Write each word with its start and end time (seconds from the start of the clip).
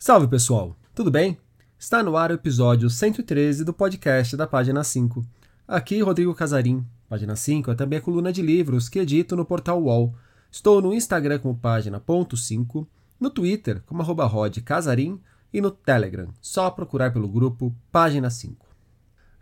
Salve 0.00 0.28
pessoal, 0.28 0.76
tudo 0.94 1.10
bem? 1.10 1.36
Está 1.76 2.04
no 2.04 2.16
ar 2.16 2.30
o 2.30 2.34
episódio 2.34 2.88
113 2.88 3.64
do 3.64 3.72
podcast 3.72 4.36
da 4.36 4.46
Página 4.46 4.84
5. 4.84 5.26
Aqui 5.66 6.00
Rodrigo 6.00 6.32
Casarim. 6.36 6.86
Página 7.08 7.34
5 7.34 7.72
é 7.72 7.74
também 7.74 7.98
a 7.98 8.00
coluna 8.02 8.32
de 8.32 8.40
livros 8.40 8.88
que 8.88 9.00
edito 9.00 9.34
no 9.34 9.44
portal 9.44 9.82
UOL. 9.82 10.14
Estou 10.52 10.80
no 10.80 10.94
Instagram 10.94 11.40
como 11.40 11.58
página.5, 11.58 12.86
no 13.18 13.28
Twitter 13.28 13.82
como 13.86 14.00
arroba 14.00 14.30
Casarim 14.64 15.20
e 15.52 15.60
no 15.60 15.72
Telegram, 15.72 16.28
só 16.40 16.70
procurar 16.70 17.12
pelo 17.12 17.26
grupo 17.26 17.74
Página 17.90 18.30
5. 18.30 18.64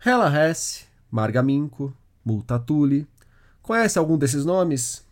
Hela 0.03 0.49
Hesse, 0.49 0.85
Marga 1.11 1.43
Minko, 1.43 1.93
Multatuli. 2.25 3.07
Conhece 3.61 3.99
algum 3.99 4.17
desses 4.17 4.43
nomes? 4.43 5.05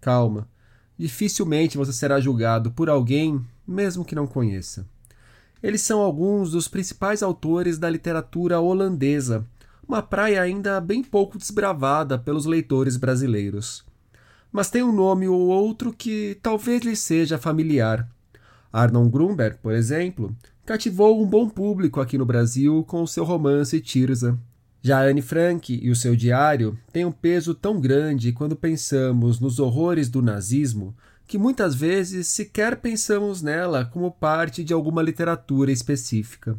Calma. 0.00 0.48
Dificilmente 0.96 1.76
você 1.76 1.92
será 1.92 2.20
julgado 2.20 2.70
por 2.70 2.88
alguém, 2.88 3.44
mesmo 3.66 4.04
que 4.04 4.14
não 4.14 4.26
conheça. 4.26 4.86
Eles 5.62 5.80
são 5.80 6.00
alguns 6.00 6.50
dos 6.50 6.68
principais 6.68 7.22
autores 7.22 7.78
da 7.78 7.88
literatura 7.88 8.60
holandesa, 8.60 9.46
uma 9.86 10.02
praia 10.02 10.42
ainda 10.42 10.80
bem 10.80 11.02
pouco 11.02 11.38
desbravada 11.38 12.18
pelos 12.18 12.46
leitores 12.46 12.96
brasileiros. 12.96 13.84
Mas 14.52 14.70
tem 14.70 14.82
um 14.82 14.92
nome 14.92 15.26
ou 15.26 15.40
outro 15.48 15.92
que 15.92 16.38
talvez 16.42 16.82
lhe 16.82 16.94
seja 16.94 17.38
familiar. 17.38 18.08
Arnon 18.72 19.08
Grunberg, 19.08 19.58
por 19.62 19.72
exemplo, 19.72 20.34
cativou 20.64 21.22
um 21.22 21.26
bom 21.26 21.48
público 21.48 22.00
aqui 22.00 22.18
no 22.18 22.26
Brasil 22.26 22.84
com 22.84 23.02
o 23.02 23.08
seu 23.08 23.24
romance 23.24 23.80
Tirza. 23.80 24.38
Já 24.82 25.02
Anne 25.02 25.22
Frank 25.22 25.80
e 25.82 25.90
o 25.90 25.96
seu 25.96 26.14
diário 26.14 26.78
têm 26.92 27.04
um 27.04 27.12
peso 27.12 27.54
tão 27.54 27.80
grande 27.80 28.32
quando 28.32 28.54
pensamos 28.54 29.40
nos 29.40 29.58
horrores 29.58 30.10
do 30.10 30.20
nazismo 30.20 30.94
que 31.26 31.38
muitas 31.38 31.74
vezes 31.74 32.28
sequer 32.28 32.76
pensamos 32.76 33.42
nela 33.42 33.84
como 33.84 34.10
parte 34.10 34.62
de 34.62 34.72
alguma 34.72 35.02
literatura 35.02 35.72
específica. 35.72 36.56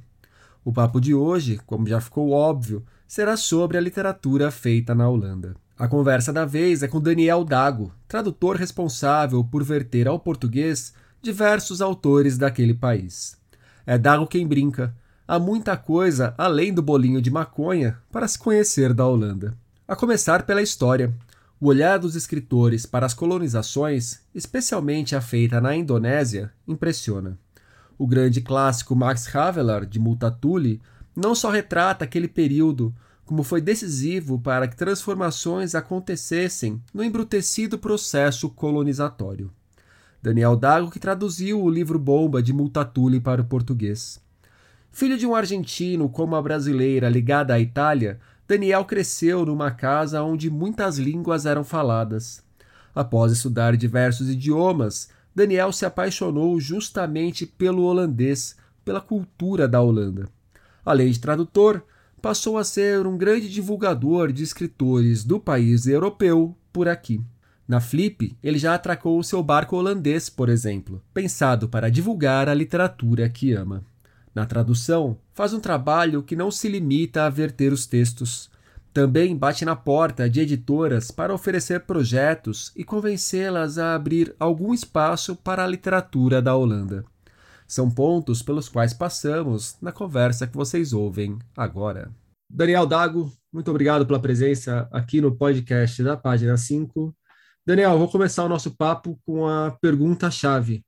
O 0.64 0.74
papo 0.74 1.00
de 1.00 1.14
hoje, 1.14 1.60
como 1.66 1.88
já 1.88 2.02
ficou 2.02 2.32
óbvio, 2.32 2.84
será 3.08 3.38
sobre 3.38 3.78
a 3.78 3.82
literatura 3.82 4.50
feita 4.50 4.96
na 4.96 5.08
Holanda. 5.08 5.56
A 5.78 5.88
conversa 5.88 6.32
da 6.32 6.46
vez 6.46 6.82
é 6.84 6.88
com 6.88 7.02
Daniel 7.02 7.44
Dago, 7.44 7.92
tradutor 8.08 8.56
responsável 8.56 9.44
por 9.44 9.64
verter 9.64 10.08
ao 10.08 10.20
português 10.20 10.94
diversos 11.22 11.82
autores 11.82 12.38
daquele 12.38 12.74
país. 12.74 13.38
É 13.86 13.98
Dago 13.98 14.26
quem 14.26 14.48
brinca. 14.48 14.96
Há 15.28 15.38
muita 15.38 15.76
coisa 15.76 16.34
além 16.38 16.74
do 16.74 16.82
bolinho 16.82 17.22
de 17.22 17.30
maconha 17.30 17.98
para 18.12 18.28
se 18.28 18.40
conhecer 18.40 18.94
da 18.94 19.06
Holanda. 19.06 19.56
A 19.88 19.96
começar 19.96 20.44
pela 20.44 20.62
história. 20.62 21.14
O 21.60 21.68
olhar 21.68 21.98
dos 21.98 22.16
escritores 22.16 22.86
para 22.86 23.06
as 23.06 23.14
colonizações, 23.14 24.20
especialmente 24.34 25.16
a 25.16 25.22
feita 25.22 25.62
na 25.62 25.74
Indonésia, 25.76 26.52
impressiona. 26.68 27.40
O 27.98 28.06
grande 28.06 28.42
clássico 28.42 28.94
Max 28.94 29.34
Havelaar, 29.34 29.86
de 29.86 29.98
Multatuli, 29.98 30.82
não 31.16 31.34
só 31.34 31.50
retrata 31.50 32.04
aquele 32.04 32.28
período, 32.28 32.94
como 33.24 33.42
foi 33.42 33.62
decisivo 33.62 34.38
para 34.38 34.68
que 34.68 34.76
transformações 34.76 35.74
acontecessem 35.76 36.82
no 36.94 37.02
embrutecido 37.02 37.80
processo 37.80 38.50
colonizatório. 38.50 39.50
Daniel 40.22 40.58
Dago 40.58 40.92
que 40.92 41.00
traduziu 41.00 41.62
o 41.62 41.70
livro 41.70 41.98
Bomba 41.98 42.44
de 42.44 42.52
Multatuli 42.52 43.22
para 43.22 43.42
o 43.42 43.46
português. 43.46 44.20
Filho 44.92 45.18
de 45.18 45.26
um 45.26 45.36
argentino 45.36 46.10
como 46.10 46.36
a 46.36 46.42
brasileira 46.42 47.10
ligada 47.10 47.54
à 47.54 47.60
Itália, 47.60 48.20
Daniel 48.48 48.86
cresceu 48.86 49.46
numa 49.46 49.72
casa 49.72 50.22
onde 50.22 50.50
muitas 50.50 50.98
línguas 50.98 51.46
eram 51.46 51.64
faladas. 51.64 52.44
Após 52.94 53.32
estudar 53.32 53.76
diversos 53.76 54.30
idiomas, 54.30 55.10
Daniel 55.34 55.72
se 55.72 55.86
apaixonou 55.86 56.60
justamente 56.60 57.46
pelo 57.46 57.84
holandês, 57.84 58.56
pela 58.86 59.02
cultura 59.02 59.68
da 59.68 59.82
Holanda. 59.82 60.30
Além 60.86 61.12
de 61.12 61.20
tradutor, 61.20 61.84
passou 62.22 62.58
a 62.58 62.64
ser 62.64 63.06
um 63.06 63.18
grande 63.18 63.50
divulgador 63.50 64.32
de 64.32 64.44
escritores 64.44 65.24
do 65.24 65.40
país 65.40 65.88
europeu 65.88 66.56
por 66.72 66.88
aqui. 66.88 67.22
Na 67.68 67.82
Flip, 67.82 68.38
ele 68.44 68.60
já 68.60 68.76
atracou 68.76 69.18
o 69.18 69.24
seu 69.24 69.42
barco 69.42 69.76
holandês, 69.76 70.30
por 70.30 70.50
exemplo, 70.50 71.02
pensado 71.14 71.68
para 71.68 71.90
divulgar 71.90 72.48
a 72.48 72.54
literatura 72.54 73.28
que 73.28 73.54
ama. 73.54 73.84
Na 74.36 74.46
tradução, 74.46 75.18
faz 75.34 75.54
um 75.54 75.62
trabalho 75.62 76.22
que 76.22 76.36
não 76.36 76.52
se 76.52 76.68
limita 76.68 77.26
a 77.26 77.30
verter 77.30 77.72
os 77.72 77.86
textos. 77.86 78.52
Também 78.94 79.36
bate 79.36 79.64
na 79.64 79.78
porta 79.78 80.30
de 80.30 80.42
editoras 80.42 81.10
para 81.10 81.34
oferecer 81.34 81.86
projetos 81.86 82.74
e 82.76 82.84
convencê-las 82.84 83.78
a 83.78 83.96
abrir 83.96 84.36
algum 84.38 84.74
espaço 84.74 85.38
para 85.38 85.64
a 85.64 85.68
literatura 85.68 86.42
da 86.42 86.54
Holanda. 86.54 87.06
São 87.66 87.90
pontos 87.90 88.44
pelos 88.44 88.68
quais 88.68 88.94
passamos 88.94 89.78
na 89.82 89.94
conversa 89.94 90.46
que 90.46 90.56
vocês 90.56 90.92
ouvem 90.92 91.40
agora. 91.56 92.12
Daniel 92.52 92.86
Dago, 92.86 93.32
muito 93.52 93.72
obrigado 93.72 94.06
pela 94.06 94.20
presença 94.20 94.88
aqui 94.92 95.22
no 95.22 95.36
podcast 95.36 96.04
da 96.04 96.18
página 96.18 96.58
5. 96.58 97.16
Daniel, 97.66 97.98
vou 97.98 98.10
começar 98.10 98.44
o 98.44 98.50
nosso 98.50 98.76
papo 98.76 99.18
com 99.26 99.48
a 99.48 99.72
pergunta-chave. 99.82 100.84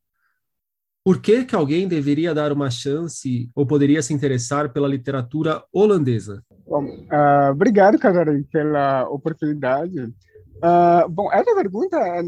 Por 1.07 1.21
que, 1.21 1.45
que 1.45 1.55
alguém 1.55 1.87
deveria 1.87 2.33
dar 2.33 2.51
uma 2.51 2.69
chance 2.69 3.49
ou 3.55 3.65
poderia 3.65 4.01
se 4.01 4.13
interessar 4.13 4.73
pela 4.73 4.89
literatura 4.89 5.63
holandesa? 5.71 6.43
Bom, 6.67 6.83
uh, 6.83 7.49
obrigado, 7.49 7.97
Casarim, 7.97 8.43
pela 8.43 9.07
oportunidade. 9.07 9.97
Uh, 10.01 11.07
bom, 11.09 11.31
essa 11.31 11.55
pergunta 11.55 11.97
é, 11.97 12.19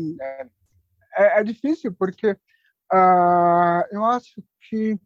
é, 1.13 1.41
é 1.41 1.44
difícil 1.44 1.94
porque 1.94 2.31
uh, 2.31 3.84
eu 3.91 4.06
acho 4.06 4.41
que 4.69 4.97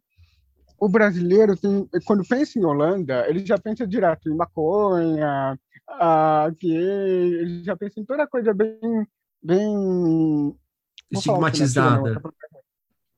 o 0.80 0.88
brasileiro, 0.88 1.58
tem, 1.58 1.90
quando 2.06 2.28
pensa 2.28 2.60
em 2.60 2.64
Holanda, 2.64 3.28
ele 3.28 3.44
já 3.44 3.58
pensa 3.58 3.88
direto 3.88 4.30
em 4.30 4.36
maconha, 4.36 5.58
uh, 5.90 6.56
gay, 6.62 7.34
ele 7.42 7.64
já 7.64 7.76
pensa 7.76 8.00
em 8.00 8.06
toda 8.06 8.28
coisa 8.28 8.54
bem... 8.54 8.80
bem 9.42 10.56
estigmatizada. 11.12 12.22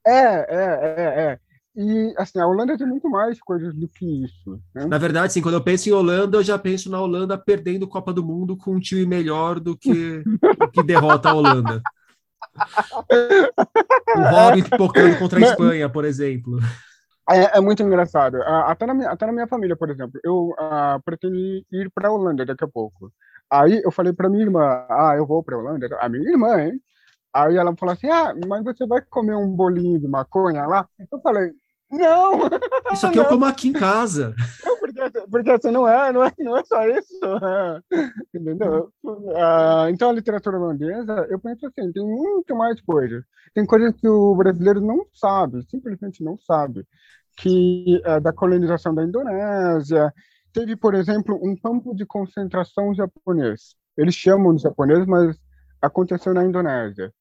É, 0.05 0.11
é, 0.11 0.79
é, 0.81 1.21
é. 1.23 1.39
E, 1.77 2.13
assim, 2.17 2.39
a 2.39 2.47
Holanda 2.47 2.77
tem 2.77 2.87
muito 2.87 3.09
mais 3.09 3.39
coisas 3.41 3.73
do 3.75 3.87
que 3.87 4.23
isso. 4.23 4.61
Né? 4.73 4.85
Na 4.85 4.97
verdade, 4.97 5.33
sim, 5.33 5.41
quando 5.41 5.55
eu 5.55 5.63
penso 5.63 5.89
em 5.89 5.91
Holanda, 5.91 6.37
eu 6.37 6.43
já 6.43 6.57
penso 6.57 6.89
na 6.89 7.01
Holanda 7.01 7.37
perdendo 7.37 7.87
Copa 7.87 8.13
do 8.13 8.23
Mundo 8.23 8.55
com 8.55 8.75
um 8.75 8.79
time 8.79 9.05
melhor 9.05 9.59
do 9.59 9.77
que, 9.77 10.23
que 10.71 10.81
derrota 10.81 11.29
a 11.29 11.33
Holanda. 11.33 11.81
o 14.15 14.21
Robin 14.21 14.63
pipocando 14.63 15.17
contra 15.17 15.39
a 15.39 15.41
Espanha, 15.41 15.89
por 15.89 16.05
exemplo. 16.05 16.59
É, 17.29 17.57
é, 17.57 17.61
muito 17.61 17.83
engraçado. 17.83 18.41
Até 18.43 18.85
na, 18.85 18.93
minha, 18.93 19.09
até 19.09 19.25
na 19.25 19.33
minha 19.33 19.47
família, 19.47 19.75
por 19.75 19.89
exemplo, 19.89 20.17
eu 20.23 20.51
uh, 20.51 21.01
pretendo 21.03 21.35
ir 21.35 21.91
para 21.93 22.07
a 22.07 22.11
Holanda 22.11 22.45
daqui 22.45 22.63
a 22.63 22.67
pouco. 22.67 23.11
Aí 23.51 23.81
eu 23.83 23.91
falei 23.91 24.13
para 24.13 24.29
minha 24.29 24.43
irmã, 24.43 24.85
ah, 24.89 25.13
eu 25.17 25.25
vou 25.25 25.43
para 25.43 25.55
a 25.55 25.59
Holanda. 25.59 25.89
A 25.99 26.07
minha 26.07 26.29
irmã, 26.29 26.61
hein? 26.61 26.79
Aí 27.35 27.57
ela 27.57 27.75
falou 27.75 27.91
assim: 27.91 28.07
Ah, 28.07 28.33
mas 28.47 28.63
você 28.63 28.87
vai 28.87 29.01
comer 29.01 29.35
um 29.35 29.53
bolinho 29.53 29.99
de 29.99 30.07
maconha 30.07 30.65
lá? 30.65 30.87
Eu 31.11 31.19
falei: 31.19 31.51
Não! 31.91 32.47
Isso 32.93 33.05
aqui 33.05 33.17
não. 33.17 33.23
eu 33.25 33.27
como 33.29 33.43
aqui 33.43 33.67
em 33.67 33.73
casa. 33.73 34.33
porque, 34.79 35.27
porque 35.29 35.51
assim, 35.51 35.69
não 35.69 35.85
é, 35.85 36.13
não 36.13 36.23
é, 36.23 36.31
não 36.39 36.55
é 36.55 36.63
só 36.63 36.87
isso. 36.87 37.19
Entendeu? 38.33 38.89
Uh, 39.03 39.89
então, 39.89 40.09
a 40.09 40.13
literatura 40.13 40.57
holandesa, 40.57 41.27
eu 41.29 41.37
penso 41.37 41.67
assim: 41.67 41.91
tem 41.91 42.05
muito 42.05 42.55
mais 42.55 42.79
coisas. 42.79 43.21
Tem 43.53 43.65
coisas 43.65 43.93
que 43.97 44.07
o 44.07 44.33
brasileiro 44.33 44.79
não 44.79 45.05
sabe, 45.13 45.61
simplesmente 45.69 46.23
não 46.23 46.37
sabe. 46.39 46.87
Que 47.35 48.01
é 48.05 48.17
da 48.21 48.31
colonização 48.31 48.95
da 48.95 49.03
Indonésia. 49.03 50.13
Teve, 50.53 50.77
por 50.77 50.93
exemplo, 50.95 51.37
um 51.43 51.53
campo 51.57 51.93
de 51.93 52.05
concentração 52.05 52.93
japonês. 52.93 53.75
Eles 53.97 54.15
chamam 54.15 54.55
de 54.55 54.61
japonês, 54.61 55.05
mas 55.05 55.35
aconteceu 55.81 56.33
na 56.33 56.45
Indonésia. 56.45 57.11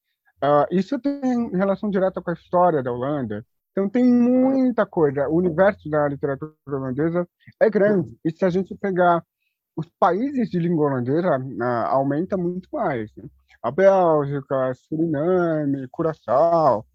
Uh, 0.45 0.67
isso 0.71 0.99
tem 0.99 1.51
relação 1.53 1.89
direta 1.89 2.21
com 2.21 2.31
a 2.31 2.35
história 2.35 2.83
da 2.83 2.93
Holanda. 2.93 3.45
Então 3.73 3.89
tem 3.89 4.05
muita 4.05 4.85
coisa. 4.85 5.27
O 5.29 5.37
universo 5.37 5.89
da 5.89 6.07
literatura 6.07 6.53
holandesa 6.69 7.27
é 7.59 7.71
grande. 7.71 8.15
E 8.25 8.31
se 8.31 8.45
a 8.45 8.51
gente 8.51 8.75
pegar 8.75 9.25
os 9.75 9.89
países 9.99 10.51
de 10.51 10.59
língua 10.59 10.87
holandesa, 10.87 11.39
uh, 11.39 11.87
aumenta 11.89 12.37
muito 12.37 12.69
mais. 12.73 13.11
Né? 13.17 13.25
A 13.63 13.71
Bélgica, 13.71 14.75
Suriname, 14.75 15.89
Curaçao, 15.91 16.87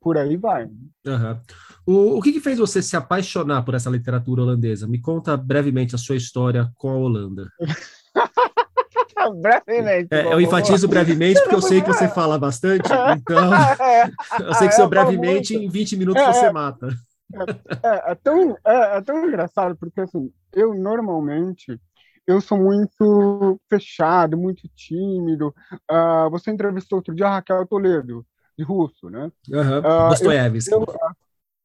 por 0.00 0.16
aí 0.16 0.36
vai. 0.36 0.64
Uhum. 0.64 1.40
O, 1.86 2.18
o 2.18 2.22
que, 2.22 2.32
que, 2.32 2.40
fez 2.40 2.58
você 2.58 2.80
se 2.80 2.96
apaixonar 2.96 3.62
por 3.62 3.74
essa 3.74 3.90
literatura 3.90 4.42
holandesa? 4.42 4.88
Me 4.88 5.00
conta 5.00 5.36
brevemente 5.36 5.94
a 5.94 5.98
sua 5.98 6.16
história 6.16 6.70
com 6.76 6.90
a 6.90 6.96
Holanda. 6.96 7.48
brevemente. 9.34 10.08
É, 10.10 10.32
eu 10.32 10.40
enfatizo 10.40 10.88
brevemente 10.88 11.40
porque 11.40 11.54
eu 11.54 11.62
sei 11.62 11.80
que 11.80 11.88
você 11.88 12.08
fala 12.08 12.38
bastante, 12.38 12.88
então 13.16 13.50
eu 14.46 14.54
sei 14.54 14.68
que 14.68 14.74
seu 14.74 14.88
brevemente 14.88 15.54
em 15.54 15.68
20 15.68 15.96
minutos 15.96 16.22
você 16.22 16.46
é, 16.46 16.52
mata. 16.52 16.88
É, 17.82 18.12
é, 18.12 18.14
tão, 18.14 18.56
é, 18.66 18.98
é 18.98 19.00
tão 19.02 19.26
engraçado 19.26 19.76
porque 19.76 20.00
assim, 20.00 20.32
eu 20.54 20.74
normalmente 20.74 21.78
eu 22.26 22.42
sou 22.42 22.58
muito 22.58 23.58
fechado, 23.70 24.36
muito 24.36 24.68
tímido. 24.76 25.54
Uh, 25.90 26.28
você 26.30 26.50
entrevistou 26.50 26.98
outro 26.98 27.14
dia 27.14 27.26
a 27.26 27.36
Raquel 27.36 27.66
Toledo, 27.66 28.24
de 28.56 28.62
russo, 28.62 29.08
né? 29.08 29.32
Uhum. 29.48 29.78
Uh, 29.78 30.08
Dostoiévski. 30.10 30.74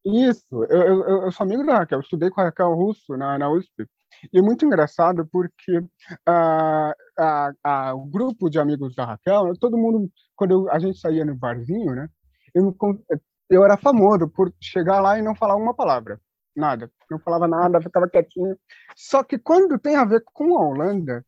Isso, 0.06 0.64
eu, 0.70 0.82
eu, 0.82 1.24
eu 1.24 1.32
sou 1.32 1.46
amigo 1.46 1.66
da 1.66 1.80
Raquel, 1.80 1.98
eu 1.98 2.02
estudei 2.02 2.30
com 2.30 2.40
a 2.40 2.46
Raquel 2.46 2.74
Russo 2.74 3.18
na, 3.18 3.38
na 3.38 3.50
USP. 3.50 3.86
E 4.32 4.40
é 4.40 4.42
muito 4.42 4.66
engraçado 4.66 5.28
porque 5.30 5.80
uh, 5.80 6.94
a, 7.18 7.52
a, 7.64 7.94
o 7.94 8.06
grupo 8.06 8.50
de 8.50 8.60
amigos 8.60 8.96
da 8.96 9.06
Raquel, 9.06 9.54
todo 9.60 9.78
mundo, 9.78 10.12
quando 10.36 10.52
eu, 10.52 10.72
a 10.72 10.80
gente 10.80 11.00
saía 11.00 11.26
no 11.26 11.36
barzinho, 11.36 11.94
né, 11.96 12.08
eu, 12.54 12.76
eu 13.50 13.64
era 13.64 13.78
famoso 13.78 14.28
por 14.28 14.54
chegar 14.62 15.00
lá 15.00 15.18
e 15.18 15.22
não 15.22 15.36
falar 15.36 15.56
uma 15.56 15.74
palavra, 15.74 16.20
nada. 16.56 16.92
Não 17.10 17.20
falava 17.20 17.48
nada, 17.48 17.82
ficava 17.82 18.10
quietinho. 18.10 18.58
Só 18.96 19.24
que 19.24 19.38
quando 19.38 19.80
tem 19.80 19.96
a 19.96 20.06
ver 20.06 20.24
com 20.34 20.58
a 20.58 20.68
Holanda, 20.68 21.26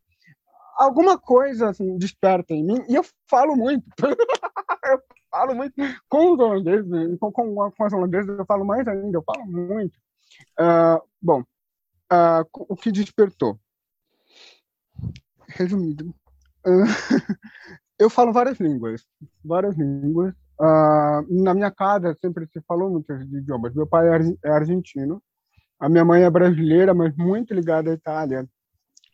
alguma 0.75 1.17
coisa 1.17 1.69
assim, 1.69 1.97
desperta 1.97 2.53
em 2.53 2.63
mim, 2.63 2.83
e 2.88 2.95
eu 2.95 3.03
falo 3.29 3.55
muito. 3.55 3.85
eu 4.85 5.01
falo 5.31 5.55
muito 5.55 5.73
com 6.09 6.33
os 6.33 6.39
holandeses, 6.39 7.19
com, 7.19 7.31
com, 7.31 7.71
com 7.71 7.83
as 7.83 7.93
holandesas 7.93 8.38
eu 8.38 8.45
falo 8.45 8.65
mais 8.65 8.88
ainda, 8.88 9.17
eu 9.17 9.23
falo 9.23 9.45
muito. 9.45 9.95
Uh, 10.59 11.01
bom, 11.21 11.41
uh, 12.11 12.45
o 12.53 12.75
que 12.75 12.91
despertou? 12.91 13.59
Resumido, 15.55 16.13
uh, 16.67 16.85
eu 17.97 18.09
falo 18.09 18.33
várias 18.33 18.59
línguas, 18.59 19.05
várias 19.43 19.75
línguas. 19.77 20.33
na 21.29 21.53
minha 21.53 21.71
casa 21.71 22.13
sempre 22.21 22.45
se 22.47 22.61
falou 22.67 22.91
muitos 22.91 23.21
idiomas. 23.21 23.73
Meu 23.73 23.87
pai 23.87 24.07
é, 24.09 24.49
é 24.49 24.51
argentino, 24.51 25.23
a 25.79 25.89
minha 25.89 26.05
mãe 26.05 26.23
é 26.23 26.29
brasileira, 26.29 26.93
mas 26.93 27.15
muito 27.15 27.53
ligada 27.53 27.91
à 27.91 27.93
Itália. 27.93 28.47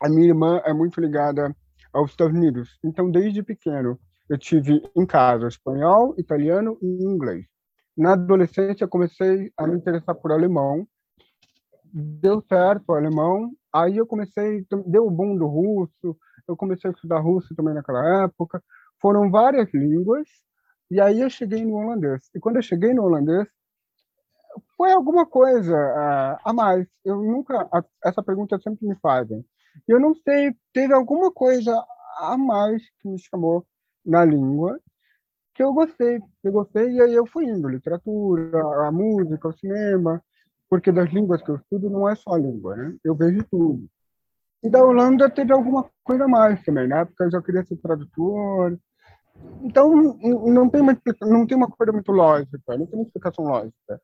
A 0.00 0.08
minha 0.08 0.28
irmã 0.28 0.60
é 0.64 0.72
muito 0.72 1.00
ligada 1.00 1.54
aos 1.92 2.10
Estados 2.10 2.36
Unidos. 2.36 2.78
Então, 2.84 3.10
desde 3.10 3.42
pequeno, 3.42 3.98
eu 4.28 4.38
tive 4.38 4.82
em 4.96 5.06
casa 5.06 5.46
espanhol, 5.46 6.14
italiano 6.18 6.78
e 6.82 7.04
inglês. 7.04 7.46
Na 7.96 8.14
adolescência, 8.14 8.88
comecei 8.88 9.52
a 9.56 9.66
me 9.66 9.76
interessar 9.76 10.14
por 10.14 10.32
alemão. 10.32 10.86
Deu 11.92 12.42
certo 12.48 12.88
o 12.88 12.94
alemão. 12.94 13.52
Aí 13.72 13.96
eu 13.96 14.06
comecei, 14.06 14.66
deu 14.86 15.06
o 15.06 15.10
boom 15.10 15.36
do 15.36 15.46
russo. 15.46 16.16
Eu 16.48 16.56
comecei 16.56 16.90
a 16.90 16.92
estudar 16.92 17.20
russo 17.20 17.54
também 17.54 17.74
naquela 17.74 18.24
época. 18.24 18.62
Foram 19.00 19.30
várias 19.30 19.72
línguas. 19.72 20.28
E 20.90 21.00
aí 21.00 21.20
eu 21.20 21.30
cheguei 21.30 21.64
no 21.64 21.74
holandês. 21.74 22.28
E 22.34 22.40
quando 22.40 22.56
eu 22.56 22.62
cheguei 22.62 22.92
no 22.92 23.04
holandês, 23.04 23.48
foi 24.76 24.92
alguma 24.92 25.26
coisa 25.26 25.74
uh, 25.74 26.38
a 26.44 26.52
mais. 26.52 26.86
Eu 27.04 27.16
nunca, 27.16 27.68
a, 27.72 27.84
essa 28.04 28.22
pergunta 28.22 28.58
sempre 28.60 28.86
me 28.86 28.96
fazem. 28.96 29.44
Eu 29.88 29.98
não 29.98 30.14
sei, 30.14 30.54
teve 30.72 30.92
alguma 30.92 31.32
coisa 31.32 31.74
a 32.18 32.36
mais 32.36 32.82
que 33.00 33.08
me 33.08 33.18
chamou 33.18 33.66
na 34.04 34.24
língua 34.24 34.78
que 35.54 35.62
eu 35.62 35.72
gostei, 35.72 36.20
eu 36.42 36.52
gostei 36.52 36.92
e 36.92 37.00
aí 37.00 37.14
eu 37.14 37.26
fui 37.26 37.44
indo, 37.44 37.68
literatura, 37.68 38.62
a 38.86 38.90
música, 38.90 39.48
o 39.48 39.52
cinema, 39.52 40.22
porque 40.68 40.90
das 40.90 41.10
línguas 41.10 41.42
que 41.42 41.50
eu 41.50 41.56
estudo 41.56 41.90
não 41.90 42.08
é 42.08 42.14
só 42.14 42.32
a 42.32 42.38
língua, 42.38 42.74
né? 42.76 42.96
Eu 43.04 43.14
vejo 43.14 43.44
tudo. 43.50 43.86
E 44.62 44.70
da 44.70 44.82
Holanda 44.82 45.28
teve 45.28 45.52
alguma 45.52 45.88
coisa 46.04 46.28
mais 46.28 46.62
também, 46.62 46.86
né? 46.86 47.04
Porque 47.04 47.24
eu 47.24 47.30
já 47.30 47.42
queria 47.42 47.64
ser 47.64 47.76
tradutor. 47.76 48.78
Então 49.62 49.90
não 50.22 50.68
tem 50.68 50.80
uma 50.80 50.96
não 51.22 51.46
tem 51.46 51.56
uma 51.56 51.68
coisa 51.68 51.92
muito 51.92 52.12
lógica, 52.12 52.58
não 52.68 52.86
tem 52.86 52.98
uma 52.98 53.04
explicação 53.04 53.44
lógica. 53.44 54.00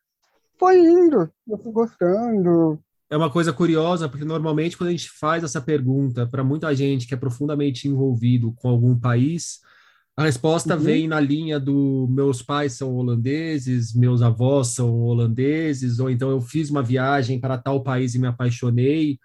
Foi 0.59 0.79
indo, 0.79 1.31
eu 1.47 1.59
fui 1.59 1.71
gostando, 1.71 2.81
é 3.11 3.17
uma 3.17 3.31
coisa 3.31 3.53
curiosa, 3.53 4.09
porque 4.09 4.25
normalmente 4.25 4.77
quando 4.77 4.89
a 4.89 4.93
gente 4.93 5.09
faz 5.11 5.43
essa 5.43 5.61
pergunta 5.61 6.27
para 6.27 6.45
muita 6.45 6.75
gente 6.75 7.07
que 7.07 7.15
é 7.15 7.17
profundamente 7.17 7.89
envolvido 7.89 8.53
com 8.53 8.69
algum 8.69 8.99
país, 8.99 9.61
a 10.15 10.25
resposta 10.25 10.75
uhum. 10.75 10.81
vem 10.81 11.09
na 11.09 11.19
linha 11.19 11.59
do 11.59 12.07
meus 12.11 12.43
pais 12.43 12.75
são 12.75 12.95
holandeses, 12.95 13.95
meus 13.95 14.21
avós 14.21 14.69
são 14.69 15.01
holandeses, 15.01 16.01
ou 16.01 16.11
então 16.11 16.29
eu 16.31 16.41
fiz 16.41 16.69
uma 16.69 16.83
viagem 16.83 17.41
para 17.41 17.57
tal 17.57 17.83
país 17.83 18.15
e 18.15 18.19
me 18.19 18.27
apaixonei. 18.27 19.19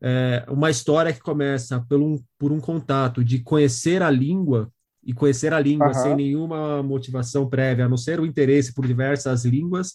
É 0.00 0.44
uma 0.48 0.70
história 0.70 1.12
que 1.12 1.20
começa 1.20 1.84
por 1.88 2.00
um, 2.00 2.22
por 2.38 2.52
um 2.52 2.60
contato 2.60 3.24
de 3.24 3.40
conhecer 3.40 4.02
a 4.02 4.10
língua 4.10 4.70
e 5.02 5.12
conhecer 5.12 5.52
a 5.52 5.60
língua 5.60 5.88
uhum. 5.88 5.94
sem 5.94 6.14
nenhuma 6.14 6.82
motivação 6.82 7.48
prévia, 7.48 7.86
a 7.86 7.88
não 7.88 7.96
ser 7.96 8.20
o 8.20 8.26
interesse 8.26 8.74
por 8.74 8.86
diversas 8.86 9.44
línguas, 9.44 9.94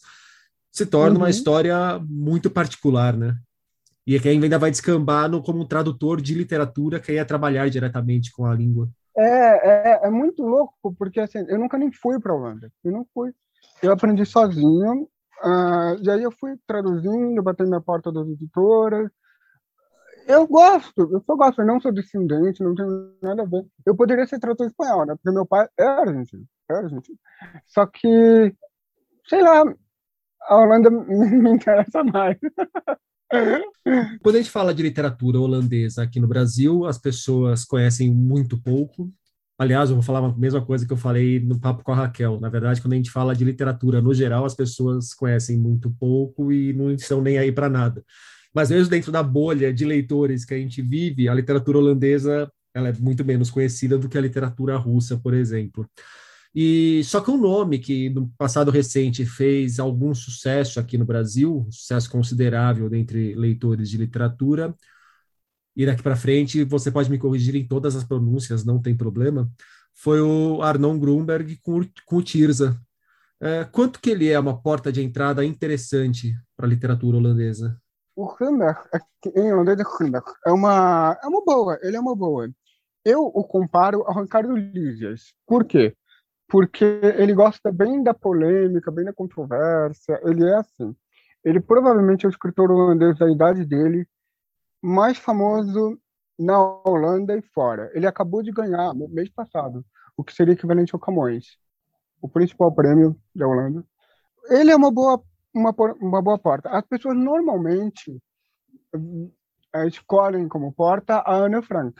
se 0.72 0.86
torna 0.86 1.12
uhum. 1.12 1.24
uma 1.24 1.30
história 1.30 2.00
muito 2.00 2.50
particular, 2.50 3.16
né? 3.16 3.36
E 4.06 4.20
que 4.20 4.28
ainda 4.28 4.60
vai 4.60 4.72
descambar 4.72 5.30
no, 5.30 5.42
como 5.42 5.62
um 5.62 5.68
tradutor 5.68 6.20
de 6.20 6.34
literatura 6.34 7.00
que 7.00 7.14
ia 7.14 7.24
trabalhar 7.24 7.70
diretamente 7.70 8.32
com 8.32 8.46
a 8.46 8.54
língua. 8.54 8.90
É, 9.16 10.02
é, 10.02 10.08
é 10.08 10.10
muito 10.10 10.44
louco, 10.44 10.94
porque 10.98 11.20
assim, 11.20 11.46
eu 11.48 11.60
nunca 11.60 11.78
nem 11.78 11.92
fui 11.92 12.20
para 12.20 12.34
a 12.34 12.36
Holanda. 12.36 12.72
Eu 12.84 12.92
não 12.92 13.06
fui. 13.14 13.32
Eu 13.82 13.94
aprendi 13.94 14.26
sozinho, 14.26 15.04
uh, 15.44 15.96
e 16.02 16.10
aí 16.10 16.24
eu 16.24 16.32
fui 16.32 16.56
traduzindo, 16.68 17.42
batendo 17.42 17.70
na 17.70 17.80
porta 17.80 18.12
das 18.12 18.28
editoras. 18.28 19.10
Eu 20.28 20.48
gosto, 20.48 21.10
eu 21.12 21.22
só 21.26 21.36
gosto, 21.36 21.62
eu 21.62 21.66
não 21.66 21.80
sou 21.80 21.92
descendente, 21.92 22.64
não 22.64 22.76
tenho 22.76 23.14
nada 23.22 23.44
a 23.44 23.46
ver. 23.46 23.66
Eu 23.86 23.96
poderia 23.96 24.26
ser 24.26 24.40
tradutor 24.40 24.68
espanhol, 24.68 25.06
né? 25.06 25.16
Porque 25.16 25.32
meu 25.32 25.46
pai 25.46 25.68
é 25.78 25.84
argentino, 25.84 26.46
é 26.70 26.74
argentino. 26.74 27.18
Só 27.68 27.86
que, 27.86 28.54
sei 29.28 29.42
lá, 29.42 29.64
a 30.42 30.56
Holanda 30.56 30.90
me 30.92 31.52
interessa 31.52 32.04
mais. 32.04 32.38
Quando 34.22 34.36
a 34.36 34.38
gente 34.38 34.52
fala 34.52 34.74
de 34.74 34.84
literatura 34.84 35.40
holandesa 35.40 36.04
aqui 36.04 36.20
no 36.20 36.28
Brasil, 36.28 36.86
as 36.86 36.98
pessoas 36.98 37.66
conhecem 37.66 38.14
muito 38.14 38.58
pouco. 38.58 39.12
Aliás, 39.58 39.90
eu 39.90 39.96
vou 39.96 40.04
falar 40.04 40.20
a 40.20 40.36
mesma 40.36 40.66
coisa 40.66 40.86
que 40.86 40.94
eu 40.94 40.98
falei 40.98 41.40
no 41.40 41.60
papo 41.60 41.84
com 41.84 41.92
a 41.92 41.96
Raquel. 41.96 42.40
Na 42.40 42.50
verdade, 42.50 42.82
quando 42.82 42.94
a 42.94 42.96
gente 42.96 43.12
fala 43.12 43.36
de 43.36 43.46
literatura 43.46 44.02
no 44.02 44.14
geral, 44.14 44.46
as 44.46 44.56
pessoas 44.56 45.14
conhecem 45.14 45.58
muito 45.58 45.92
pouco 46.00 46.52
e 46.52 46.74
não 46.74 46.92
estão 46.92 47.22
nem 47.22 47.38
aí 47.38 47.52
para 47.52 47.70
nada. 47.70 48.04
Mas 48.54 48.70
mesmo 48.70 48.90
dentro 48.90 49.12
da 49.12 49.24
bolha 49.24 49.74
de 49.74 49.86
leitores 49.86 50.46
que 50.46 50.54
a 50.54 50.58
gente 50.58 50.82
vive, 50.82 51.28
a 51.28 51.34
literatura 51.34 51.78
holandesa 51.80 52.52
ela 52.74 52.90
é 52.90 52.94
muito 52.94 53.24
menos 53.24 53.52
conhecida 53.52 53.98
do 53.98 54.10
que 54.10 54.18
a 54.18 54.22
literatura 54.22 54.76
russa, 54.78 55.18
por 55.18 55.34
exemplo. 55.34 55.88
E 56.56 57.04
só 57.04 57.20
que 57.22 57.32
um 57.32 57.38
nome 57.38 57.80
que 57.80 58.10
no 58.10 58.30
passado 58.38 58.70
recente 58.70 59.26
fez 59.26 59.80
algum 59.80 60.14
sucesso 60.14 60.80
aqui 60.80 60.98
no 60.98 61.06
Brasil, 61.06 61.66
um 61.68 61.72
sucesso 61.72 62.10
considerável 62.10 62.90
dentre 62.90 63.34
leitores 63.36 63.90
de 63.90 63.98
literatura, 63.98 64.76
e 65.76 65.86
daqui 65.86 66.04
para 66.04 66.16
frente 66.16 66.64
você 66.64 66.92
pode 66.92 67.10
me 67.10 67.18
corrigir 67.18 67.56
em 67.56 67.68
todas 67.68 67.96
as 67.96 68.04
pronúncias, 68.04 68.64
não 68.64 68.80
tem 68.80 68.96
problema, 68.96 69.52
foi 69.96 70.22
o 70.22 70.62
Arnon 70.62 71.00
Grunberg 71.00 71.58
com, 71.64 71.82
com 72.06 72.18
o 72.18 72.24
Tirza. 72.24 72.80
É, 73.42 73.66
quanto 73.66 74.00
que 74.00 74.12
ele 74.12 74.30
é 74.30 74.40
uma 74.40 74.62
porta 74.62 74.92
de 74.92 75.02
entrada 75.02 75.44
interessante 75.44 76.36
para 76.56 76.66
a 76.68 76.70
literatura 76.70 77.18
holandesa? 77.18 77.80
O 78.16 78.34
Grunberg, 78.36 78.80
em 79.36 79.52
holandês 79.52 79.80
é 79.80 79.84
Grunberg, 79.84 80.26
é 80.46 80.52
uma, 80.52 81.18
é 81.24 81.28
uma 81.28 81.44
boa, 81.44 81.80
ele 81.82 81.98
é 81.98 82.00
uma 82.00 82.16
boa. 82.16 82.50
Eu 83.04 83.24
o 83.26 83.44
comparo 83.44 84.04
ao 84.08 84.22
Ricardo 84.22 84.56
Lízias. 84.56 85.34
Por 85.46 85.66
quê? 85.66 85.96
porque 86.54 86.86
ele 87.18 87.34
gosta 87.34 87.72
bem 87.72 88.04
da 88.04 88.14
polêmica, 88.14 88.92
bem 88.92 89.04
da 89.04 89.12
controvérsia. 89.12 90.22
Ele 90.24 90.48
é 90.48 90.56
assim. 90.56 90.96
Ele 91.44 91.60
provavelmente 91.60 92.28
é 92.28 92.30
o 92.30 92.30
escritor 92.30 92.70
holandês 92.70 93.18
da 93.18 93.28
idade 93.28 93.66
dele 93.66 94.08
mais 94.80 95.18
famoso 95.18 96.00
na 96.38 96.60
Holanda 96.86 97.36
e 97.36 97.42
fora. 97.42 97.90
Ele 97.96 98.06
acabou 98.06 98.44
de 98.44 98.52
ganhar, 98.52 98.94
no 98.94 99.08
mês 99.10 99.30
passado, 99.30 99.84
o 100.16 100.24
que 100.24 100.32
seria 100.32 100.54
equivalente 100.54 100.94
ao 100.94 101.00
Camões, 101.00 101.58
o 102.22 102.30
principal 102.30 102.72
prêmio 102.72 103.20
da 103.34 103.48
Holanda. 103.48 103.84
Ele 104.52 104.70
é 104.70 104.76
uma 104.76 104.92
boa, 104.92 105.24
uma, 105.54 105.74
uma 106.00 106.22
boa 106.22 106.38
porta. 106.38 106.70
As 106.70 106.86
pessoas 106.86 107.16
normalmente 107.16 108.20
eh, 109.76 109.88
escolhem 109.88 110.48
como 110.48 110.74
porta 110.74 111.18
a 111.18 111.36
Ana 111.36 111.62
Frank. 111.62 112.00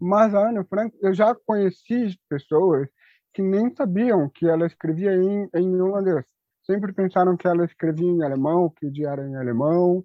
Mas 0.00 0.34
a 0.34 0.48
Ana 0.48 0.64
Frank, 0.64 0.96
eu 1.00 1.14
já 1.14 1.34
conheci 1.34 2.18
pessoas 2.28 2.88
que 3.32 3.42
nem 3.42 3.74
sabiam 3.74 4.28
que 4.28 4.46
ela 4.46 4.66
escrevia 4.66 5.14
em, 5.14 5.48
em 5.54 5.80
holandês. 5.80 6.24
Sempre 6.64 6.92
pensaram 6.92 7.36
que 7.36 7.46
ela 7.46 7.64
escrevia 7.64 8.10
em 8.10 8.22
alemão, 8.22 8.70
que 8.70 8.86
o 8.86 8.92
diário 8.92 9.26
em 9.26 9.36
alemão. 9.36 10.04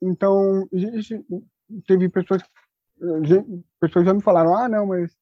Então, 0.00 0.68
teve 1.86 2.08
pessoas, 2.08 2.42
pessoas 3.80 4.04
já 4.04 4.14
me 4.14 4.22
falaram, 4.22 4.56
ah, 4.56 4.68
não, 4.68 4.86
mas 4.86 5.16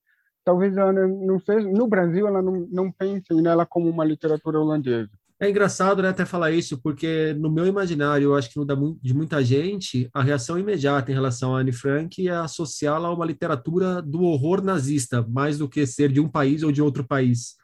talvez 0.45 0.76
ela 0.76 0.93
não 0.93 1.38
seja, 1.40 1.69
no 1.69 1.87
Brasil 1.88 2.26
ela 2.26 2.43
não, 2.43 2.66
não 2.71 2.93
pense 2.93 3.33
nela 3.35 3.64
como 3.66 3.88
uma 3.88 4.05
literatura 4.05 4.61
holandesa. 4.61 5.11
É 5.38 5.50
engraçado, 5.50 6.02
né, 6.02 6.09
até 6.09 6.25
falar 6.25 6.50
isso, 6.50 6.81
porque 6.81 7.35
no 7.35 7.50
meu 7.50 7.66
imaginário, 7.66 8.25
eu 8.25 8.37
acho 8.37 8.49
que 8.49 8.59
no 8.59 8.99
de 9.02 9.12
muita 9.12 9.45
gente, 9.45 10.09
a 10.14 10.23
reação 10.23 10.59
imediata 10.59 11.11
em 11.11 11.14
relação 11.14 11.55
a 11.55 11.61
Anne 11.61 11.73
Frank 11.73 12.26
é 12.26 12.33
associá-la 12.33 13.09
a 13.09 13.12
uma 13.12 13.26
literatura 13.26 14.00
do 14.00 14.23
horror 14.23 14.62
nazista, 14.62 15.23
mais 15.28 15.59
do 15.59 15.69
que 15.69 15.87
ser 15.87 16.11
de 16.11 16.21
um 16.21 16.28
país 16.28 16.62
ou 16.62 16.73
de 16.73 16.81
outro 16.81 17.07
país. 17.07 17.55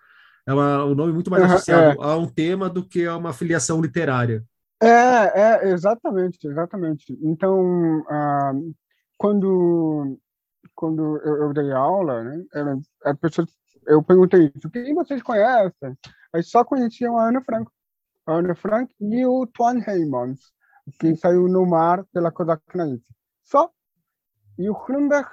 É 0.46 0.52
uma, 0.52 0.84
um 0.84 0.94
nome 0.94 1.14
muito 1.14 1.30
mais 1.30 1.44
associado 1.44 2.02
é. 2.02 2.04
a 2.04 2.16
um 2.16 2.26
tema 2.26 2.68
do 2.68 2.86
que 2.86 3.06
a 3.06 3.16
uma 3.16 3.32
filiação 3.32 3.80
literária. 3.80 4.44
É, 4.82 5.68
é 5.68 5.70
exatamente, 5.70 6.46
exatamente. 6.46 7.16
Então, 7.22 8.04
ah, 8.10 8.52
quando 9.16 10.18
quando 10.74 11.18
eu, 11.18 11.42
eu, 11.44 11.52
dei 11.52 11.70
aula, 11.72 12.22
né, 12.24 12.44
a 13.04 13.14
pessoa, 13.14 13.46
eu 13.86 14.02
perguntei 14.02 14.50
isso, 14.54 14.70
quem 14.70 14.94
vocês 14.94 15.22
conhecem? 15.22 15.96
Aí 16.32 16.42
só 16.42 16.64
conheciam 16.64 17.18
a 17.18 17.28
Ana 17.28 17.42
Franco. 17.42 17.72
Anne 18.26 18.54
Frank 18.54 18.94
e 19.00 19.26
o 19.26 19.46
Twan 19.46 19.80
Heymans, 19.86 20.52
que 20.98 21.16
saiu 21.16 21.48
no 21.48 21.66
mar 21.66 22.04
pela 22.12 22.30
Kodak 22.30 22.62
Knight. 22.74 23.04
Só. 23.42 23.70
E 24.58 24.70
o 24.70 24.74
Kronberg, 24.74 25.28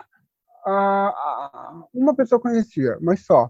ah, 0.65 1.83
uma 1.93 2.15
pessoa 2.15 2.41
conhecia, 2.41 2.97
mas 3.01 3.25
só. 3.25 3.49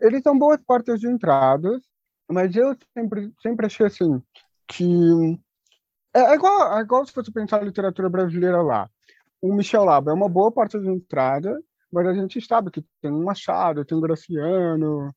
Eles 0.00 0.22
são 0.22 0.36
boas 0.36 0.60
portas 0.62 0.98
de 1.00 1.08
entradas, 1.08 1.82
mas 2.28 2.54
eu 2.56 2.76
sempre, 2.94 3.32
sempre 3.40 3.66
achei 3.66 3.86
assim 3.86 4.22
que 4.66 5.38
é, 6.14 6.20
é 6.20 6.34
igual, 6.34 6.78
é 6.78 6.80
igual 6.80 7.06
se 7.06 7.14
você 7.14 7.30
pensar 7.30 7.60
a 7.60 7.64
literatura 7.64 8.08
brasileira 8.08 8.62
lá. 8.62 8.88
O 9.40 9.54
Michel 9.54 9.84
Labo 9.84 10.10
é 10.10 10.14
uma 10.14 10.28
boa 10.28 10.50
porta 10.52 10.80
de 10.80 10.88
entrada, 10.88 11.58
mas 11.92 12.06
a 12.06 12.14
gente 12.14 12.40
sabe 12.40 12.70
que 12.70 12.84
tem 13.00 13.12
um 13.12 13.24
Machado, 13.24 13.84
tem 13.84 13.96
um 13.96 14.00
Graciano. 14.00 15.14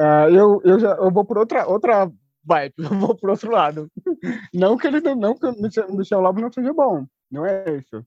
Uh, 0.00 0.28
eu, 0.30 0.60
eu, 0.64 0.78
já, 0.78 0.90
eu 0.96 1.10
vou 1.10 1.24
por 1.24 1.38
outra, 1.38 1.66
outra 1.66 2.10
vibe, 2.44 2.74
eu 2.78 2.98
vou 2.98 3.14
por 3.14 3.30
outro 3.30 3.50
lado. 3.50 3.90
Não 4.52 4.76
que 4.76 4.86
ele 4.86 5.00
não 5.14 5.34
que 5.34 5.46
o 5.46 5.96
Michel 5.96 6.20
Labo 6.20 6.40
não 6.40 6.52
seja 6.52 6.72
bom, 6.72 7.06
não 7.30 7.44
é 7.44 7.76
isso. 7.76 8.04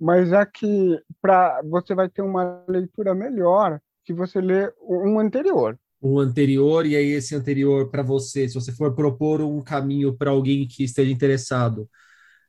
Mas 0.00 0.32
é 0.32 0.44
que 0.46 1.00
pra, 1.20 1.60
você 1.64 1.94
vai 1.94 2.08
ter 2.08 2.22
uma 2.22 2.64
leitura 2.68 3.14
melhor 3.14 3.80
se 4.06 4.12
você 4.12 4.40
ler 4.40 4.72
um 4.80 5.18
anterior. 5.18 5.78
Um 6.00 6.18
anterior, 6.20 6.86
e 6.86 6.94
aí 6.94 7.08
esse 7.08 7.34
anterior 7.34 7.90
para 7.90 8.02
você, 8.02 8.48
se 8.48 8.54
você 8.54 8.70
for 8.70 8.94
propor 8.94 9.40
um 9.40 9.60
caminho 9.60 10.16
para 10.16 10.30
alguém 10.30 10.66
que 10.66 10.84
esteja 10.84 11.10
interessado, 11.10 11.88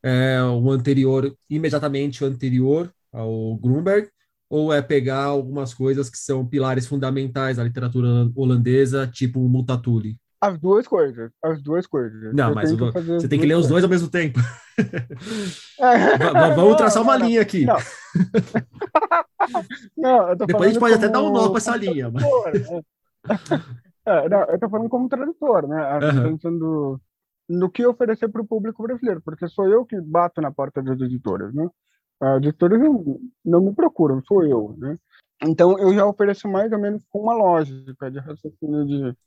é, 0.04 0.42
o 0.44 0.70
anterior, 0.70 1.36
imediatamente 1.50 2.24
o 2.24 2.28
anterior 2.28 2.94
ao 3.12 3.58
Grunberg, 3.58 4.10
ou 4.50 4.74
é 4.74 4.82
pegar 4.82 5.26
algumas 5.26 5.74
coisas 5.74 6.10
que 6.10 6.18
são 6.18 6.46
pilares 6.46 6.88
fundamentais 6.88 7.58
da 7.58 7.64
literatura 7.64 8.30
holandesa, 8.36 9.08
tipo 9.08 9.40
o 9.40 9.48
Multatuli? 9.48 10.18
As 10.42 10.58
duas 10.58 10.88
coisas, 10.88 11.32
as 11.44 11.62
duas 11.62 11.86
coisas. 11.86 12.34
Não, 12.34 12.50
eu 12.50 12.56
mas 12.56 12.72
vou, 12.72 12.92
você 12.92 13.28
tem 13.28 13.40
que 13.40 13.46
ler 13.46 13.56
os 13.56 13.68
dois 13.68 13.84
ao 13.84 13.90
mesmo 13.90 14.10
tempo. 14.10 14.40
É. 15.78 16.56
Vamos 16.56 16.78
traçar 16.78 17.04
uma 17.04 17.18
não, 17.18 17.28
linha 17.28 17.42
aqui. 17.42 17.66
Não. 17.66 17.76
não 19.98 20.36
Depois 20.38 20.64
a 20.64 20.68
gente 20.70 20.80
pode 20.80 20.94
até 20.94 21.10
dar 21.10 21.22
um 21.22 21.34
nó 21.34 21.50
com 21.50 21.58
essa 21.58 21.76
linha. 21.76 22.10
Mas... 22.10 22.24
Né? 22.24 22.82
É, 24.06 24.30
não, 24.30 24.40
eu 24.46 24.56
estou 24.56 24.70
falando 24.70 24.90
como 24.90 25.10
tradutor, 25.10 25.68
né? 25.68 26.00
Uhum. 26.00 26.32
Pensando 26.32 27.02
no 27.50 27.70
que 27.70 27.86
oferecer 27.86 28.30
para 28.30 28.42
o 28.42 28.48
público 28.48 28.82
brasileiro, 28.82 29.22
porque 29.22 29.48
sou 29.48 29.68
eu 29.68 29.86
que 29.86 30.00
bato 30.00 30.40
na 30.40 30.52
porta 30.52 30.82
das 30.82 31.00
editoras, 31.02 31.54
né? 31.54 31.70
As 32.20 32.38
editoras 32.38 32.80
não, 33.46 33.62
me 33.62 33.74
procuram, 33.74 34.22
sou 34.24 34.44
eu, 34.44 34.76
né? 34.78 34.96
Então 35.42 35.78
eu 35.80 35.94
já 35.94 36.06
ofereço 36.06 36.48
mais 36.48 36.72
ou 36.72 36.80
menos 36.80 37.04
com 37.10 37.22
uma 37.22 37.34
lógica 37.34 38.12
de 38.12 38.20
raciocínio 38.20 38.86
de 38.86 39.18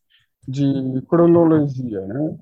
de 0.46 1.02
cronologia, 1.08 2.00
né? 2.06 2.36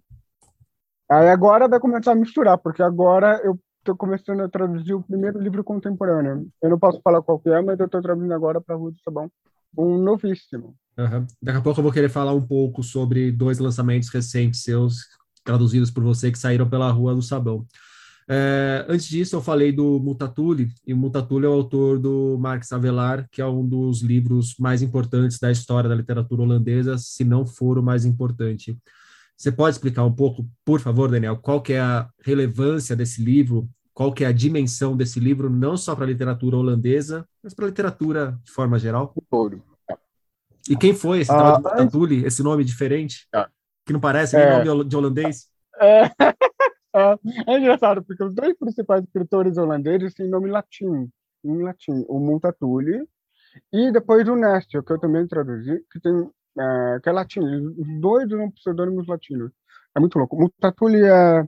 Aí 1.10 1.28
agora 1.28 1.68
vai 1.68 1.80
começar 1.80 2.12
a 2.12 2.14
misturar, 2.16 2.56
porque 2.58 2.82
agora 2.82 3.40
eu 3.44 3.58
estou 3.80 3.96
começando 3.96 4.40
a 4.40 4.48
traduzir 4.48 4.94
o 4.94 5.02
primeiro 5.02 5.40
livro 5.40 5.64
contemporâneo. 5.64 6.48
Eu 6.62 6.70
não 6.70 6.78
posso 6.78 7.00
falar 7.02 7.20
qual 7.22 7.40
é, 7.46 7.60
mas 7.60 7.78
eu 7.80 7.86
estou 7.86 8.00
traduzindo 8.00 8.32
agora 8.32 8.60
para 8.60 8.74
a 8.74 8.78
Rua 8.78 8.92
do 8.92 9.00
Sabão, 9.00 9.30
um 9.76 9.98
novíssimo. 9.98 10.74
Uhum. 10.96 11.26
Daqui 11.42 11.58
a 11.58 11.62
pouco 11.62 11.80
eu 11.80 11.84
vou 11.84 11.92
querer 11.92 12.08
falar 12.08 12.32
um 12.32 12.46
pouco 12.46 12.82
sobre 12.82 13.32
dois 13.32 13.58
lançamentos 13.58 14.08
recentes 14.08 14.62
seus, 14.62 15.08
traduzidos 15.42 15.90
por 15.90 16.04
você, 16.04 16.30
que 16.30 16.38
saíram 16.38 16.68
pela 16.68 16.90
Rua 16.90 17.14
do 17.14 17.22
Sabão. 17.22 17.66
É, 18.32 18.86
antes 18.88 19.08
disso, 19.08 19.34
eu 19.34 19.42
falei 19.42 19.72
do 19.72 19.98
Multatuli, 19.98 20.68
e 20.86 20.94
o 20.94 20.96
Multatuli 20.96 21.46
é 21.46 21.48
o 21.48 21.52
autor 21.52 21.98
do 21.98 22.38
Marx 22.38 22.70
Avelar, 22.70 23.26
que 23.28 23.42
é 23.42 23.46
um 23.46 23.66
dos 23.66 24.02
livros 24.02 24.54
mais 24.56 24.82
importantes 24.82 25.36
da 25.40 25.50
história 25.50 25.90
da 25.90 25.96
literatura 25.96 26.42
holandesa, 26.42 26.96
se 26.96 27.24
não 27.24 27.44
for 27.44 27.76
o 27.76 27.82
mais 27.82 28.04
importante. 28.04 28.78
Você 29.36 29.50
pode 29.50 29.74
explicar 29.74 30.04
um 30.04 30.12
pouco, 30.12 30.46
por 30.64 30.78
favor, 30.78 31.10
Daniel, 31.10 31.38
qual 31.38 31.60
que 31.60 31.72
é 31.72 31.80
a 31.80 32.08
relevância 32.22 32.94
desse 32.94 33.20
livro, 33.20 33.68
qual 33.92 34.12
que 34.12 34.22
é 34.22 34.28
a 34.28 34.32
dimensão 34.32 34.96
desse 34.96 35.18
livro, 35.18 35.50
não 35.50 35.76
só 35.76 35.96
para 35.96 36.04
a 36.04 36.08
literatura 36.08 36.56
holandesa, 36.56 37.26
mas 37.42 37.52
para 37.52 37.64
a 37.64 37.68
literatura 37.68 38.38
de 38.44 38.52
forma 38.52 38.78
geral? 38.78 39.12
Ouro. 39.28 39.60
E 40.68 40.76
quem 40.76 40.94
foi 40.94 41.18
esse 41.18 41.32
tal 41.32 41.60
de 41.60 41.66
ah, 41.66 41.70
Multatuli, 41.70 42.24
esse 42.24 42.44
nome 42.44 42.62
diferente, 42.62 43.26
ah. 43.34 43.48
que 43.84 43.92
não 43.92 43.98
parece 43.98 44.36
nem 44.36 44.44
é. 44.44 44.64
nome 44.64 44.84
de 44.84 44.96
holandês? 44.96 45.48
É. 45.80 46.02
É, 46.94 47.52
é, 47.52 47.58
engraçado, 47.58 48.02
porque 48.02 48.22
os 48.24 48.34
dois 48.34 48.56
principais 48.58 49.04
escritores 49.04 49.56
holandeses 49.56 50.14
têm 50.14 50.28
nome 50.28 50.50
latim, 50.50 51.08
em 51.44 51.62
latim, 51.62 52.04
o 52.08 52.18
Multatuli 52.18 53.06
e 53.72 53.92
depois 53.92 54.28
o 54.28 54.36
Néstor, 54.36 54.82
que 54.84 54.92
eu 54.92 54.98
também 54.98 55.26
traduzi, 55.26 55.84
que, 55.90 56.00
tem, 56.00 56.30
é, 56.58 57.00
que 57.00 57.08
é. 57.08 57.12
Os 57.12 58.00
dois 58.00 58.28
são 58.28 58.50
pseudônimos 58.50 59.06
latinos. 59.06 59.52
É 59.94 60.00
muito 60.00 60.18
louco. 60.18 60.36
Multatuli 60.36 61.02
é, 61.04 61.46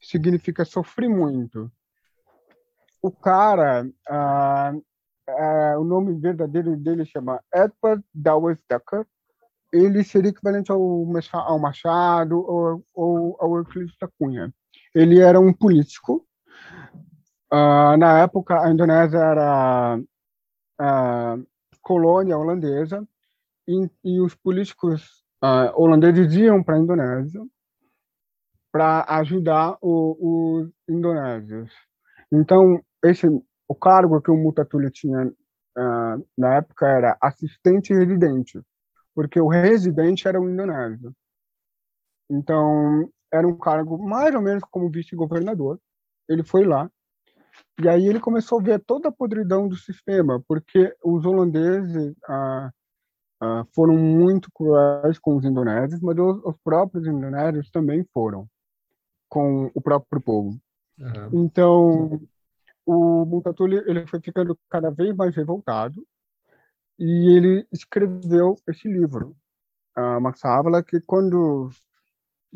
significa 0.00 0.64
sofrer 0.64 1.08
muito. 1.08 1.70
O 3.02 3.10
cara, 3.10 3.88
ah, 4.08 4.72
é, 5.28 5.76
o 5.76 5.84
nome 5.84 6.14
verdadeiro 6.14 6.76
dele 6.76 7.04
chama 7.04 7.40
Edward 7.52 8.04
Dawes 8.14 8.58
Decker, 8.68 9.06
ele 9.72 10.02
seria 10.04 10.30
equivalente 10.30 10.70
ao, 10.70 10.80
ao 11.32 11.58
Machado 11.58 12.38
ou, 12.38 12.84
ou 12.94 13.36
ao 13.40 13.56
Euclides 13.56 13.96
da 14.00 14.08
Cunha. 14.18 14.52
Ele 14.96 15.20
era 15.20 15.38
um 15.38 15.52
político. 15.52 16.26
Uh, 17.52 17.96
na 17.98 18.20
época, 18.20 18.62
a 18.62 18.70
Indonésia 18.70 19.18
era 19.18 19.98
uh, 20.80 21.46
colônia 21.82 22.38
holandesa 22.38 23.06
e, 23.68 23.90
e 24.02 24.20
os 24.20 24.34
políticos 24.34 25.22
uh, 25.44 25.70
holandeses 25.74 26.34
iam 26.34 26.62
para 26.62 26.76
a 26.76 26.78
Indonésia 26.78 27.44
para 28.72 29.04
ajudar 29.18 29.76
os 29.82 30.70
indonésios. 30.88 31.70
Então, 32.32 32.82
esse 33.04 33.26
o 33.68 33.74
cargo 33.74 34.20
que 34.22 34.30
o 34.30 34.36
Multatuli 34.36 34.90
tinha 34.90 35.32
na 36.36 36.56
época 36.56 36.86
era 36.86 37.18
assistente 37.20 37.92
residente, 37.92 38.60
porque 39.14 39.40
o 39.40 39.48
residente 39.48 40.28
era 40.28 40.40
o 40.40 40.48
indonésio. 40.48 41.14
Então, 42.30 43.10
era 43.36 43.46
um 43.46 43.56
cargo 43.56 43.98
mais 43.98 44.34
ou 44.34 44.42
menos 44.42 44.62
como 44.70 44.90
vice-governador. 44.90 45.78
Ele 46.28 46.42
foi 46.42 46.64
lá 46.64 46.90
e 47.82 47.88
aí 47.88 48.06
ele 48.06 48.20
começou 48.20 48.58
a 48.58 48.62
ver 48.62 48.84
toda 48.84 49.08
a 49.08 49.12
podridão 49.12 49.68
do 49.68 49.76
sistema, 49.76 50.42
porque 50.48 50.94
os 51.04 51.24
holandeses 51.24 52.14
ah, 52.26 52.70
ah, 53.40 53.64
foram 53.74 53.96
muito 53.96 54.50
cruéis 54.52 55.18
com 55.18 55.36
os 55.36 55.44
indonésios, 55.44 56.00
mas 56.00 56.16
os, 56.18 56.42
os, 56.42 56.56
próprios 56.64 57.06
indonésios 57.06 57.70
também 57.70 58.04
foram 58.14 58.48
com 59.28 59.70
o 59.74 59.80
próprio 59.80 60.22
povo. 60.22 60.58
Uhum. 60.98 61.44
Então, 61.44 62.20
o 62.86 63.26
Multatuli 63.26 63.76
ele 63.86 64.06
foi 64.06 64.20
ficando 64.20 64.58
cada 64.70 64.90
vez 64.90 65.14
mais 65.14 65.36
revoltado 65.36 66.02
e 66.98 67.36
ele 67.36 67.66
escreveu 67.70 68.56
esse 68.66 68.88
livro, 68.88 69.36
a 69.94 70.18
Max 70.18 70.42
Havela, 70.42 70.82
que 70.82 70.98
quando 71.02 71.68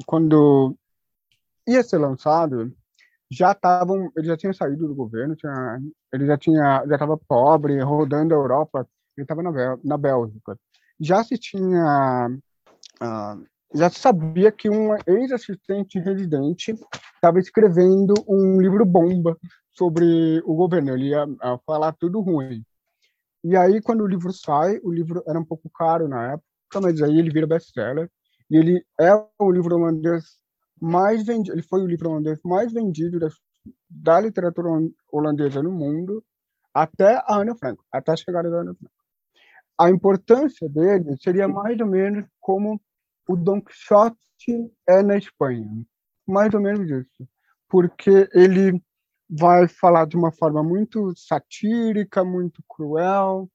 quando 0.06 0.76
ia 1.66 1.82
ser 1.82 1.99
lançado, 1.99 2.73
já 3.30 3.52
estavam, 3.52 4.11
ele 4.16 4.26
já 4.26 4.37
tinha 4.37 4.52
saído 4.52 4.88
do 4.88 4.94
governo, 4.94 5.37
tinha, 5.37 5.78
ele 6.12 6.26
já 6.26 6.37
tinha, 6.37 6.85
já 6.87 6.94
estava 6.94 7.16
pobre, 7.16 7.80
rodando 7.80 8.35
a 8.35 8.37
Europa, 8.37 8.88
ele 9.16 9.25
estava 9.25 9.42
na, 9.42 9.78
na 9.85 9.97
Bélgica. 9.97 10.59
Já 10.99 11.23
se 11.23 11.38
tinha, 11.38 12.28
uh, 13.00 13.47
já 13.75 13.88
se 13.88 14.00
sabia 14.00 14.50
que 14.50 14.68
um 14.68 14.94
ex-assistente 15.06 15.99
residente 16.00 16.75
estava 17.14 17.38
escrevendo 17.38 18.14
um 18.28 18.61
livro 18.61 18.85
bomba 18.85 19.38
sobre 19.70 20.42
o 20.44 20.54
governo, 20.54 20.92
ele 20.92 21.11
ia 21.11 21.25
uh, 21.25 21.61
falar 21.64 21.92
tudo 21.92 22.20
ruim. 22.20 22.64
E 23.42 23.56
aí, 23.56 23.80
quando 23.80 24.02
o 24.02 24.06
livro 24.06 24.32
sai, 24.32 24.78
o 24.82 24.92
livro 24.92 25.23
era 25.26 25.38
um 25.38 25.44
pouco 25.44 25.70
caro 25.70 26.09
na 26.09 26.32
época, 26.32 26.80
mas 26.82 27.00
aí 27.00 27.18
ele 27.18 27.30
vira 27.30 27.47
best-seller, 27.47 28.11
e 28.50 28.57
ele 28.57 28.85
é 29.00 29.12
o 29.38 29.50
livro 29.50 29.76
holandês 29.76 30.25
mais 30.80 31.25
vendido, 31.25 31.54
ele 31.54 31.62
foi 31.62 31.83
o 31.83 31.87
livro 31.87 32.11
holandês 32.11 32.40
mais 32.45 32.73
vendido 32.73 33.21
da, 33.21 33.28
da 33.88 34.21
literatura 34.21 34.69
holandesa 35.12 35.62
no 35.62 35.71
mundo 35.71 36.25
até 36.73 37.16
a 37.26 37.37
Ana 37.37 37.54
Frank, 37.54 37.80
até 37.92 38.12
a 38.12 38.16
chegada 38.16 38.50
da 38.50 38.59
Ana 38.59 38.75
Frank. 38.75 38.92
A 39.78 39.90
importância 39.90 40.69
dele 40.69 41.16
seria 41.23 41.49
mais 41.49 41.78
ou 41.80 41.87
menos 41.87 42.26
como 42.40 42.80
o 43.28 43.37
Don 43.37 43.61
Quixote 43.61 44.16
é 44.88 45.02
na 45.02 45.16
Espanha, 45.16 45.69
mais 46.26 46.52
ou 46.52 46.61
menos 46.61 46.90
isso, 46.90 47.28
porque 47.69 48.28
ele 48.33 48.83
vai 49.28 49.69
falar 49.69 50.07
de 50.07 50.16
uma 50.16 50.33
forma 50.33 50.62
muito 50.62 51.14
satírica, 51.16 52.25
muito 52.25 52.62
cruel, 52.69 53.49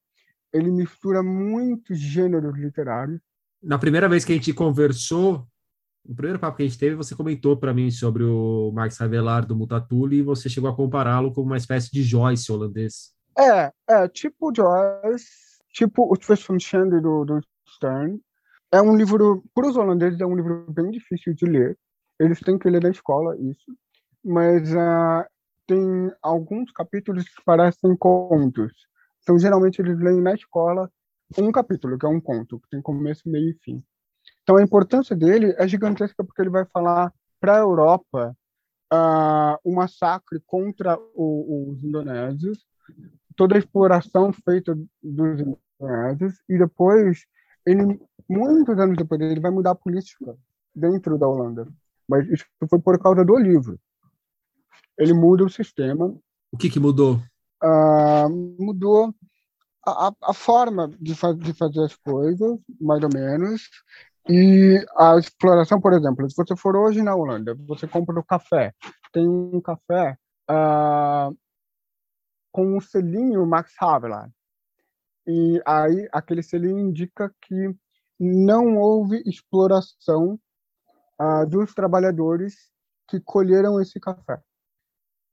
ele 0.52 0.70
mistura 0.70 1.22
muitos 1.22 1.98
gêneros 1.98 2.56
literários, 2.56 3.20
na 3.66 3.78
primeira 3.78 4.08
vez 4.08 4.24
que 4.24 4.32
a 4.32 4.36
gente 4.36 4.54
conversou, 4.54 5.44
no 6.04 6.14
primeiro 6.14 6.38
papo 6.38 6.56
que 6.56 6.62
a 6.62 6.66
gente 6.66 6.78
teve, 6.78 6.94
você 6.94 7.16
comentou 7.16 7.56
para 7.56 7.74
mim 7.74 7.90
sobre 7.90 8.22
o 8.22 8.70
Max 8.72 9.00
Havelaar 9.00 9.44
do 9.44 9.56
Multatuli 9.56 10.18
e 10.18 10.22
você 10.22 10.48
chegou 10.48 10.70
a 10.70 10.76
compará-lo 10.76 11.32
com 11.32 11.42
uma 11.42 11.56
espécie 11.56 11.90
de 11.90 12.04
Joyce 12.04 12.50
holandês. 12.50 13.12
É, 13.36 13.72
é 13.90 14.08
tipo 14.08 14.52
Joyce, 14.54 15.58
tipo 15.72 16.08
o 16.08 16.36
from 16.36 16.60
Shandy 16.60 17.00
do, 17.00 17.24
do 17.24 17.40
Stern. 17.68 18.20
É 18.70 18.80
um 18.80 18.96
livro, 18.96 19.42
para 19.52 19.68
os 19.68 19.76
holandeses, 19.76 20.20
é 20.20 20.26
um 20.26 20.36
livro 20.36 20.64
bem 20.70 20.92
difícil 20.92 21.34
de 21.34 21.44
ler. 21.44 21.76
Eles 22.20 22.38
têm 22.38 22.56
que 22.56 22.70
ler 22.70 22.82
na 22.82 22.90
escola 22.90 23.36
isso, 23.36 23.76
mas 24.24 24.72
uh, 24.72 25.26
tem 25.66 26.12
alguns 26.22 26.70
capítulos 26.70 27.24
que 27.24 27.44
parecem 27.44 27.96
contos. 27.96 28.72
Então, 29.22 29.36
geralmente, 29.36 29.80
eles 29.80 29.98
leem 29.98 30.20
na 30.20 30.34
escola 30.34 30.88
um 31.38 31.52
capítulo, 31.52 31.98
que 31.98 32.06
é 32.06 32.08
um 32.08 32.20
conto, 32.20 32.60
que 32.60 32.68
tem 32.70 32.80
começo, 32.80 33.28
meio 33.28 33.50
e 33.50 33.54
fim. 33.54 33.82
Então, 34.42 34.56
a 34.56 34.62
importância 34.62 35.14
dele 35.14 35.54
é 35.58 35.66
gigantesca 35.66 36.24
porque 36.24 36.40
ele 36.40 36.50
vai 36.50 36.64
falar 36.66 37.12
para 37.40 37.56
a 37.56 37.60
Europa 37.60 38.36
uh, 38.92 39.58
o 39.64 39.74
massacre 39.74 40.40
contra 40.46 40.98
o, 41.14 41.70
os 41.70 41.82
indonésios, 41.82 42.64
toda 43.36 43.56
a 43.56 43.58
exploração 43.58 44.32
feita 44.32 44.74
dos 45.02 45.40
indonésios, 45.40 46.40
e 46.48 46.58
depois, 46.58 47.26
ele, 47.64 48.00
muitos 48.28 48.78
anos 48.78 48.96
depois, 48.96 49.20
ele 49.20 49.40
vai 49.40 49.50
mudar 49.50 49.72
a 49.72 49.76
política 49.76 50.36
dentro 50.74 51.18
da 51.18 51.28
Holanda. 51.28 51.66
Mas 52.08 52.28
isso 52.28 52.44
foi 52.70 52.78
por 52.78 52.98
causa 53.00 53.24
do 53.24 53.36
livro. 53.36 53.78
Ele 54.98 55.12
muda 55.12 55.44
o 55.44 55.50
sistema. 55.50 56.14
O 56.52 56.56
que, 56.56 56.70
que 56.70 56.78
mudou? 56.78 57.20
Uh, 57.62 58.28
mudou 58.58 59.14
a, 59.86 60.12
a 60.22 60.34
forma 60.34 60.88
de, 61.00 61.14
de 61.38 61.52
fazer 61.54 61.84
as 61.84 61.94
coisas, 61.94 62.58
mais 62.80 63.02
ou 63.02 63.10
menos, 63.12 63.62
e 64.28 64.84
a 64.96 65.16
exploração, 65.16 65.80
por 65.80 65.92
exemplo, 65.92 66.28
se 66.28 66.36
você 66.36 66.56
for 66.56 66.74
hoje 66.76 67.00
na 67.02 67.14
Holanda, 67.14 67.54
você 67.66 67.86
compra 67.86 68.18
o 68.18 68.24
café, 68.24 68.74
tem 69.12 69.28
um 69.28 69.60
café 69.60 70.18
uh, 70.50 71.36
com 72.50 72.76
um 72.76 72.80
selinho 72.80 73.46
Max 73.46 73.72
Havelaar. 73.80 74.30
E 75.26 75.60
aí 75.64 76.08
aquele 76.12 76.42
selinho 76.42 76.78
indica 76.78 77.32
que 77.42 77.74
não 78.18 78.76
houve 78.76 79.22
exploração 79.26 80.38
uh, 81.20 81.46
dos 81.46 81.72
trabalhadores 81.74 82.70
que 83.08 83.20
colheram 83.20 83.80
esse 83.80 84.00
café. 84.00 84.40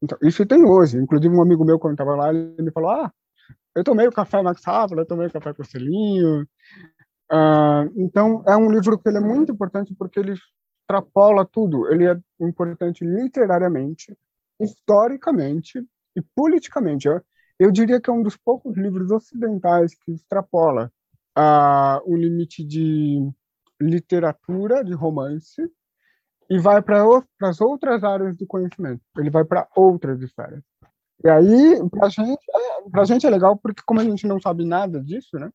Então, 0.02 0.18
isso 0.22 0.46
tem 0.46 0.66
hoje. 0.66 0.98
Inclusive, 0.98 1.34
um 1.34 1.42
amigo 1.42 1.64
meu, 1.64 1.80
quando 1.80 1.94
estava 1.94 2.16
lá, 2.16 2.30
ele 2.30 2.62
me 2.62 2.72
falou: 2.72 2.92
Ah, 2.92 3.12
eu 3.76 3.84
tomei 3.84 4.08
o 4.08 4.12
café 4.12 4.42
Max 4.42 4.68
Havelaar, 4.68 5.04
eu 5.04 5.08
tomei 5.08 5.28
o 5.28 5.32
café 5.32 5.54
com 5.54 5.62
o 5.62 5.66
selinho. 5.66 6.44
Uh, 7.32 7.90
então, 7.96 8.44
é 8.48 8.56
um 8.56 8.72
livro 8.72 9.00
que 9.00 9.10
ele 9.10 9.18
é 9.18 9.22
muito 9.22 9.52
importante 9.52 9.94
porque 9.96 10.20
ele 10.20 10.34
extrapola 10.34 11.46
tudo. 11.46 11.92
Ele 11.92 12.06
é 12.06 12.20
importante 12.40 13.04
literariamente, 13.04 14.16
historicamente 14.60 15.80
e 16.16 16.22
politicamente. 16.36 17.08
Eu, 17.08 17.22
eu 17.60 17.72
diria 17.72 18.00
que 18.00 18.10
é 18.10 18.14
um 18.14 18.22
dos 18.22 18.38
poucos 18.38 18.78
livros 18.78 19.10
ocidentais 19.10 19.96
que 19.96 20.12
extrapola 20.12 20.92
uh, 21.38 22.00
o 22.06 22.16
limite 22.16 22.64
de 22.64 23.28
literatura, 23.82 24.84
de 24.84 24.94
romance, 24.94 25.62
e 26.50 26.60
vai 26.60 26.82
para 26.82 27.04
as 27.42 27.60
outras 27.62 28.04
áreas 28.04 28.38
do 28.38 28.46
conhecimento. 28.46 29.02
Ele 29.18 29.30
vai 29.30 29.44
para 29.44 29.68
outras 29.76 30.22
esferas. 30.22 30.64
E 31.24 31.30
aí, 31.30 31.90
para 31.90 32.10
gente, 32.10 32.44
é, 32.54 33.00
a 33.00 33.06
gente 33.06 33.26
é 33.26 33.30
legal 33.30 33.58
porque, 33.58 33.82
como 33.86 34.00
a 34.00 34.04
gente 34.04 34.28
não 34.28 34.42
sabe 34.42 34.66
nada 34.66 35.02
disso, 35.02 35.38
né? 35.40 35.50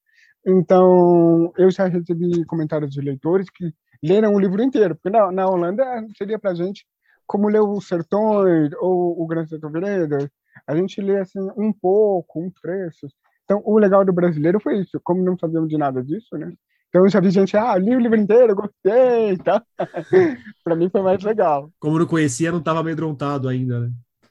Então, 0.47 1.53
eu 1.59 1.71
já 1.71 1.87
recebi 1.87 2.45
comentários 2.47 2.91
de 2.91 3.01
leitores 3.01 3.51
que 3.51 3.73
leram 4.03 4.33
o 4.35 4.41
livro 4.41 4.63
inteiro, 4.63 4.95
porque 4.95 5.11
na, 5.11 5.31
na 5.31 5.47
Holanda 5.47 5.85
seria 6.17 6.39
para 6.39 6.53
a 6.53 6.55
gente 6.55 6.87
como 7.27 7.49
ler 7.49 7.61
o 7.61 7.81
Sertões 7.81 8.71
ou 8.81 9.23
o 9.23 9.27
Grande 9.27 9.51
Sertão 9.51 9.71
Veredas, 9.71 10.27
a 10.67 10.75
gente 10.75 11.01
lê 11.03 11.19
assim 11.19 11.41
um 11.57 11.71
pouco, 11.71 12.41
um 12.41 12.51
trecho. 12.51 13.07
Então, 13.45 13.63
o 13.65 13.79
legal 13.79 14.05
do 14.05 14.13
brasileiro 14.13 14.59
foi 14.61 14.79
isso, 14.79 14.99
como 15.05 15.23
não 15.23 15.37
sabíamos 15.39 15.69
de 15.69 15.77
nada 15.77 16.03
disso, 16.03 16.37
né? 16.39 16.53
Então, 16.89 17.05
eu 17.05 17.11
já 17.11 17.21
vi 17.21 17.31
gente, 17.31 17.55
ah, 17.55 17.77
li 17.77 17.95
o 17.95 18.01
livro 18.01 18.19
inteiro, 18.19 18.55
gostei, 18.55 19.37
tá? 19.45 19.63
para 20.65 20.75
mim 20.75 20.89
foi 20.89 21.03
mais 21.03 21.23
legal. 21.23 21.71
Como 21.79 21.99
não 21.99 22.07
conhecia, 22.07 22.51
não 22.51 22.61
estava 22.61 22.81
amedrontado 22.81 23.47
ainda, 23.47 23.81
né? 23.81 23.90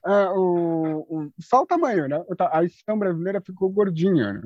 Ah, 0.09 0.31
o, 0.33 1.05
o, 1.09 1.31
só 1.37 1.63
o 1.63 1.65
tamanho, 1.65 2.07
né? 2.07 2.23
A 2.49 2.63
edição 2.63 2.97
brasileira 2.97 3.41
ficou 3.41 3.69
gordinha, 3.69 4.31
né? 4.31 4.41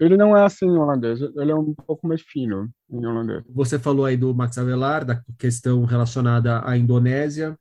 Ele 0.00 0.16
não 0.16 0.34
é 0.34 0.42
assim 0.42 0.64
em 0.64 0.78
holandês, 0.78 1.20
ele 1.20 1.50
é 1.50 1.54
um 1.54 1.74
pouco 1.74 2.08
mais 2.08 2.22
fino 2.22 2.70
em 2.90 3.04
holandês. 3.04 3.44
Você 3.50 3.78
falou 3.78 4.06
aí 4.06 4.16
do 4.16 4.34
Max 4.34 4.56
Avelar, 4.56 5.04
da 5.04 5.22
questão 5.38 5.84
relacionada 5.84 6.66
à 6.66 6.78
Indonésia. 6.78 7.58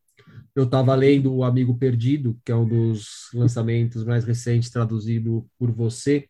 Eu 0.56 0.64
estava 0.64 0.96
lendo 0.96 1.34
O 1.34 1.44
Amigo 1.44 1.78
Perdido, 1.78 2.40
que 2.46 2.54
é 2.54 2.56
um 2.56 2.66
dos 2.66 3.30
lançamentos 3.34 4.06
mais 4.06 4.24
recentes 4.24 4.70
traduzido 4.70 5.46
por 5.60 5.72
você, 5.72 6.30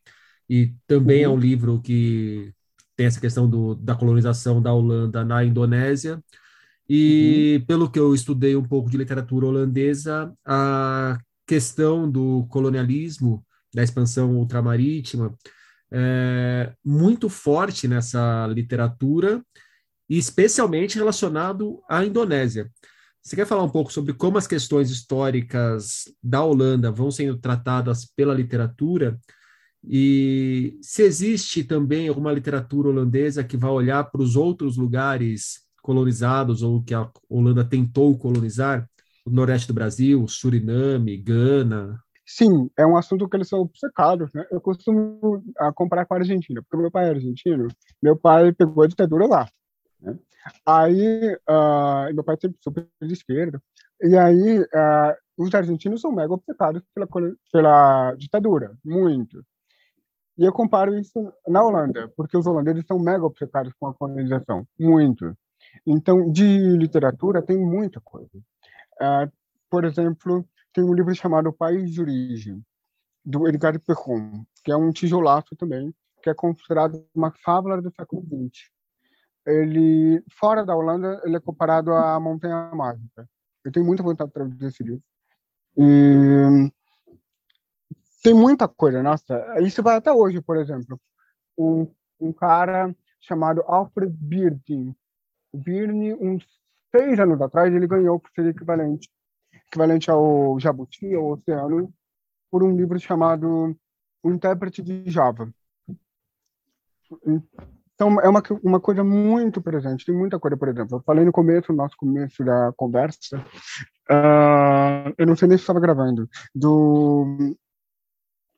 e 0.49 0.73
também 0.87 1.23
uhum. 1.23 1.33
é 1.33 1.35
um 1.35 1.39
livro 1.39 1.79
que 1.83 2.51
tem 2.95 3.05
essa 3.05 3.21
questão 3.21 3.47
do, 3.47 3.75
da 3.75 3.93
colonização 3.93 4.59
da 4.59 4.73
Holanda 4.73 5.23
na 5.23 5.45
Indonésia. 5.45 6.19
E 6.93 7.55
uhum. 7.57 7.65
pelo 7.67 7.89
que 7.89 7.97
eu 7.97 8.13
estudei 8.13 8.53
um 8.53 8.67
pouco 8.67 8.89
de 8.89 8.97
literatura 8.97 9.45
holandesa, 9.45 10.33
a 10.45 11.17
questão 11.47 12.11
do 12.11 12.45
colonialismo, 12.49 13.45
da 13.73 13.81
expansão 13.81 14.35
ultramarítima, 14.35 15.33
é 15.89 16.73
muito 16.83 17.29
forte 17.29 17.87
nessa 17.87 18.45
literatura, 18.47 19.41
e 20.09 20.17
especialmente 20.17 20.97
relacionado 20.97 21.81
à 21.89 22.03
Indonésia. 22.03 22.69
Você 23.23 23.37
quer 23.37 23.47
falar 23.47 23.63
um 23.63 23.69
pouco 23.69 23.93
sobre 23.93 24.13
como 24.13 24.37
as 24.37 24.45
questões 24.45 24.91
históricas 24.91 26.13
da 26.21 26.43
Holanda 26.43 26.91
vão 26.91 27.09
sendo 27.09 27.37
tratadas 27.37 28.05
pela 28.05 28.33
literatura? 28.33 29.17
E 29.81 30.77
se 30.81 31.03
existe 31.03 31.63
também 31.63 32.09
alguma 32.09 32.33
literatura 32.33 32.89
holandesa 32.89 33.45
que 33.45 33.55
vai 33.55 33.71
olhar 33.71 34.03
para 34.11 34.21
os 34.21 34.35
outros 34.35 34.75
lugares 34.75 35.70
colonizados 35.91 36.63
ou 36.63 36.81
que 36.81 36.93
a 36.93 37.09
Holanda 37.29 37.65
tentou 37.65 38.17
colonizar, 38.17 38.89
o 39.25 39.29
Nordeste 39.29 39.67
do 39.67 39.73
Brasil, 39.73 40.25
Suriname, 40.25 41.17
Gana. 41.17 41.99
Sim, 42.25 42.69
é 42.77 42.85
um 42.85 42.95
assunto 42.95 43.27
que 43.27 43.35
eles 43.35 43.49
são 43.49 43.59
obcecados, 43.59 44.31
né? 44.33 44.45
Eu 44.49 44.61
costumo 44.61 45.43
a, 45.59 45.73
comparar 45.73 46.05
com 46.05 46.13
a 46.13 46.17
Argentina, 46.17 46.61
porque 46.61 46.81
meu 46.81 46.89
pai 46.89 47.07
é 47.07 47.09
argentino, 47.09 47.67
meu 48.01 48.15
pai 48.15 48.53
pegou 48.53 48.85
a 48.85 48.87
ditadura 48.87 49.27
lá, 49.27 49.49
né? 49.99 50.17
Aí, 50.65 51.35
uh, 51.35 52.13
meu 52.13 52.23
pai 52.23 52.37
sempre 52.41 52.57
super 52.61 52.87
de 53.01 53.13
esquerda, 53.13 53.61
e 54.01 54.17
aí 54.17 54.59
uh, 54.61 55.13
os 55.37 55.53
argentinos 55.53 55.99
são 55.99 56.11
mega 56.13 56.33
obcecados 56.33 56.81
pela, 56.95 57.07
pela 57.51 58.15
ditadura, 58.15 58.77
muito. 58.83 59.43
E 60.37 60.45
eu 60.45 60.53
comparo 60.53 60.97
isso 60.97 61.33
na 61.47 61.61
Holanda, 61.61 62.11
porque 62.15 62.37
os 62.37 62.47
holandeses 62.47 62.85
são 62.87 62.97
mega 62.97 63.25
obcecados 63.25 63.73
com 63.77 63.87
a 63.87 63.93
colonização, 63.93 64.65
muito. 64.79 65.35
Então, 65.85 66.31
de 66.31 66.77
literatura 66.77 67.41
tem 67.41 67.57
muita 67.57 67.99
coisa. 68.01 68.37
Uh, 69.01 69.31
por 69.69 69.85
exemplo, 69.85 70.47
tem 70.73 70.83
um 70.83 70.93
livro 70.93 71.13
chamado 71.15 71.51
País 71.53 71.91
de 71.91 72.01
Origem, 72.01 72.63
do 73.23 73.47
Edgar 73.47 73.79
Perron, 73.79 74.43
que 74.63 74.71
é 74.71 74.75
um 74.75 74.91
tijolaço 74.91 75.55
também, 75.55 75.93
que 76.21 76.29
é 76.29 76.33
considerado 76.33 77.05
uma 77.15 77.31
fábula 77.43 77.81
do 77.81 77.91
século 77.91 78.23
XX. 78.23 78.69
Ele, 79.45 80.23
fora 80.31 80.65
da 80.65 80.75
Holanda, 80.75 81.19
ele 81.23 81.35
é 81.35 81.39
comparado 81.39 81.91
à 81.91 82.19
Montanha 82.19 82.69
Mágica. 82.75 83.27
Eu 83.63 83.71
tenho 83.71 83.85
muita 83.85 84.03
vontade 84.03 84.29
de 84.29 84.33
traduzir 84.33 84.65
esse 84.65 84.83
livro. 84.83 85.03
E 85.77 86.71
tem 88.23 88.33
muita 88.33 88.67
coisa, 88.67 89.01
nossa. 89.01 89.59
Isso 89.61 89.81
vai 89.81 89.95
até 89.95 90.11
hoje, 90.11 90.41
por 90.41 90.57
exemplo. 90.57 90.99
Um, 91.57 91.87
um 92.19 92.31
cara 92.31 92.95
chamado 93.19 93.63
Alfred 93.65 94.11
Birding, 94.11 94.95
o 95.51 95.57
Birne, 95.57 96.13
uns 96.13 96.45
seis 96.95 97.19
anos 97.19 97.41
atrás, 97.41 97.73
ele 97.73 97.87
ganhou, 97.87 98.19
que 98.19 98.31
seria 98.33 98.51
equivalente, 98.51 99.09
equivalente 99.67 100.09
ao 100.09 100.59
Jabuti, 100.59 101.13
ao 101.13 101.31
Oceano, 101.31 101.93
por 102.49 102.63
um 102.63 102.75
livro 102.75 102.99
chamado 102.99 103.75
O 104.23 104.31
Intérprete 104.31 104.81
de 104.81 105.09
Java. 105.09 105.51
Então, 107.93 108.19
é 108.21 108.27
uma, 108.27 108.41
uma 108.63 108.79
coisa 108.79 109.03
muito 109.03 109.61
presente, 109.61 110.05
tem 110.05 110.15
muita 110.15 110.39
coisa, 110.39 110.57
por 110.57 110.67
exemplo. 110.69 110.97
Eu 110.97 111.03
falei 111.03 111.23
no 111.23 111.31
começo, 111.31 111.71
no 111.71 111.77
nosso 111.77 111.95
começo 111.95 112.43
da 112.43 112.73
conversa, 112.75 113.37
uh, 114.09 115.13
eu 115.17 115.27
não 115.27 115.35
sei 115.35 115.47
nem 115.47 115.57
se 115.57 115.63
estava 115.63 115.79
gravando, 115.79 116.29
do, 116.53 117.55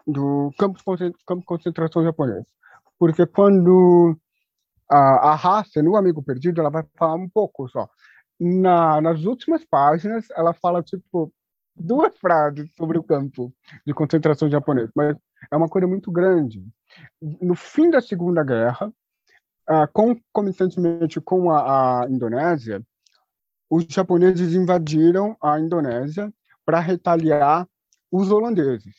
do 0.07 0.51
campo 0.57 0.79
de, 0.95 1.13
concentração 1.45 2.03
japonês. 2.03 2.45
Porque 2.97 3.25
quando 3.25 4.17
a, 4.93 5.31
a 5.31 5.35
raça 5.35 5.81
no 5.81 5.95
Amigo 5.95 6.21
Perdido, 6.21 6.61
ela 6.61 6.69
vai 6.69 6.83
falar 6.95 7.15
um 7.15 7.27
pouco 7.27 7.67
só. 7.67 7.89
Na, 8.39 9.01
nas 9.01 9.23
últimas 9.23 9.65
páginas, 9.65 10.27
ela 10.31 10.53
fala, 10.53 10.83
tipo, 10.83 11.33
duas 11.75 12.15
frases 12.17 12.69
sobre 12.75 12.97
o 12.99 13.03
campo 13.03 13.51
de 13.85 13.93
concentração 13.93 14.49
japonês, 14.49 14.89
mas 14.95 15.17
é 15.51 15.57
uma 15.57 15.67
coisa 15.67 15.87
muito 15.87 16.11
grande. 16.11 16.63
No 17.41 17.55
fim 17.55 17.89
da 17.89 18.01
Segunda 18.01 18.43
Guerra, 18.43 18.93
uh, 19.69 19.87
concomitantemente 19.91 21.19
com 21.19 21.49
a, 21.49 22.03
a 22.03 22.09
Indonésia, 22.09 22.83
os 23.69 23.85
japoneses 23.85 24.53
invadiram 24.53 25.35
a 25.41 25.59
Indonésia 25.59 26.31
para 26.63 26.79
retaliar 26.79 27.67
os 28.11 28.29
holandeses. 28.29 28.95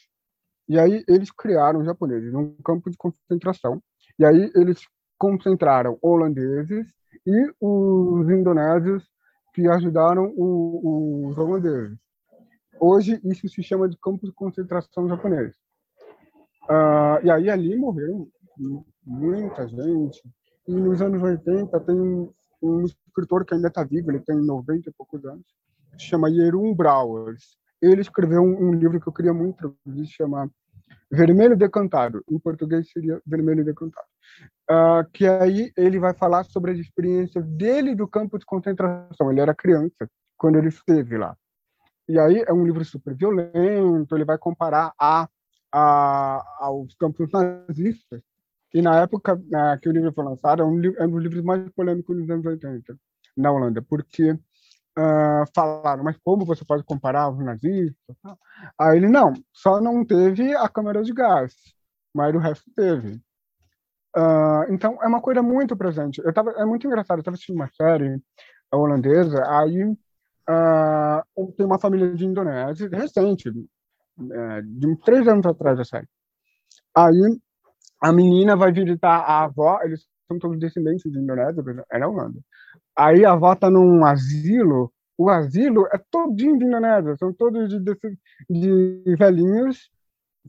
E 0.68 0.78
aí 0.78 1.04
eles 1.06 1.30
criaram 1.30 1.80
os 1.80 1.86
japoneses 1.86 2.32
num 2.32 2.56
campo 2.64 2.90
de 2.90 2.96
concentração. 2.96 3.80
E 4.18 4.24
aí 4.24 4.50
eles 4.56 4.80
concentraram 5.18 5.98
holandeses 6.02 6.86
e 7.26 7.54
os 7.60 8.28
indonésios 8.30 9.08
que 9.54 9.68
ajudaram 9.68 10.32
o, 10.36 11.28
os 11.28 11.38
holandeses. 11.38 11.96
Hoje, 12.80 13.20
isso 13.24 13.48
se 13.48 13.62
chama 13.62 13.88
de 13.88 13.96
campo 13.96 14.26
de 14.26 14.32
concentração 14.32 15.08
japonês. 15.08 15.54
Uh, 16.64 17.24
e 17.24 17.30
aí, 17.30 17.48
ali 17.48 17.76
morreram 17.76 18.28
muita 19.06 19.68
gente. 19.68 20.22
E 20.66 20.74
nos 20.74 21.00
anos 21.00 21.22
80, 21.22 21.80
tem 21.80 21.94
um, 21.94 22.32
um 22.62 22.82
escritor 22.82 23.44
que 23.44 23.54
ainda 23.54 23.68
está 23.68 23.84
vivo, 23.84 24.10
ele 24.10 24.20
tem 24.20 24.36
90 24.36 24.88
e 24.88 24.92
poucos 24.92 25.24
anos, 25.24 25.44
se 25.98 26.06
chama 26.06 26.32
Jeroen 26.32 26.74
Brouwers. 26.74 27.56
Ele 27.80 28.00
escreveu 28.00 28.42
um, 28.42 28.68
um, 28.68 28.72
livro 28.72 29.00
que 29.00 29.06
eu 29.06 29.12
queria 29.12 29.34
muito, 29.34 29.76
se 29.86 30.06
chama 30.06 30.50
Vermelho 31.14 31.56
Decantado. 31.56 32.22
Em 32.30 32.38
português 32.38 32.90
seria 32.90 33.20
Vermelho 33.24 33.64
Decantado. 33.64 34.06
Uh, 34.70 35.08
que 35.12 35.26
aí 35.26 35.72
ele 35.76 35.98
vai 35.98 36.12
falar 36.14 36.44
sobre 36.44 36.72
as 36.72 36.78
experiências 36.78 37.46
dele 37.46 37.94
do 37.94 38.08
campo 38.08 38.38
de 38.38 38.44
concentração. 38.44 39.30
Ele 39.30 39.40
era 39.40 39.54
criança 39.54 40.08
quando 40.36 40.58
ele 40.58 40.68
esteve 40.68 41.16
lá. 41.16 41.36
E 42.08 42.18
aí 42.18 42.44
é 42.46 42.52
um 42.52 42.64
livro 42.64 42.84
super 42.84 43.14
violento, 43.14 44.14
ele 44.14 44.24
vai 44.24 44.36
comparar 44.36 44.92
a, 44.98 45.26
a 45.72 46.44
aos 46.58 46.94
campos 46.94 47.30
nazistas. 47.30 48.20
E 48.74 48.82
na 48.82 49.00
época 49.00 49.34
uh, 49.34 49.80
que 49.80 49.88
o 49.88 49.92
livro 49.92 50.12
foi 50.12 50.24
lançado, 50.24 50.62
é 50.62 50.66
um, 50.66 50.84
é 50.84 51.06
um 51.06 51.10
dos 51.10 51.22
livros 51.22 51.42
mais 51.42 51.68
polêmicos 51.70 52.16
dos 52.16 52.28
anos 52.28 52.44
80, 52.44 52.96
na 53.36 53.52
Holanda, 53.52 53.80
porque 53.80 54.36
uh, 54.98 55.44
falaram, 55.54 56.04
mas 56.04 56.16
como 56.24 56.44
você 56.44 56.64
pode 56.64 56.84
comparar 56.84 57.30
os 57.30 57.38
nazistas? 57.38 58.16
Aí 58.78 58.96
ele, 58.96 59.08
não, 59.08 59.32
só 59.52 59.80
não 59.80 60.04
teve 60.04 60.54
a 60.54 60.68
câmara 60.68 61.02
de 61.02 61.12
gás, 61.12 61.54
mas 62.14 62.34
o 62.34 62.38
resto 62.38 62.70
teve. 62.74 63.20
Uh, 64.16 64.72
então, 64.72 64.98
é 65.02 65.06
uma 65.06 65.20
coisa 65.20 65.42
muito 65.42 65.76
presente. 65.76 66.20
Eu 66.24 66.32
tava, 66.32 66.52
é 66.52 66.64
muito 66.64 66.86
engraçado, 66.86 67.18
eu 67.18 67.20
estava 67.20 67.34
assistindo 67.34 67.56
uma 67.56 67.70
série 67.70 68.20
holandesa, 68.72 69.42
aí 69.48 69.84
uh, 69.84 71.52
tem 71.56 71.66
uma 71.66 71.78
família 71.78 72.14
de 72.14 72.24
Indonésia, 72.24 72.88
recente, 72.88 73.48
é, 73.48 74.62
de 74.62 74.96
três 75.04 75.26
anos 75.26 75.46
atrás 75.46 75.76
da 75.76 75.84
série. 75.84 76.08
Aí 76.96 77.40
a 78.00 78.12
menina 78.12 78.56
vai 78.56 78.72
visitar 78.72 79.18
a 79.18 79.44
avó, 79.44 79.80
eles 79.82 80.06
são 80.28 80.38
todos 80.38 80.58
descendentes 80.58 81.10
de 81.10 81.18
Indonésia, 81.18 81.62
na 81.92 82.08
Holanda. 82.08 82.38
Aí 82.96 83.24
a 83.24 83.32
avó 83.32 83.52
está 83.52 83.68
num 83.70 84.04
asilo, 84.04 84.92
o 85.18 85.28
asilo 85.28 85.86
é 85.92 85.98
todinho 86.10 86.58
de 86.58 86.64
Indonésia, 86.64 87.16
são 87.16 87.32
todos 87.32 87.68
de, 87.68 87.80
de, 88.48 89.16
velhinhos 89.16 89.90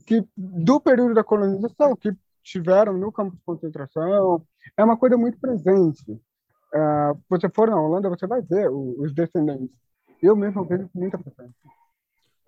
que 0.06 0.24
do 0.36 0.80
período 0.80 1.14
da 1.14 1.24
colonização, 1.24 1.96
que 1.96 2.12
estiveram 2.42 2.96
no 2.96 3.10
campo 3.10 3.34
de 3.34 3.42
concentração. 3.44 4.44
É 4.76 4.84
uma 4.84 4.96
coisa 4.96 5.16
muito 5.16 5.38
presente. 5.38 6.12
Uh, 6.12 7.18
você 7.28 7.48
for 7.48 7.68
na 7.70 7.80
Holanda, 7.80 8.08
você 8.08 8.26
vai 8.26 8.42
ver 8.42 8.70
os 8.70 9.12
descendentes. 9.12 9.74
Eu 10.22 10.36
mesmo 10.36 10.64
vejo 10.64 10.88
muita 10.94 11.18
presença. 11.18 11.54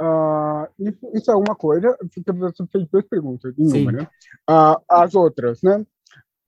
Uh, 0.01 0.69
isso, 0.79 1.11
isso, 1.13 1.31
é 1.31 1.35
uma 1.35 1.57
coisa, 1.57 1.97
porque 2.15 2.33
você 2.33 2.67
fez 2.71 2.87
duas 2.89 3.05
perguntas, 3.07 3.53
em 3.59 3.83
uma, 3.83 3.93
né? 3.93 4.09
Uh, 4.49 4.81
as 4.89 5.15
outras, 5.15 5.61
né? 5.63 5.85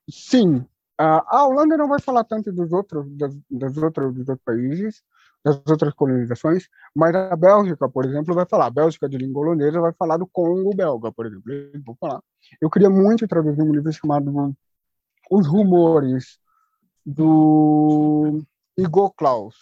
Sim, 0.08 0.64
a 1.02 1.46
Holanda 1.46 1.76
não 1.76 1.88
vai 1.88 2.00
falar 2.00 2.24
tanto 2.24 2.52
dos 2.52 2.72
outros, 2.72 3.06
das, 3.16 3.34
das 3.50 3.76
outras, 3.76 4.12
dos 4.14 4.28
outros 4.28 4.44
países, 4.44 5.02
das 5.42 5.60
outras 5.66 5.94
colonizações, 5.94 6.68
mas 6.94 7.14
a 7.14 7.34
Bélgica, 7.34 7.88
por 7.88 8.04
exemplo, 8.04 8.34
vai 8.34 8.44
falar. 8.46 8.66
A 8.66 8.70
Bélgica 8.70 9.08
de 9.08 9.16
língua 9.16 9.42
holandesa 9.42 9.80
vai 9.80 9.92
falar 9.92 10.18
do 10.18 10.26
Congo 10.26 10.74
belga, 10.74 11.10
por 11.10 11.26
exemplo. 11.26 11.50
Eu 11.50 11.82
vou 11.82 11.96
falar. 11.98 12.20
Eu 12.60 12.68
queria 12.68 12.90
muito 12.90 13.26
traduzir 13.26 13.62
um 13.62 13.72
livro 13.72 13.90
chamado 13.92 14.54
Os 15.30 15.46
Rumores, 15.46 16.38
do 17.04 18.42
Igor 18.76 19.12
Klaus, 19.14 19.56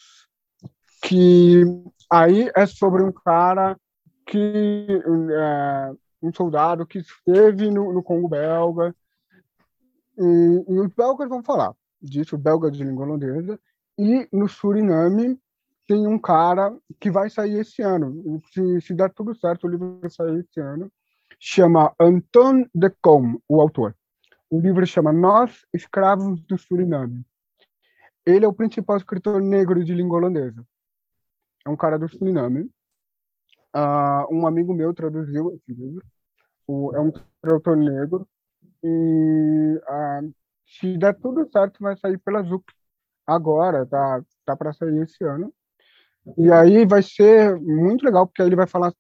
que 1.03 1.63
aí 2.11 2.51
é 2.55 2.67
sobre 2.67 3.03
um 3.03 3.13
cara 3.13 3.79
que 4.27 4.87
é, 5.31 5.93
um 6.21 6.33
soldado 6.33 6.87
que 6.87 6.99
esteve 6.99 7.71
no, 7.71 7.93
no 7.93 8.03
Congo 8.03 8.29
belga 8.29 8.95
e, 10.19 10.65
e, 10.69 10.81
os 10.81 10.89
belgas 10.89 11.29
vão 11.29 11.43
falar 11.43 11.75
disso, 12.01 12.37
belga 12.37 12.71
de 12.71 12.83
língua 12.83 13.07
holandesa 13.07 13.59
e 13.99 14.29
no 14.33 14.49
Suriname 14.49 15.39
tem 15.89 16.07
um 16.07 16.19
cara 16.19 16.77
que 17.01 17.11
vai 17.11 17.31
sair 17.31 17.61
esse 17.61 17.83
ano. 17.83 18.41
Se, 18.53 18.81
se 18.83 18.95
der 18.95 19.11
tudo 19.13 19.35
certo, 19.35 19.67
o 19.67 19.71
livro 19.71 19.99
vai 20.01 20.11
sair 20.11 20.39
esse 20.39 20.61
ano. 20.61 20.93
Chama 21.41 21.95
Anton 21.99 22.65
de 22.75 22.91
Com, 23.03 23.41
o 23.49 23.61
autor. 23.61 23.97
O 24.51 24.61
livro 24.61 24.87
chama 24.87 25.13
Nós, 25.13 25.67
Escravos 25.73 26.41
do 26.43 26.59
Suriname. 26.59 27.25
Ele 28.25 28.45
é 28.45 28.49
o 28.49 28.53
principal 28.53 28.99
escritor 28.99 29.41
negro 29.41 29.83
de 29.83 29.95
língua 29.95 30.19
holandesa. 30.19 30.63
É 31.67 31.71
um 31.71 31.77
cara 31.77 31.99
do 31.99 32.09
Suriname. 32.09 32.71
Uh, 33.75 34.27
um 34.31 34.47
amigo 34.47 34.75
meu 34.75 34.93
traduziu 34.93 35.55
esse 35.55 35.73
livro. 35.73 36.05
O, 36.67 36.95
é 36.95 37.01
um 37.01 37.11
tradutor 37.41 37.77
negro. 37.77 38.29
E 38.83 39.77
uh, 39.77 40.35
se 40.67 40.97
der 40.99 41.15
tudo 41.19 41.49
certo, 41.51 41.79
vai 41.81 41.97
sair 41.97 42.19
pela 42.19 42.43
Zuc 42.43 42.65
agora, 43.27 43.87
tá, 43.87 44.23
tá 44.45 44.57
para 44.57 44.73
sair 44.73 45.03
esse 45.03 45.25
ano. 45.25 45.53
E 46.37 46.53
aí 46.53 46.87
vai 46.87 47.03
ser 47.03 47.59
muito 47.61 48.05
legal, 48.05 48.27
porque 48.27 48.43
aí 48.43 48.49
ele 48.49 48.57
vai 48.57 48.67
falar 48.67 48.93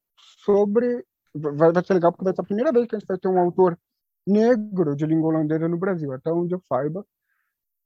sobre. 0.44 1.04
Vai, 1.34 1.72
vai 1.72 1.84
ser 1.84 1.94
legal, 1.94 2.12
porque 2.12 2.24
vai 2.24 2.34
ser 2.34 2.40
a 2.40 2.44
primeira 2.44 2.72
vez 2.72 2.86
que 2.86 2.96
a 2.96 2.98
gente 2.98 3.08
vai 3.08 3.18
ter 3.18 3.28
um 3.28 3.38
autor 3.38 3.78
negro 4.26 4.94
de 4.96 5.06
língua 5.06 5.30
holandesa 5.30 5.68
no 5.68 5.78
Brasil, 5.78 6.12
até 6.12 6.30
onde 6.32 6.54
eu 6.54 6.62
saiba. 6.68 7.04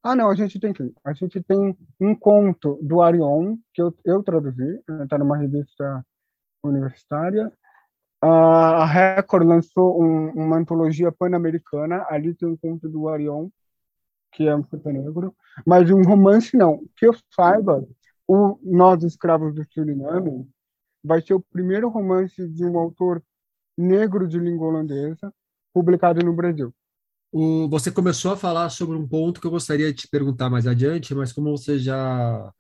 Ah, 0.03 0.17
não, 0.17 0.31
a 0.31 0.35
gente 0.35 0.59
tem 0.59 0.73
que. 0.73 0.93
A 1.05 1.13
gente 1.13 1.41
tem 1.43 1.77
um 2.01 2.15
conto 2.15 2.79
do 2.83 3.01
Arion, 3.01 3.57
que 3.73 3.81
eu, 3.83 3.95
eu 4.05 4.23
traduzi, 4.23 4.83
está 5.03 5.17
numa 5.19 5.37
revista 5.37 6.05
universitária. 6.65 7.53
A 8.25 8.87
Record 8.87 9.45
lançou 9.45 10.01
um, 10.01 10.31
uma 10.31 10.57
antologia 10.57 11.11
pan-americana, 11.11 12.07
ali 12.09 12.33
tem 12.35 12.49
um 12.49 12.57
conto 12.57 12.89
do 12.89 13.09
Arion, 13.09 13.49
que 14.33 14.47
é 14.47 14.55
um 14.55 14.65
negro, 14.85 15.35
mas 15.67 15.91
um 15.91 16.03
romance 16.03 16.57
não. 16.57 16.81
Que 16.97 17.07
eu 17.07 17.15
saiba, 17.35 17.85
o 18.27 18.59
Nós 18.63 19.03
Escravos 19.03 19.53
do 19.55 19.67
Suriname 19.73 20.49
vai 21.03 21.21
ser 21.21 21.35
o 21.35 21.41
primeiro 21.41 21.89
romance 21.89 22.49
de 22.49 22.65
um 22.65 22.79
autor 22.79 23.23
negro 23.77 24.29
de 24.29 24.39
língua 24.39 24.69
holandesa 24.69 25.33
publicado 25.75 26.25
no 26.25 26.33
Brasil. 26.33 26.73
Você 27.71 27.91
começou 27.91 28.33
a 28.33 28.37
falar 28.37 28.71
sobre 28.71 28.97
um 28.97 29.09
ponto 29.09 29.41
que 29.41 29.47
eu 29.47 29.51
gostaria 29.51 29.93
de 29.93 30.03
te 30.03 30.09
perguntar 30.09 30.49
mais 30.49 30.67
adiante, 30.67 31.15
mas 31.15 31.33
como 31.33 31.51
você 31.51 31.79
já 31.79 32.53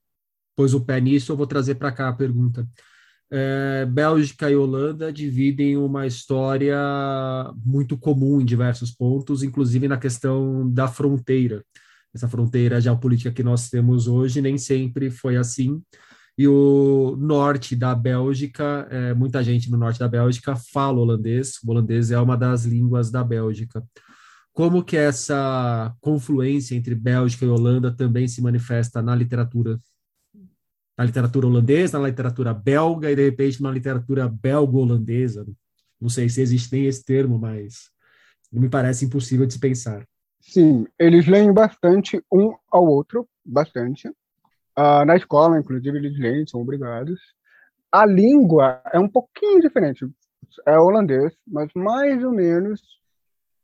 pôs 0.56 0.74
o 0.74 0.84
pé 0.84 1.00
nisso, 1.00 1.30
eu 1.30 1.36
vou 1.36 1.46
trazer 1.46 1.74
para 1.76 1.92
cá 1.92 2.08
a 2.08 2.12
pergunta. 2.12 2.66
É, 3.34 3.86
Bélgica 3.86 4.50
e 4.50 4.54
Holanda 4.54 5.10
dividem 5.10 5.76
uma 5.76 6.06
história 6.06 6.76
muito 7.64 7.96
comum 7.96 8.40
em 8.40 8.44
diversos 8.44 8.90
pontos, 8.90 9.42
inclusive 9.42 9.88
na 9.88 9.96
questão 9.96 10.70
da 10.70 10.86
fronteira 10.86 11.64
essa 12.14 12.28
fronteira 12.28 12.80
geopolítica 12.80 13.32
que 13.32 13.42
nós 13.42 13.70
temos 13.70 14.06
hoje 14.06 14.42
nem 14.42 14.58
sempre 14.58 15.10
foi 15.10 15.36
assim. 15.36 15.82
E 16.36 16.48
o 16.48 17.16
norte 17.18 17.76
da 17.76 17.94
Bélgica, 17.94 18.86
é, 18.90 19.14
muita 19.14 19.42
gente 19.42 19.70
no 19.70 19.76
norte 19.76 19.98
da 19.98 20.08
Bélgica 20.08 20.56
fala 20.56 20.98
holandês, 20.98 21.58
o 21.62 21.70
holandês 21.70 22.10
é 22.10 22.18
uma 22.18 22.36
das 22.36 22.64
línguas 22.64 23.10
da 23.10 23.22
Bélgica. 23.22 23.84
Como 24.52 24.84
que 24.84 24.96
essa 24.96 25.94
confluência 26.00 26.74
entre 26.74 26.94
Bélgica 26.94 27.44
e 27.44 27.48
Holanda 27.48 27.90
também 27.90 28.28
se 28.28 28.42
manifesta 28.42 29.02
na 29.02 29.14
literatura? 29.14 29.78
Na 30.96 31.04
literatura 31.04 31.46
holandesa, 31.46 31.98
na 31.98 32.08
literatura 32.08 32.52
belga 32.52 33.10
e, 33.10 33.16
de 33.16 33.24
repente, 33.24 33.62
na 33.62 33.70
literatura 33.70 34.28
belgo-holandesa? 34.28 35.46
Não 36.00 36.08
sei 36.08 36.28
se 36.28 36.42
existe 36.42 36.74
nem 36.74 36.86
esse 36.86 37.04
termo, 37.04 37.38
mas 37.38 37.90
me 38.52 38.68
parece 38.68 39.04
impossível 39.06 39.46
de 39.46 39.54
se 39.54 39.60
pensar. 39.60 40.06
Sim, 40.40 40.86
eles 40.98 41.26
leem 41.26 41.52
bastante 41.52 42.22
um 42.30 42.54
ao 42.70 42.84
outro, 42.84 43.28
bastante. 43.44 44.08
Uh, 44.08 45.04
na 45.06 45.16
escola, 45.16 45.58
inclusive, 45.58 45.96
eles 45.96 46.18
leem, 46.18 46.46
são 46.46 46.60
obrigados. 46.60 47.20
A 47.90 48.04
língua 48.04 48.82
é 48.92 48.98
um 48.98 49.08
pouquinho 49.08 49.60
diferente. 49.60 50.06
É 50.66 50.78
holandês, 50.78 51.32
mas 51.46 51.70
mais 51.74 52.22
ou 52.24 52.32
menos 52.32 52.82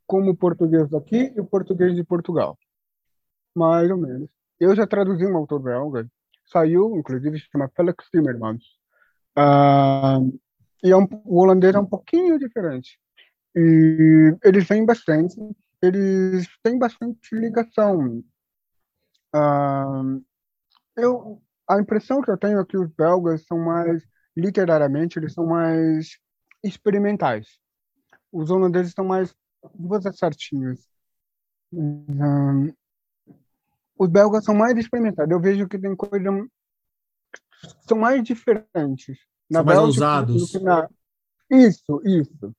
como 0.06 0.30
o 0.30 0.36
português 0.36 0.88
daqui 0.88 1.32
e 1.36 1.40
o 1.40 1.44
português 1.44 1.94
de 1.94 2.04
Portugal. 2.04 2.58
Mais 3.54 3.90
ou 3.90 3.98
menos. 3.98 4.30
Eu 4.58 4.74
já 4.74 4.86
traduzi 4.86 5.26
um 5.26 5.36
autor 5.36 5.60
belga, 5.60 6.08
saiu, 6.50 6.96
inclusive, 6.96 7.38
se 7.38 7.46
chama 7.50 7.70
Felix 7.74 8.08
Timmermans. 8.10 8.64
Uh, 9.38 10.38
e 10.82 10.90
é 10.90 10.96
um, 10.96 11.06
o 11.24 11.40
holandês 11.40 11.74
é 11.74 11.78
um 11.78 11.86
pouquinho 11.86 12.38
diferente. 12.38 12.98
E 13.54 14.36
eles 14.44 14.66
vêm 14.66 14.84
bastante 14.84 15.36
eles 15.82 16.48
têm 16.62 16.78
bastante 16.78 17.34
ligação. 17.34 18.22
Uh, 19.34 20.24
eu, 20.96 21.42
a 21.68 21.78
impressão 21.78 22.20
que 22.20 22.30
eu 22.30 22.38
tenho 22.38 22.60
é 22.60 22.64
que 22.64 22.76
os 22.76 22.90
belgas 22.90 23.46
são 23.46 23.58
mais, 23.58 24.02
literariamente, 24.36 25.18
eles 25.18 25.32
são 25.32 25.46
mais 25.46 26.18
experimentais. 26.62 27.58
Os 28.32 28.50
holandeses 28.50 28.92
são 28.92 29.04
mais, 29.04 29.34
dizer 29.74 30.12
certinhos. 30.14 30.80
Uh, 31.72 32.74
os 33.98 34.08
belgas 34.08 34.44
são 34.44 34.54
mais 34.54 34.76
experimentais. 34.76 35.30
Eu 35.30 35.40
vejo 35.40 35.68
que 35.68 35.78
tem 35.78 35.94
coisa 35.96 36.30
são 37.88 37.98
mais 37.98 38.22
diferentes. 38.22 39.18
Na 39.50 39.60
são 39.60 39.66
Bélgica, 39.66 40.06
mais 40.06 40.30
ousados. 40.30 40.62
Na... 40.62 40.88
Isso, 41.50 42.00
isso. 42.04 42.54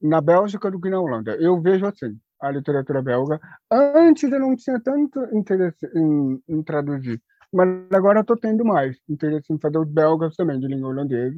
Na 0.00 0.20
Bélgica 0.20 0.70
do 0.70 0.80
que 0.80 0.90
na 0.90 1.00
Holanda. 1.00 1.34
Eu 1.36 1.60
vejo 1.60 1.86
assim, 1.86 2.18
a 2.40 2.50
literatura 2.50 3.02
belga. 3.02 3.40
Antes 3.70 4.30
eu 4.30 4.38
não 4.38 4.54
tinha 4.54 4.78
tanto 4.80 5.20
interesse 5.34 5.86
em, 5.94 6.42
em 6.48 6.62
traduzir, 6.62 7.20
mas 7.52 7.68
agora 7.92 8.20
estou 8.20 8.36
tendo 8.36 8.64
mais 8.64 8.96
interesse 9.08 9.52
em 9.52 9.58
fazer 9.58 9.78
os 9.78 9.88
belgas 9.88 10.36
também, 10.36 10.60
de 10.60 10.66
língua 10.66 10.90
holandesa. 10.90 11.36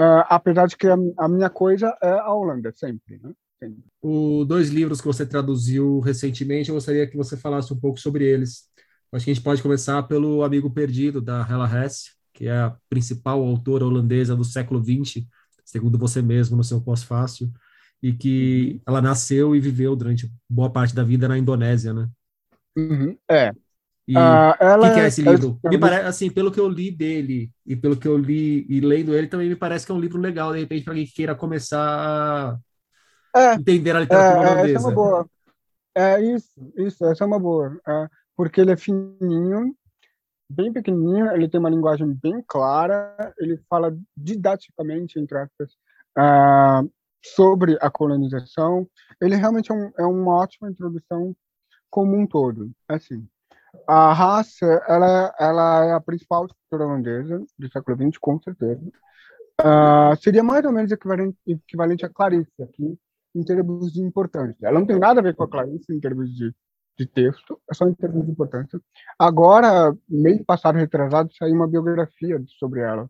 Uh, 0.00 0.26
apesar 0.28 0.66
de 0.66 0.76
que 0.76 0.88
a, 0.88 0.96
a, 1.18 1.28
minha 1.28 1.48
coisa 1.48 1.96
é 2.02 2.10
a 2.10 2.32
Holanda, 2.32 2.72
sempre. 2.72 3.20
Né? 3.22 3.32
Os 4.02 4.46
dois 4.46 4.68
livros 4.68 5.00
que 5.00 5.06
você 5.06 5.24
traduziu 5.24 6.00
recentemente, 6.00 6.68
eu 6.68 6.74
gostaria 6.74 7.06
que 7.06 7.16
você 7.16 7.36
falasse 7.36 7.72
um 7.72 7.80
pouco 7.80 7.98
sobre 7.98 8.24
eles. 8.24 8.64
Acho 9.12 9.24
que 9.24 9.30
a 9.30 9.34
gente 9.34 9.44
pode 9.44 9.62
começar 9.62 10.02
pelo 10.04 10.42
Amigo 10.42 10.70
Perdido, 10.70 11.20
da 11.20 11.46
Hella 11.48 11.68
Hesse, 11.68 12.10
que 12.32 12.48
é 12.48 12.56
a 12.56 12.76
principal 12.88 13.40
autora 13.40 13.86
holandesa 13.86 14.34
do 14.34 14.44
século 14.44 14.82
XX, 14.82 15.24
segundo 15.64 15.96
você 15.96 16.20
mesmo 16.20 16.56
no 16.56 16.64
seu 16.64 16.80
pós-fácil, 16.80 17.50
e 18.02 18.12
que 18.12 18.82
ela 18.86 19.00
nasceu 19.00 19.54
e 19.54 19.60
viveu 19.60 19.94
durante 19.94 20.30
boa 20.50 20.70
parte 20.70 20.94
da 20.94 21.04
vida 21.04 21.28
na 21.28 21.38
Indonésia, 21.38 21.94
né? 21.94 22.08
Uhum, 22.76 23.16
é. 23.30 23.52
E 24.06 24.14
ah, 24.16 24.54
o 24.78 24.82
que, 24.82 24.94
que, 24.94 25.00
é 25.00 25.06
esse 25.06 25.22
livro? 25.22 25.58
Me 25.64 25.78
parece, 25.78 26.06
assim, 26.06 26.30
pelo 26.30 26.52
que 26.52 26.60
eu 26.60 26.68
li 26.68 26.90
dele 26.90 27.50
e 27.64 27.74
pelo 27.74 27.96
que 27.96 28.06
eu 28.06 28.18
li 28.18 28.66
e 28.68 28.80
lendo 28.80 29.14
ele, 29.14 29.28
também 29.28 29.48
me 29.48 29.56
parece 29.56 29.86
que 29.86 29.92
é 29.92 29.94
um 29.94 30.00
livro 30.00 30.20
legal, 30.20 30.52
de 30.52 30.58
repente, 30.58 30.84
para 30.84 30.94
quem 30.94 31.06
queira 31.06 31.34
começar 31.34 32.58
é, 33.34 33.54
entender 33.54 33.96
a 33.96 34.00
literatura 34.00 34.48
é, 34.48 34.52
holandesa. 34.52 34.78
Essa 34.78 34.86
é 34.86 34.88
uma 34.88 34.94
boa. 34.94 35.26
É 35.96 36.20
isso, 36.20 36.72
isso, 36.76 37.04
essa 37.04 37.24
é 37.24 37.26
uma 37.26 37.38
boa. 37.38 37.80
É, 37.86 38.08
porque 38.36 38.60
ele 38.60 38.72
é 38.72 38.76
fininho, 38.76 39.74
bem 40.48 40.72
pequenininho, 40.72 41.30
ele 41.32 41.48
tem 41.48 41.60
uma 41.60 41.70
linguagem 41.70 42.12
bem 42.12 42.42
clara, 42.46 43.34
ele 43.38 43.58
fala 43.68 43.96
didaticamente, 44.16 45.18
entre 45.18 45.38
aspas, 45.38 45.70
uh, 46.18 46.90
sobre 47.24 47.78
a 47.80 47.90
colonização. 47.90 48.88
Ele 49.20 49.36
realmente 49.36 49.70
é, 49.70 49.74
um, 49.74 49.92
é, 49.98 50.02
uma 50.04 50.34
ótima 50.34 50.70
introdução 50.70 51.34
como 51.90 52.16
um 52.16 52.26
todo. 52.26 52.70
Assim, 52.88 53.26
a 53.86 54.12
raça, 54.12 54.66
ela, 54.88 55.34
ela 55.38 55.84
é 55.86 55.92
a 55.92 56.00
principal 56.00 56.46
escritora 56.46 56.86
holandesa 56.86 57.44
do 57.58 57.70
século 57.70 57.96
XX, 57.96 58.18
com 58.18 58.40
certeza. 58.40 58.82
Uh, 59.60 60.16
seria 60.20 60.42
mais 60.42 60.64
ou 60.64 60.72
menos 60.72 60.90
equivalente, 60.90 61.38
equivalente 61.46 62.04
a 62.04 62.08
Clarice 62.08 62.50
aqui, 62.60 62.98
em 63.34 63.42
termos 63.42 63.92
de 63.92 64.00
importância. 64.00 64.66
Ela 64.66 64.78
não 64.78 64.86
tem 64.86 64.98
nada 64.98 65.20
a 65.20 65.22
ver 65.22 65.34
com 65.34 65.44
a 65.44 65.48
Clarice 65.48 65.92
em 65.92 66.00
termos 66.00 66.34
de 66.34 66.54
de 66.96 67.06
texto, 67.06 67.60
é 67.68 67.74
só 67.74 67.88
em 67.88 67.94
termos 67.94 68.24
de 68.24 68.30
importância. 68.30 68.80
Agora, 69.18 69.96
mês 70.08 70.42
passado, 70.44 70.76
retrasado, 70.76 71.34
saiu 71.34 71.54
uma 71.54 71.68
biografia 71.68 72.40
sobre 72.58 72.80
ela. 72.80 73.04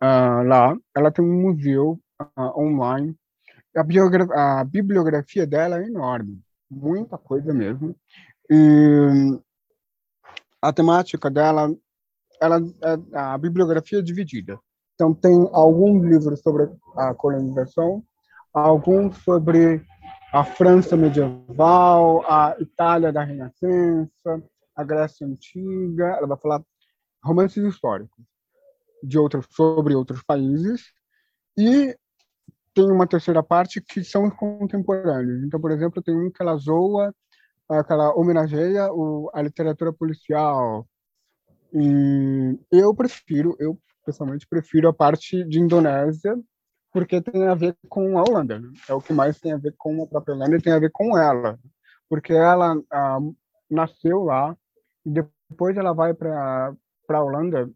Uh, 0.00 0.42
lá, 0.46 0.76
ela 0.94 1.10
tem 1.10 1.24
um 1.24 1.42
museu 1.42 2.00
uh, 2.20 2.60
online. 2.60 3.16
A, 3.76 4.60
a, 4.60 4.64
bibliografia 4.64 5.46
dela 5.46 5.80
é 5.80 5.86
enorme, 5.86 6.40
muita 6.70 7.18
coisa 7.18 7.52
mesmo. 7.52 7.94
E 8.50 9.38
a 10.62 10.72
temática 10.72 11.30
dela, 11.30 11.74
ela, 12.40 12.58
é, 12.58 13.18
a 13.18 13.38
bibliografia 13.38 13.98
é 13.98 14.02
dividida. 14.02 14.58
Então, 14.94 15.14
tem 15.14 15.48
alguns 15.52 16.04
livros 16.04 16.40
sobre 16.40 16.68
a 16.96 17.14
colonização, 17.14 18.02
alguns 18.52 19.16
sobre 19.18 19.84
a 20.32 20.44
França 20.44 20.96
medieval, 20.96 22.22
a 22.30 22.56
Itália 22.58 23.12
da 23.12 23.22
Renascença, 23.22 24.42
a 24.74 24.84
Grécia 24.84 25.26
Antiga. 25.26 26.16
Ela 26.16 26.26
vai 26.26 26.38
falar 26.38 26.62
romances 27.22 27.64
históricos 27.64 28.24
de 29.02 29.18
outros, 29.18 29.46
sobre 29.50 29.94
outros 29.94 30.22
países. 30.22 30.92
E 31.56 31.96
tem 32.74 32.90
uma 32.90 33.06
terceira 33.06 33.42
parte 33.42 33.80
que 33.80 34.04
são 34.04 34.28
os 34.28 34.34
contemporâneos. 34.34 35.42
Então, 35.42 35.60
por 35.60 35.70
exemplo, 35.70 36.02
tem 36.02 36.14
um 36.14 36.30
que 36.30 36.42
ela 36.42 36.56
zoa, 36.56 37.12
que 37.86 37.92
ela 37.92 38.14
homenageia 38.14 38.92
o, 38.92 39.30
a 39.34 39.42
literatura 39.42 39.92
policial. 39.92 40.86
E 41.72 42.58
eu 42.70 42.94
prefiro, 42.94 43.56
eu 43.58 43.78
pessoalmente 44.04 44.46
prefiro 44.46 44.88
a 44.88 44.92
parte 44.92 45.44
de 45.44 45.60
Indonésia, 45.60 46.38
porque 46.92 47.20
tem 47.20 47.46
a 47.46 47.54
ver 47.54 47.76
com 47.88 48.18
a 48.18 48.22
Holanda. 48.22 48.62
É 48.88 48.92
o 48.92 49.00
que 49.00 49.12
mais 49.12 49.38
tem 49.38 49.52
a 49.52 49.58
ver 49.58 49.74
com 49.76 50.02
a 50.02 50.06
própria 50.06 50.34
Holanda 50.34 50.56
e 50.56 50.62
tem 50.62 50.72
a 50.72 50.78
ver 50.78 50.90
com 50.90 51.16
ela. 51.16 51.58
Porque 52.08 52.32
ela 52.32 52.80
ah, 52.90 53.18
nasceu 53.70 54.24
lá 54.24 54.56
e 55.04 55.10
depois 55.10 55.76
ela 55.76 55.92
vai 55.92 56.14
para 56.14 56.74
a 57.08 57.22
Holanda 57.22 57.70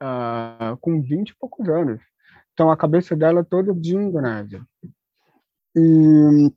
ah, 0.00 0.76
com 0.80 1.00
20 1.00 1.30
e 1.30 1.36
poucos 1.36 1.68
anos. 1.68 2.00
Então 2.52 2.70
a 2.70 2.76
cabeça 2.76 3.14
dela 3.14 3.40
é 3.40 3.44
toda 3.44 3.74
de 3.74 3.94
Indonésia. 3.94 4.66
E 5.74 6.50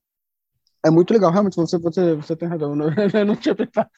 é 0.85 0.89
muito 0.89 1.11
legal, 1.11 1.31
realmente, 1.31 1.57
você, 1.57 1.77
você, 1.77 2.15
você 2.15 2.35
tem 2.35 2.47
razão, 2.47 2.73
eu 3.13 3.25
não 3.25 3.35
tinha 3.35 3.53
pensado. 3.53 3.89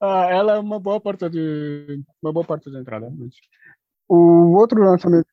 Ah, 0.00 0.26
ela 0.30 0.56
é 0.56 0.58
uma 0.60 0.78
boa 0.78 1.00
porta 1.00 1.28
de 1.28 2.02
uma 2.22 2.32
boa 2.32 2.44
porta 2.44 2.70
de 2.70 2.78
entrada, 2.78 3.06
realmente. 3.06 3.40
O 4.08 4.52
outro 4.56 4.80
lançamento 4.80 5.26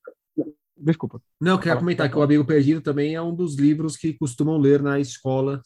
Desculpa. 0.76 1.22
Não, 1.40 1.54
eu 1.54 1.60
queria 1.60 1.78
comentar 1.78 2.10
que 2.10 2.18
o 2.18 2.22
Amigo 2.22 2.46
Perdido 2.46 2.82
também 2.82 3.16
é 3.16 3.22
um 3.22 3.34
dos 3.34 3.56
livros 3.58 3.96
que 3.96 4.14
costumam 4.14 4.58
ler 4.58 4.82
na 4.82 5.00
escola 5.00 5.62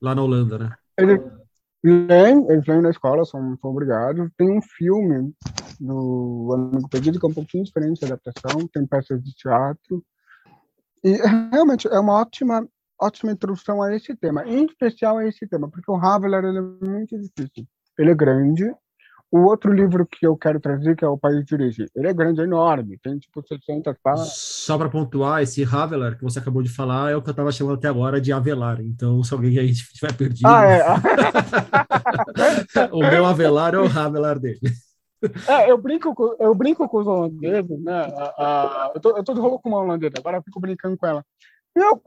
lá 0.00 0.14
na 0.14 0.22
Holanda, 0.22 0.58
né? 0.58 0.74
Eles 0.98 1.20
leem, 1.84 2.44
eles 2.50 2.66
leem 2.66 2.82
na 2.82 2.90
escola, 2.90 3.24
são, 3.24 3.56
são 3.58 3.70
obrigados. 3.70 4.30
Tem 4.36 4.50
um 4.50 4.62
filme 4.62 5.32
do 5.78 6.50
Amigo 6.54 6.88
Perdido 6.88 7.20
que 7.20 7.26
é 7.26 7.28
um 7.28 7.34
pouquinho 7.34 7.64
diferente 7.64 8.00
da 8.00 8.08
adaptação, 8.08 8.66
tem 8.68 8.86
peças 8.86 9.22
de 9.22 9.34
teatro. 9.34 10.04
E 11.04 11.12
realmente 11.50 11.88
é 11.88 11.98
uma 11.98 12.14
ótima, 12.14 12.66
ótima 13.00 13.32
introdução 13.32 13.82
a 13.82 13.94
esse 13.94 14.14
tema, 14.16 14.46
em 14.46 14.64
especial 14.64 15.18
a 15.18 15.26
esse 15.26 15.46
tema, 15.46 15.68
porque 15.68 15.90
o 15.90 15.96
Haveler 15.96 16.44
é 16.44 16.60
muito 16.60 17.18
difícil. 17.18 17.66
Ele 17.98 18.10
é 18.10 18.14
grande, 18.14 18.72
o 19.32 19.40
outro 19.46 19.72
livro 19.72 20.06
que 20.06 20.26
eu 20.26 20.36
quero 20.36 20.60
trazer, 20.60 20.94
que 20.94 21.02
é 21.02 21.08
O 21.08 21.16
País 21.16 21.42
de 21.46 21.54
Origem, 21.54 21.86
ele 21.96 22.06
é 22.06 22.12
grande, 22.12 22.42
é 22.42 22.44
enorme, 22.44 22.98
tem 23.02 23.18
tipo 23.18 23.42
600 23.42 23.96
páginas. 24.02 24.36
Só 24.36 24.76
para 24.76 24.90
pontuar, 24.90 25.40
esse 25.40 25.64
Havelar 25.64 26.18
que 26.18 26.22
você 26.22 26.38
acabou 26.38 26.62
de 26.62 26.68
falar 26.68 27.10
é 27.10 27.16
o 27.16 27.22
que 27.22 27.30
eu 27.30 27.32
estava 27.32 27.50
chamando 27.50 27.78
até 27.78 27.88
agora 27.88 28.20
de 28.20 28.30
Avelar. 28.30 28.82
Então, 28.82 29.24
se 29.24 29.32
alguém 29.32 29.58
aí 29.58 29.70
estiver 29.72 30.14
perdido. 30.14 30.46
Ah, 30.46 30.66
é. 30.66 30.84
o 32.92 32.98
meu 32.98 33.24
Avelar 33.24 33.74
é 33.74 33.78
o 33.78 33.86
Havelar 33.86 34.38
dele. 34.38 34.60
É, 35.48 35.70
eu 35.70 35.78
brinco 35.78 36.14
com, 36.14 36.36
eu 36.38 36.54
brinco 36.54 36.86
com 36.86 36.98
os 36.98 37.06
holandeses, 37.06 37.82
né? 37.82 38.02
A, 38.36 38.36
a, 38.36 38.92
eu, 38.94 39.00
tô, 39.00 39.16
eu 39.16 39.24
tô 39.24 39.32
de 39.32 39.40
rolo 39.40 39.58
com 39.58 39.70
uma 39.70 39.78
holandesa, 39.78 40.16
agora 40.18 40.36
eu 40.36 40.42
fico 40.42 40.60
brincando 40.60 40.98
com 40.98 41.06
ela. 41.06 41.24
Meu, 41.74 41.98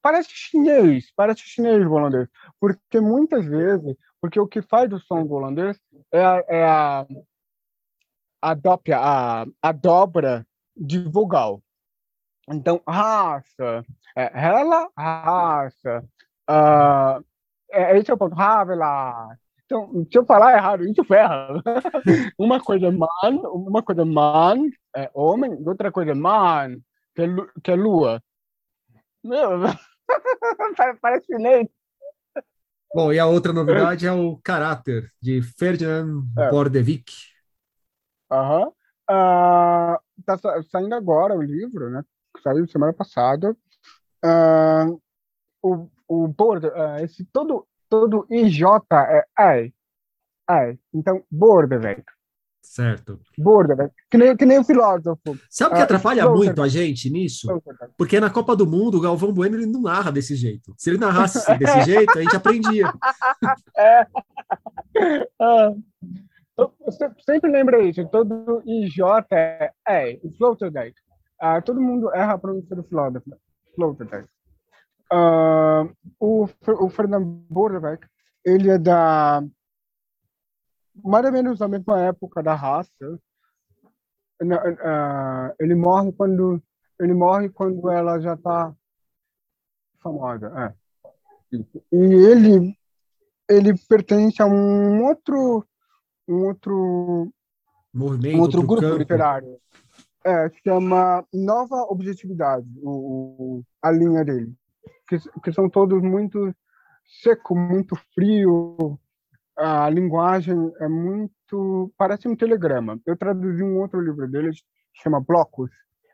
parece 0.00 0.28
chinês, 0.30 1.06
parece 1.16 1.42
chinês 1.42 1.84
o 1.84 1.90
holandês. 1.90 2.28
Porque 2.60 3.00
muitas 3.00 3.44
vezes, 3.44 3.96
porque 4.20 4.38
o 4.38 4.46
que 4.46 4.62
faz 4.62 4.92
o 4.92 5.00
som 5.00 5.26
do 5.26 5.34
holandês 5.34 5.76
é 6.12 6.24
a, 6.24 6.44
é 6.48 6.64
a, 6.64 7.06
a, 8.42 8.54
dopia, 8.54 8.98
a, 8.98 9.46
a 9.62 9.72
dobra 9.72 10.46
de 10.76 10.98
vogal. 10.98 11.62
Então, 12.48 12.82
raça, 12.86 13.84
é, 14.16 14.30
ela, 14.34 14.88
raça, 14.96 16.04
uh, 16.50 17.24
é, 17.70 17.96
esse 17.96 18.10
é 18.10 18.14
o 18.14 18.18
ponto, 18.18 18.38
Havela. 18.38 19.36
Então, 19.64 20.04
se 20.10 20.18
eu 20.18 20.26
falar 20.26 20.56
errado, 20.56 20.84
isso 20.84 21.04
ferra. 21.04 21.62
uma 22.36 22.60
coisa 22.60 22.90
man, 22.90 23.40
uma 23.52 23.82
coisa 23.82 24.04
man, 24.04 24.68
é 24.96 25.08
homem, 25.14 25.52
outra 25.64 25.92
coisa 25.92 26.12
man, 26.12 26.76
que 27.14 27.22
é, 27.22 27.26
que 27.62 27.70
é 27.70 27.76
lua. 27.76 28.20
Meu, 29.22 29.50
parece 31.00 31.26
chinês. 31.26 31.68
Bom, 32.92 33.12
e 33.12 33.18
a 33.18 33.26
outra 33.26 33.52
novidade 33.52 34.06
é 34.06 34.12
o 34.12 34.36
caráter 34.42 35.12
de 35.22 35.40
Ferdinand 35.42 36.24
é. 36.36 36.50
Bordevik. 36.50 37.12
Aham. 38.30 38.64
Uhum. 38.64 38.72
Uh, 39.10 39.98
tá 40.24 40.38
saindo 40.70 40.94
agora 40.94 41.34
o 41.34 41.42
livro, 41.42 41.90
né? 41.90 42.02
Saiu 42.42 42.66
semana 42.68 42.92
passada. 42.92 43.56
Uh, 44.24 45.00
o 45.62 45.88
o 46.08 46.26
uh, 46.26 47.04
esse 47.04 47.24
todo 47.26 47.66
todo 47.88 48.26
IJ 48.30 48.62
é 48.92 49.24
ai, 49.36 49.72
ai. 50.48 50.78
Então 50.92 51.24
Bordevik. 51.30 52.04
Certo. 52.62 53.18
Borda, 53.36 53.74
né? 53.74 53.90
Que 54.10 54.16
nem, 54.16 54.36
que 54.36 54.46
nem 54.46 54.58
o 54.58 54.64
filósofo. 54.64 55.36
Sabe 55.48 55.72
o 55.72 55.74
que 55.76 55.80
ah, 55.80 55.84
atrapalha 55.84 56.28
muito 56.28 56.62
a 56.62 56.68
gente 56.68 57.10
nisso? 57.10 57.48
Porque 57.96 58.20
na 58.20 58.30
Copa 58.30 58.54
do 58.54 58.66
Mundo, 58.66 58.98
o 58.98 59.00
Galvão 59.00 59.32
Bueno 59.32 59.56
ele 59.56 59.66
não 59.66 59.82
narra 59.82 60.12
desse 60.12 60.36
jeito. 60.36 60.74
Se 60.76 60.90
ele 60.90 60.98
narrasse 60.98 61.38
desse 61.58 61.82
jeito, 61.82 62.16
a 62.16 62.22
gente 62.22 62.36
aprendia. 62.36 62.92
É. 63.76 64.06
Ah. 65.40 65.72
sempre 67.24 67.50
lembra 67.50 67.82
isso. 67.82 68.06
Todo 68.08 68.62
IJ 68.66 69.00
é, 69.32 69.70
é 69.88 70.18
Sloterdijk. 70.24 70.94
Ah, 71.40 71.62
todo 71.62 71.80
mundo 71.80 72.12
erra 72.12 72.34
a 72.34 72.38
pronúncia 72.38 72.76
do 72.76 72.82
Sloterdijk. 72.82 74.28
Ah, 75.10 75.88
o, 76.18 76.46
o 76.66 76.90
Fernando 76.90 77.24
Bordewijk, 77.48 78.06
ele 78.44 78.70
é 78.70 78.78
da 78.78 79.42
mais 81.04 81.24
ou 81.24 81.32
menos 81.32 81.60
na 81.60 81.68
mesma 81.68 82.00
época 82.00 82.42
da 82.42 82.54
raça, 82.54 83.18
ele 85.58 85.74
morre 85.74 86.12
quando 86.12 86.62
ele 86.98 87.14
morre 87.14 87.48
quando 87.48 87.90
ela 87.90 88.20
já 88.20 88.34
está 88.34 88.74
famosa. 90.02 90.52
É. 90.58 90.74
E 91.92 91.96
ele 91.96 92.76
ele 93.48 93.74
pertence 93.88 94.40
a 94.40 94.46
um 94.46 95.04
outro 95.04 95.64
um 96.28 96.46
outro 96.46 97.32
movimento, 97.92 98.36
um 98.36 98.40
outro 98.40 98.62
grupo 98.62 98.82
campo. 98.82 98.98
literário. 98.98 99.58
É, 100.24 100.50
chama 100.62 101.24
Nova 101.32 101.86
Objetividade, 101.88 102.68
o, 102.82 102.90
o, 102.90 103.64
a 103.82 103.90
linha 103.90 104.24
dele. 104.24 104.54
Que, 105.08 105.18
que 105.42 105.52
são 105.52 105.68
todos 105.68 106.00
muito 106.02 106.54
seco, 107.22 107.56
muito 107.56 107.96
frio. 108.14 108.98
A 109.56 109.88
linguagem 109.90 110.72
é 110.80 110.88
muito. 110.88 111.92
parece 111.96 112.28
um 112.28 112.36
telegrama. 112.36 112.98
Eu 113.06 113.16
traduzi 113.16 113.62
um 113.62 113.78
outro 113.78 114.00
livro 114.00 114.28
dele, 114.28 114.50
chama 114.94 115.20
Blocos, 115.20 115.70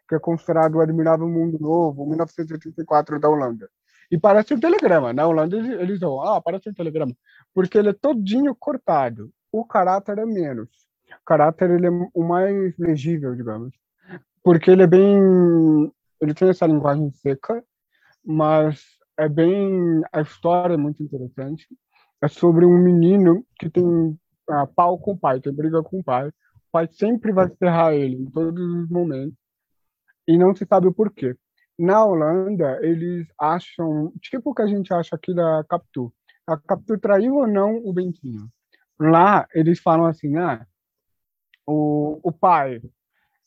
que 0.09 0.15
é 0.15 0.19
considerado 0.19 0.77
o 0.77 0.81
Admirável 0.81 1.29
Mundo 1.29 1.59
Novo, 1.61 2.07
1984, 2.07 3.21
da 3.21 3.29
Holanda. 3.29 3.69
E 4.11 4.19
parece 4.19 4.55
um 4.55 4.61
telegrama. 4.61 5.13
Na 5.13 5.27
Holanda 5.27 5.57
eles 5.57 6.01
vão, 6.01 6.23
ah, 6.23 6.41
parece 6.41 6.69
um 6.71 6.75
telegrama. 6.75 7.13
Porque 7.55 7.79
ele 7.79 7.91
é 7.91 7.93
todinho 7.93 8.55
cortado. 8.55 9.31
O 9.53 9.65
caráter 9.65 10.19
é 10.19 10.27
menos. 10.27 10.69
O 11.09 11.25
caráter 11.25 11.71
ele 11.71 11.87
é 11.87 11.91
o 11.91 12.23
mais 12.23 12.77
legível, 12.79 13.35
digamos 13.35 13.75
porque 14.47 14.71
ele 14.71 14.85
é 14.85 14.87
bem. 14.87 15.93
Ele 16.21 16.33
tem 16.33 16.49
essa 16.49 16.69
linguagem 16.69 17.11
seca, 17.11 17.65
mas 18.25 18.81
é 19.19 19.29
bem. 19.29 20.01
A 20.13 20.21
história 20.21 20.75
é 20.75 20.77
muito 20.77 21.03
interessante. 21.03 21.67
É 22.23 22.29
sobre 22.29 22.65
um 22.65 22.79
menino 22.79 23.45
que 23.59 23.69
tem 23.69 23.85
uh, 23.85 24.67
pau 24.75 24.99
com 24.99 25.13
o 25.13 25.19
pai, 25.19 25.41
tem 25.41 25.53
briga 25.53 25.83
com 25.83 26.01
o 26.01 26.05
pai. 26.05 26.29
O 26.29 26.33
pai 26.73 26.89
sempre 26.91 27.33
vai 27.33 27.49
ferrar 27.49 27.95
ele 27.95 28.17
em 28.17 28.31
todos 28.31 28.63
os 28.63 28.89
momentos 28.89 29.37
e 30.27 30.37
não 30.37 30.55
se 30.55 30.67
sabe 30.67 30.87
o 30.87 30.95
porquê. 30.95 31.37
Na 31.79 32.05
Holanda, 32.05 32.79
eles 32.83 33.27
acham, 33.39 34.13
tipo 34.21 34.51
o 34.51 34.55
que 34.55 34.63
a 34.63 34.67
gente 34.67 34.93
acha 34.93 35.15
aqui 35.15 35.35
da 35.35 35.65
Capitu. 35.69 36.13
A 36.47 36.57
Capitu 36.57 36.99
traiu 36.99 37.37
ou 37.37 37.47
não 37.47 37.77
o 37.85 37.93
Bentinho? 37.93 38.49
Lá, 38.99 39.47
eles 39.55 39.79
falam 39.79 40.07
assim, 40.07 40.37
ah, 40.37 40.67
o, 41.67 42.19
o 42.23 42.33
pai 42.33 42.81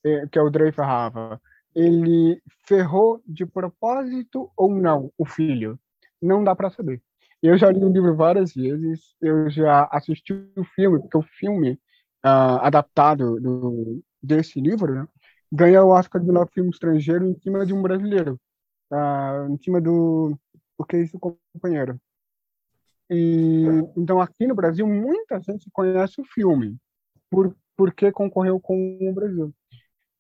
é, 0.04 0.28
que 0.28 0.38
é 0.38 0.42
o 0.42 0.50
Drey 0.50 0.72
Ferrava, 0.72 1.42
ele 1.76 2.42
ferrou 2.68 3.22
de 3.26 3.46
propósito 3.46 4.52
ou 4.56 4.74
não 4.74 5.12
o 5.18 5.26
filho? 5.26 5.80
Não 6.22 6.44
dá 6.44 6.56
para 6.56 6.70
saber. 6.70 7.02
Eu 7.42 7.58
já 7.58 7.72
li 7.72 7.84
o 7.84 7.92
livro 7.92 8.16
várias 8.16 8.54
vezes, 8.54 9.16
eu 9.22 9.50
já 9.50 9.88
assisti 9.92 10.34
o 10.34 10.64
filme, 10.76 11.00
porque 11.00 11.18
o 11.18 11.22
filme 11.22 11.80
uh, 12.26 12.60
adaptado 12.62 13.40
do, 13.40 14.04
desse 14.22 14.60
livro 14.60 14.94
né, 14.94 15.08
ganha 15.52 15.84
o 15.84 15.90
Oscar 15.90 16.22
de 16.22 16.28
melhor 16.28 16.50
filme 16.52 16.70
estrangeiro 16.70 17.26
em 17.26 17.40
cima 17.40 17.66
de 17.66 17.74
um 17.74 17.82
brasileiro, 17.82 18.40
uh, 18.92 19.52
em 19.52 19.58
cima 19.58 19.80
do 19.80 20.38
O 20.78 20.84
Que 20.84 20.98
é 20.98 21.02
Isso, 21.04 21.18
Companheiro. 21.20 22.00
E, 23.10 23.66
então, 23.98 24.22
aqui 24.22 24.46
no 24.46 24.54
Brasil, 24.54 24.86
muita 24.86 25.42
gente 25.42 25.70
conhece 25.72 26.22
o 26.22 26.26
filme, 26.26 26.78
por, 27.30 27.56
porque 27.76 28.12
concorreu 28.12 28.60
com 28.60 28.98
o 29.02 29.14
Brasil. 29.14 29.54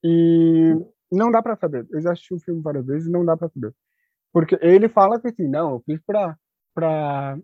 E 0.03 0.73
não 1.12 1.32
dá 1.32 1.41
para 1.41 1.55
saber. 1.55 1.86
Eu 1.91 2.01
já 2.01 2.13
assisti 2.13 2.34
o 2.34 2.39
filme 2.39 2.62
várias 2.62 2.86
vezes 2.86 3.08
e 3.08 3.12
não 3.12 3.25
dá 3.25 3.38
para 3.38 3.49
saber. 3.49 3.73
Porque 4.32 4.58
ele 4.62 4.89
fala 4.89 5.19
que 5.19 5.27
assim, 5.27 5.47
não, 5.47 5.71
eu 5.73 5.84
fiz 5.86 5.99
para 6.05 6.38
para 6.73 7.38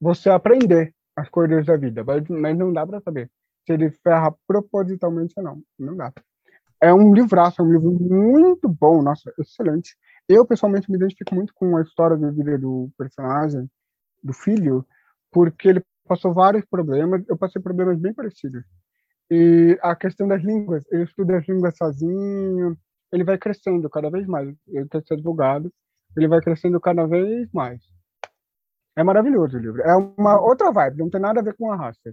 você 0.00 0.30
aprender 0.30 0.94
as 1.16 1.28
coisas 1.28 1.64
da 1.66 1.76
vida, 1.76 2.02
mas, 2.04 2.26
mas 2.28 2.56
não 2.56 2.72
dá 2.72 2.86
para 2.86 3.00
saber 3.00 3.30
se 3.64 3.72
ele 3.72 3.90
ferra 3.90 4.34
propositalmente 4.46 5.34
ou 5.36 5.44
não. 5.44 5.62
Não 5.78 5.96
dá. 5.96 6.12
É 6.80 6.92
um 6.92 7.14
livraço, 7.14 7.62
é 7.62 7.64
um 7.64 7.72
livro 7.72 7.92
muito 7.92 8.68
bom, 8.68 9.02
nossa, 9.02 9.32
excelente. 9.38 9.96
Eu, 10.28 10.44
pessoalmente, 10.46 10.90
me 10.90 10.96
identifico 10.96 11.34
muito 11.34 11.54
com 11.54 11.76
a 11.76 11.82
história 11.82 12.16
da 12.16 12.30
vida 12.30 12.58
do 12.58 12.90
personagem, 12.98 13.70
do 14.22 14.32
filho, 14.32 14.84
porque 15.30 15.68
ele 15.68 15.82
passou 16.06 16.34
vários 16.34 16.64
problemas, 16.64 17.22
eu 17.28 17.36
passei 17.36 17.62
problemas 17.62 17.98
bem 17.98 18.12
parecidos. 18.12 18.64
E 19.30 19.78
a 19.80 19.94
questão 19.94 20.26
das 20.26 20.42
línguas, 20.42 20.84
ele 20.90 21.04
estuda 21.04 21.38
as 21.38 21.48
línguas 21.48 21.76
sozinho, 21.76 22.76
ele 23.12 23.24
vai 23.24 23.38
crescendo 23.38 23.88
cada 23.88 24.10
vez 24.10 24.26
mais. 24.26 24.54
Ele 24.68 24.88
quer 24.88 25.02
ser 25.06 25.14
advogado, 25.14 25.72
ele 26.16 26.28
vai 26.28 26.40
crescendo 26.40 26.80
cada 26.80 27.06
vez 27.06 27.48
mais. 27.52 27.80
É 28.96 29.02
maravilhoso 29.02 29.56
o 29.56 29.60
livro. 29.60 29.82
É 29.82 29.94
uma 29.96 30.40
outra 30.40 30.70
vibe, 30.70 30.98
não 30.98 31.10
tem 31.10 31.20
nada 31.20 31.40
a 31.40 31.42
ver 31.42 31.54
com 31.54 31.70
a 31.70 31.76
raça. 31.76 32.12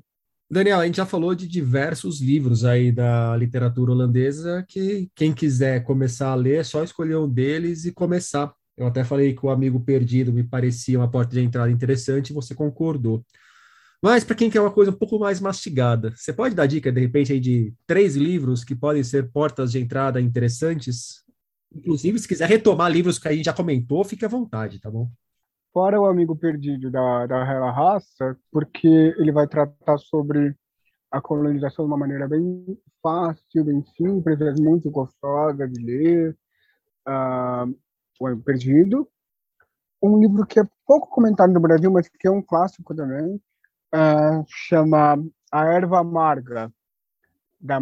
Daniel, 0.52 0.80
a 0.80 0.86
gente 0.86 0.98
já 0.98 1.06
falou 1.06 1.36
de 1.36 1.48
diversos 1.48 2.20
livros 2.20 2.66
aí 2.66 2.92
da 2.92 3.38
literatura 3.38 3.92
holandesa 3.92 4.66
que 4.68 5.08
quem 5.14 5.32
quiser 5.32 5.84
começar 5.84 6.30
a 6.30 6.36
ler 6.36 6.60
é 6.60 6.64
só 6.64 6.84
escolher 6.84 7.18
um 7.18 7.30
deles 7.30 7.86
e 7.86 7.92
começar. 7.92 8.52
Eu 8.76 8.88
até 8.88 9.04
falei 9.04 9.36
que 9.36 9.46
o 9.46 9.50
Amigo 9.50 9.80
Perdido 9.80 10.34
me 10.34 10.44
parecia 10.44 10.98
uma 10.98 11.12
porta 11.12 11.34
de 11.34 11.42
entrada 11.42 11.70
interessante 11.70 12.30
e 12.30 12.34
você 12.34 12.56
concordou. 12.56 13.24
Mas 14.02 14.24
para 14.24 14.36
quem 14.36 14.50
quer 14.50 14.62
uma 14.62 14.72
coisa 14.72 14.90
um 14.90 14.96
pouco 14.96 15.20
mais 15.20 15.42
mastigada, 15.42 16.14
você 16.16 16.32
pode 16.32 16.56
dar 16.56 16.66
dica, 16.66 16.92
de 16.92 17.02
repente, 17.02 17.34
aí 17.34 17.40
de 17.40 17.74
três 17.86 18.16
livros 18.16 18.64
que 18.64 18.74
podem 18.74 19.04
ser 19.04 19.30
portas 19.30 19.72
de 19.72 19.80
entrada 19.80 20.22
interessantes? 20.22 21.24
Inclusive, 21.76 22.18
se 22.18 22.28
quiser 22.28 22.48
retomar 22.50 22.90
livros 22.90 23.20
que 23.20 23.28
a 23.28 23.34
gente 23.34 23.46
já 23.46 23.54
comentou, 23.54 24.04
fique 24.04 24.26
à 24.26 24.30
vontade, 24.30 24.80
tá 24.80 24.90
bom? 24.90 25.12
Fora 25.72 26.00
o 26.00 26.06
Amigo 26.06 26.36
Perdido 26.36 26.90
da, 26.90 27.28
da 27.28 27.38
Hela 27.46 27.72
Raça, 27.72 28.38
porque 28.52 28.88
ele 28.88 29.32
vai 29.32 29.48
tratar 29.48 29.98
sobre 29.98 30.56
a 31.12 31.22
colonização 31.22 31.86
de 31.86 31.92
uma 31.92 31.98
maneira 31.98 32.28
bem 32.28 32.66
fácil, 33.02 33.66
bem 33.66 33.84
simples, 33.96 34.40
é 34.42 34.54
muito 34.60 34.90
gostosa 34.90 35.68
de 35.68 35.84
ler. 35.84 36.38
Uh, 37.08 37.76
o 38.20 38.28
Amigo 38.28 38.44
Perdido. 38.44 39.08
Um 40.02 40.20
livro 40.20 40.46
que 40.46 40.60
é 40.60 40.64
pouco 40.86 41.10
comentado 41.10 41.52
no 41.52 41.60
Brasil, 41.60 41.92
mas 41.92 42.08
que 42.08 42.28
é 42.28 42.32
um 42.32 42.42
clássico 42.42 42.96
também, 42.96 43.36
uh, 43.36 44.46
chama 44.48 45.22
A 45.52 45.66
Erva 45.66 46.00
Amarga, 46.00 46.72
da 47.60 47.80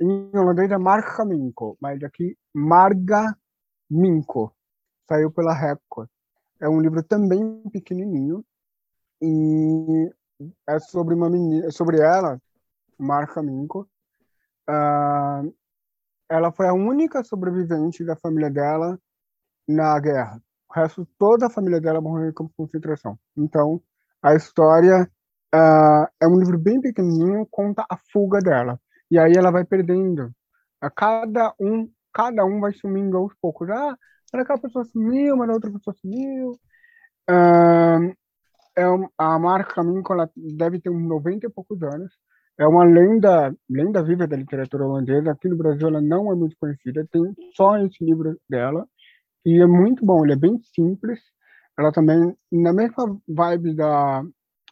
em 0.00 0.30
holandês 0.36 0.70
é 0.70 0.78
Marga 0.78 1.24
Minko, 1.24 1.76
mas 1.80 2.02
aqui 2.02 2.36
Marga 2.54 3.36
Minko, 3.90 4.54
saiu 5.08 5.30
pela 5.30 5.54
Record. 5.54 6.08
É 6.62 6.68
um 6.68 6.80
livro 6.80 7.02
também 7.02 7.62
pequenininho 7.70 8.44
e 9.20 10.10
é 10.66 10.78
sobre 10.78 11.14
uma 11.14 11.28
menina, 11.28 11.70
sobre 11.70 12.00
ela, 12.00 12.40
Marga 12.98 13.42
Minko. 13.42 13.88
Uh, 14.70 15.54
ela 16.30 16.50
foi 16.52 16.68
a 16.68 16.72
única 16.72 17.22
sobrevivente 17.22 18.04
da 18.04 18.16
família 18.16 18.50
dela 18.50 18.98
na 19.68 19.98
guerra. 20.00 20.42
O 20.70 20.74
resto, 20.74 21.06
toda 21.18 21.46
a 21.46 21.50
família 21.50 21.80
dela 21.80 22.00
morreu 22.00 22.30
em 22.30 22.32
campo 22.32 22.50
de 22.50 22.56
concentração. 22.56 23.18
Então, 23.36 23.82
a 24.22 24.34
história 24.34 25.10
Uh, 25.54 26.08
é 26.18 26.26
um 26.26 26.38
livro 26.38 26.58
bem 26.58 26.80
pequenininho, 26.80 27.46
conta 27.50 27.84
a 27.90 27.96
fuga 28.10 28.40
dela. 28.40 28.80
E 29.10 29.18
aí 29.18 29.32
ela 29.36 29.50
vai 29.50 29.64
perdendo. 29.64 30.32
A 30.80 30.90
cada 30.90 31.54
um, 31.60 31.90
cada 32.12 32.42
um 32.44 32.58
vai 32.58 32.72
sumindo 32.72 33.18
aos 33.18 33.34
poucos. 33.34 33.68
Ah, 33.68 33.94
para 34.32 34.42
aquela 34.42 34.58
pessoa 34.58 34.84
sumiu, 34.86 35.36
mas 35.36 35.48
a 35.48 35.52
outra 35.52 35.70
pessoa 35.70 35.94
sumiu. 36.00 36.52
Uh, 37.30 38.12
é 38.74 38.88
um, 38.88 39.08
a 39.16 39.38
marca 39.38 39.74
Caminho, 39.74 40.02
ela 40.10 40.28
deve 40.36 40.80
ter 40.80 40.90
uns 40.90 41.06
90 41.06 41.46
e 41.46 41.50
poucos 41.50 41.82
anos. 41.82 42.12
É 42.58 42.66
uma 42.66 42.84
lenda, 42.84 43.54
lenda 43.70 44.02
viva 44.02 44.26
da 44.26 44.36
literatura 44.36 44.84
holandesa. 44.84 45.30
Aqui 45.30 45.48
no 45.48 45.56
Brasil 45.56 45.88
ela 45.88 46.00
não 46.00 46.32
é 46.32 46.34
muito 46.34 46.56
conhecida, 46.58 47.06
tem 47.12 47.22
só 47.54 47.78
esse 47.78 48.04
livro 48.04 48.36
dela. 48.48 48.86
E 49.44 49.60
é 49.60 49.66
muito 49.66 50.04
bom, 50.04 50.24
ele 50.24 50.32
é 50.34 50.36
bem 50.36 50.60
simples. 50.74 51.20
Ela 51.78 51.92
também, 51.92 52.36
na 52.50 52.72
mesma 52.72 53.18
vibe 53.28 53.74
da 53.74 54.24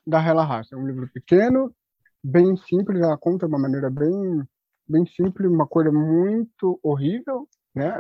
da 0.07 0.21
Hela 0.21 0.45
Raça. 0.45 0.75
É 0.75 0.79
um 0.79 0.87
livro 0.87 1.09
pequeno, 1.13 1.75
bem 2.23 2.57
simples, 2.57 3.01
ela 3.01 3.17
conta 3.17 3.47
de 3.47 3.53
uma 3.53 3.59
maneira 3.61 3.91
bem, 3.91 4.43
bem 4.89 5.07
simples, 5.07 5.51
uma 5.51 5.67
coisa 5.67 5.93
muito 5.93 6.79
horrível, 6.83 7.49
né, 7.75 7.99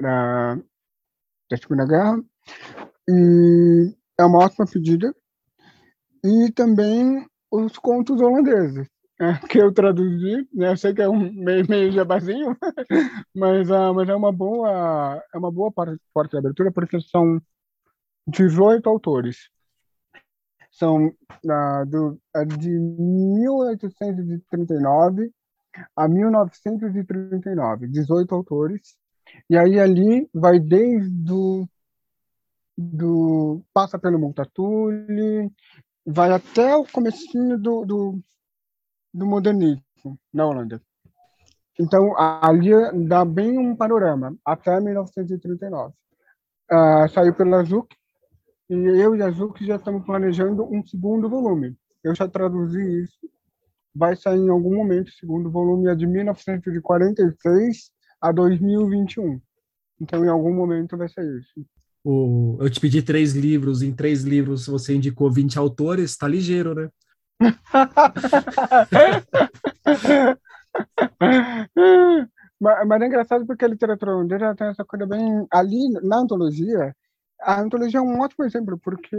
da 1.51 1.57
Segunda 1.57 1.86
Guerra. 1.86 2.22
E 3.09 3.94
é 4.18 4.24
uma 4.24 4.44
ótima 4.44 4.66
pedida. 4.66 5.14
E 6.24 6.53
também 6.53 7.26
os 7.51 7.76
contos 7.78 8.20
holandeses, 8.20 8.88
né, 9.18 9.40
que 9.51 9.59
eu 9.59 9.72
traduzi, 9.72 10.46
né, 10.53 10.72
eu 10.72 10.76
sei 10.76 10.94
que 10.94 11.03
é 11.03 11.09
um 11.09 11.32
meio, 11.32 11.66
meio 11.68 11.90
jabazinho, 11.90 12.57
mas, 13.34 13.70
uh, 13.70 13.94
mas 13.94 14.09
é 14.09 14.14
uma 14.14 14.30
boa, 14.30 15.22
é 15.34 15.38
uma 15.38 15.51
boa 15.51 15.72
parte, 15.72 16.01
parte 16.12 16.32
da 16.32 16.38
abertura, 16.38 16.70
porque 16.70 17.01
são 17.01 17.40
18 18.28 18.88
autores 18.88 19.51
são 20.70 21.12
ah, 21.48 21.84
do, 21.84 22.20
de 22.59 22.70
1839 22.70 25.32
a 25.94 26.09
1939, 26.09 27.86
18 27.88 28.34
autores. 28.34 28.96
E 29.48 29.56
aí 29.56 29.78
ali 29.78 30.28
vai 30.32 30.58
desde 30.58 31.32
o 31.32 31.68
do 32.80 33.62
passa 33.74 33.98
pelo 33.98 34.18
Multatuli, 34.18 35.50
vai 36.06 36.32
até 36.32 36.74
o 36.74 36.86
comecinho 36.86 37.58
do, 37.58 37.84
do, 37.84 38.20
do 39.12 39.26
modernismo 39.26 40.18
na 40.32 40.46
Holanda. 40.46 40.80
então, 41.78 42.18
ali 42.18 42.70
dá 43.06 43.24
bem 43.24 43.58
um 43.58 43.76
panorama, 43.76 44.34
até 44.44 44.80
1939. 44.80 45.94
Uh, 46.72 47.08
saiu 47.12 47.34
pela 47.34 47.64
Zuc, 47.64 47.92
e 48.68 48.74
eu 48.74 49.16
e 49.16 49.22
a 49.22 49.30
Zuc 49.30 49.64
já 49.64 49.76
estamos 49.76 50.04
planejando 50.04 50.64
um 50.64 50.84
segundo 50.86 51.28
volume. 51.28 51.76
Eu 52.02 52.14
já 52.14 52.28
traduzi 52.28 53.02
isso, 53.02 53.18
vai 53.94 54.16
sair 54.16 54.38
em 54.38 54.48
algum 54.48 54.74
momento, 54.74 55.08
o 55.08 55.12
segundo 55.12 55.50
volume 55.50 55.90
é 55.90 55.94
de 55.94 56.06
1946 56.06 57.90
a 58.20 58.32
2021. 58.32 59.40
Então, 60.00 60.24
em 60.24 60.28
algum 60.28 60.54
momento 60.54 60.96
vai 60.96 61.08
sair 61.08 61.38
isso. 61.38 61.64
O, 62.02 62.56
eu 62.60 62.70
te 62.70 62.80
pedi 62.80 63.02
três 63.02 63.34
livros, 63.34 63.82
em 63.82 63.92
três 63.92 64.22
livros 64.22 64.66
você 64.66 64.94
indicou 64.94 65.30
20 65.30 65.58
autores, 65.58 66.16
tá 66.16 66.26
ligeiro, 66.26 66.74
né? 66.74 66.88
mas, 72.60 72.86
mas, 72.86 73.02
é 73.02 73.06
engraçado 73.06 73.46
porque 73.46 73.64
a 73.64 73.68
literatura 73.68 74.14
holandesa 74.14 74.54
tem 74.54 74.68
essa 74.68 74.84
coisa 74.84 75.06
bem. 75.06 75.46
Ali, 75.50 75.88
na 76.02 76.18
antologia, 76.18 76.94
a 77.40 77.60
antologia 77.60 78.00
é 78.00 78.02
um 78.02 78.20
ótimo 78.20 78.44
exemplo, 78.44 78.78
porque 78.78 79.16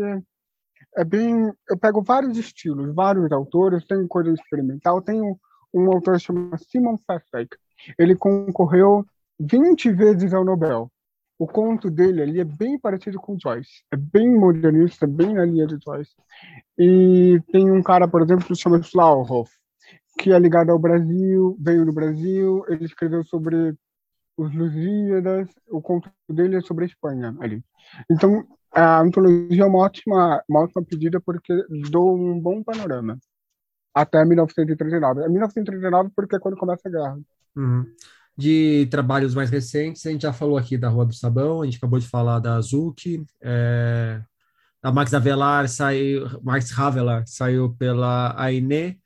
é 0.98 1.04
bem. 1.04 1.52
Eu 1.70 1.78
pego 1.78 2.02
vários 2.02 2.38
estilos, 2.38 2.94
vários 2.94 3.32
autores, 3.32 3.86
tem 3.86 4.08
coisa 4.08 4.32
experimental. 4.32 5.02
Tem 5.02 5.22
um, 5.22 5.36
um 5.74 5.92
autor 5.92 6.20
chamado 6.20 6.58
Simon 6.64 6.98
Fasek. 7.06 7.56
Ele 7.98 8.16
concorreu 8.16 9.06
20 9.40 9.92
vezes 9.92 10.34
ao 10.34 10.46
Nobel. 10.46 10.92
O 11.38 11.48
conto 11.48 11.90
dele 11.90 12.22
ali 12.22 12.40
é 12.40 12.44
bem 12.44 12.80
parecido 12.80 13.20
com 13.20 13.38
Joyce. 13.42 13.84
É 13.92 13.98
bem 13.98 14.30
modernista, 14.30 15.08
bem 15.08 15.34
na 15.34 15.44
linha 15.44 15.66
de 15.66 15.78
Joyce. 15.84 16.14
E 16.78 17.42
tem 17.52 17.72
um 17.72 17.82
cara, 17.82 18.08
por 18.08 18.22
exemplo, 18.22 18.46
que 18.46 18.56
se 18.56 18.62
chama 18.62 18.84
Flauhoff, 18.84 19.52
que 20.20 20.32
é 20.32 20.38
ligado 20.38 20.72
ao 20.72 20.78
Brasil, 20.78 21.58
veio 21.60 21.86
do 21.86 21.94
Brasil, 21.94 22.64
ele 22.68 22.86
escreveu 22.86 23.24
sobre 23.24 23.76
os 24.38 24.54
Lusíadas, 24.54 25.50
o 25.70 25.82
conto 25.82 26.12
dele 26.30 26.58
é 26.58 26.62
sobre 26.62 26.86
a 26.86 26.88
Espanha 26.88 27.36
ali. 27.40 27.64
Então, 28.10 28.46
a 28.72 29.02
antologia 29.02 29.64
é 29.64 29.66
uma 29.66 29.80
ótima, 29.80 30.44
uma 30.48 30.62
ótima 30.62 30.84
pedida 30.84 31.20
porque 31.20 31.54
dou 31.90 32.16
um 32.16 32.40
bom 32.40 32.64
panorama 32.64 33.18
até 33.94 34.24
1939. 34.24 35.24
É 35.24 35.30
1939 35.30 36.12
porque 36.16 36.36
é 36.36 36.40
quando 36.40 36.58
começa 36.58 36.88
a 36.88 36.92
guerra. 36.92 37.20
Uhum. 37.56 37.86
De 38.38 38.88
trabalhos 38.90 39.36
mais 39.36 39.50
recentes, 39.50 40.06
a 40.06 40.10
gente 40.10 40.22
já 40.22 40.34
falou 40.34 40.58
aqui 40.58 40.78
da 40.78 40.90
Rua 40.90 41.06
do 41.06 41.14
Sabão, 41.14 41.62
a 41.62 41.66
gente 41.66 41.78
acabou 41.78 42.00
de 42.00 42.08
falar 42.08 42.40
da 42.40 42.56
Azuki, 42.56 43.24
é, 43.42 44.22
a 44.82 44.92
Max 44.92 45.14
Avelar 45.14 45.68
saiu, 45.68 46.28
Max 46.42 46.78
Havelar 46.78 47.24
saiu 47.28 47.76
pela 47.78 48.34
Aine, 48.42 49.00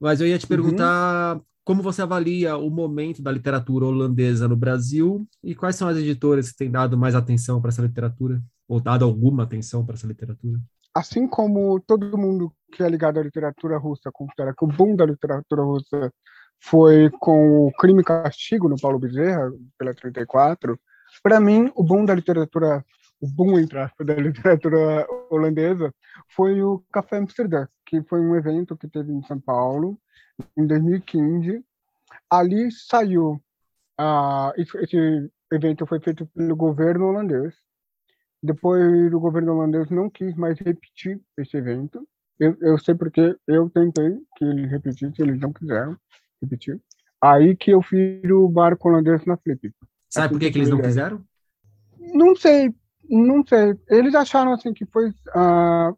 mas 0.00 0.20
eu 0.20 0.28
ia 0.28 0.38
te 0.38 0.44
uhum. 0.44 0.48
perguntar 0.48 1.36
uhum. 1.36 1.42
como 1.64 1.82
você 1.82 2.02
avalia 2.02 2.56
o 2.56 2.70
momento 2.70 3.20
da 3.20 3.32
literatura 3.32 3.86
holandesa 3.86 4.46
no 4.46 4.56
Brasil 4.56 5.26
e 5.42 5.54
quais 5.54 5.74
são 5.74 5.88
as 5.88 5.96
editoras 5.96 6.52
que 6.52 6.58
têm 6.58 6.70
dado 6.70 6.96
mais 6.96 7.14
atenção 7.14 7.60
para 7.60 7.70
essa 7.70 7.82
literatura, 7.82 8.40
ou 8.68 8.80
dado 8.80 9.04
alguma 9.04 9.42
atenção 9.42 9.84
para 9.84 9.94
essa 9.94 10.06
literatura? 10.06 10.60
Assim 10.94 11.26
como 11.26 11.80
todo 11.80 12.16
mundo 12.16 12.52
que 12.72 12.82
é 12.82 12.88
ligado 12.88 13.18
à 13.18 13.22
literatura 13.22 13.78
russa 13.78 14.10
considera 14.12 14.54
que 14.56 14.64
o 14.64 14.68
boom 14.68 14.94
da 14.94 15.06
literatura 15.06 15.62
russa 15.62 16.12
foi 16.60 17.10
com 17.20 17.66
o 17.66 17.72
Crime 17.72 18.00
e 18.02 18.04
Castigo, 18.04 18.68
no 18.68 18.80
Paulo 18.80 18.98
Bezerra, 18.98 19.50
pela 19.78 19.94
34, 19.94 20.78
para 21.22 21.40
mim, 21.40 21.70
o 21.74 21.82
boom 21.82 22.04
da 22.04 22.14
literatura 22.14 22.84
o 23.20 23.26
boom, 23.26 23.58
entre 23.58 23.78
aspas, 23.78 24.06
da 24.06 24.14
literatura 24.14 25.06
holandesa 25.30 25.92
foi 26.28 26.62
o 26.62 26.82
Café 26.92 27.18
Amsterdã, 27.18 27.66
que 27.84 28.02
foi 28.02 28.20
um 28.20 28.36
evento 28.36 28.76
que 28.76 28.88
teve 28.88 29.12
em 29.12 29.22
São 29.22 29.40
Paulo 29.40 29.98
em 30.56 30.66
2015. 30.66 31.64
Ali 32.30 32.70
saiu, 32.70 33.40
uh, 34.00 34.52
esse 34.56 35.30
evento 35.52 35.86
foi 35.86 36.00
feito 36.00 36.26
pelo 36.26 36.54
governo 36.54 37.06
holandês. 37.06 37.54
Depois 38.40 39.12
o 39.12 39.18
governo 39.18 39.54
holandês 39.54 39.90
não 39.90 40.08
quis 40.08 40.34
mais 40.36 40.58
repetir 40.60 41.20
esse 41.36 41.56
evento. 41.56 42.06
Eu, 42.38 42.56
eu 42.60 42.78
sei 42.78 42.94
porque 42.94 43.36
eu 43.48 43.68
tentei 43.68 44.16
que 44.36 44.44
eles 44.44 44.70
repetissem, 44.70 45.12
eles 45.18 45.40
não 45.40 45.52
quiseram 45.52 45.98
repetir. 46.42 46.80
Aí 47.22 47.56
que 47.56 47.70
eu 47.70 47.82
fiz 47.82 48.30
o 48.30 48.48
barco 48.48 48.88
holandês 48.88 49.24
na 49.24 49.36
Flip. 49.36 49.72
Sabe 50.08 50.26
assim 50.26 50.34
por 50.34 50.40
que, 50.40 50.50
que 50.50 50.58
eles 50.58 50.70
não 50.70 50.80
quiseram? 50.80 51.24
Não 52.14 52.36
sei, 52.36 52.74
não 53.08 53.44
sei. 53.46 53.74
Eles 53.88 54.14
acharam 54.14 54.52
assim 54.52 54.72
que 54.72 54.86
foi. 54.86 55.12
Ah, 55.34 55.92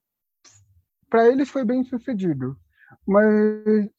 para 1.09 1.29
eles 1.29 1.49
foi 1.49 1.65
bem 1.65 1.85
sucedido. 1.85 2.57
Mas 3.07 3.27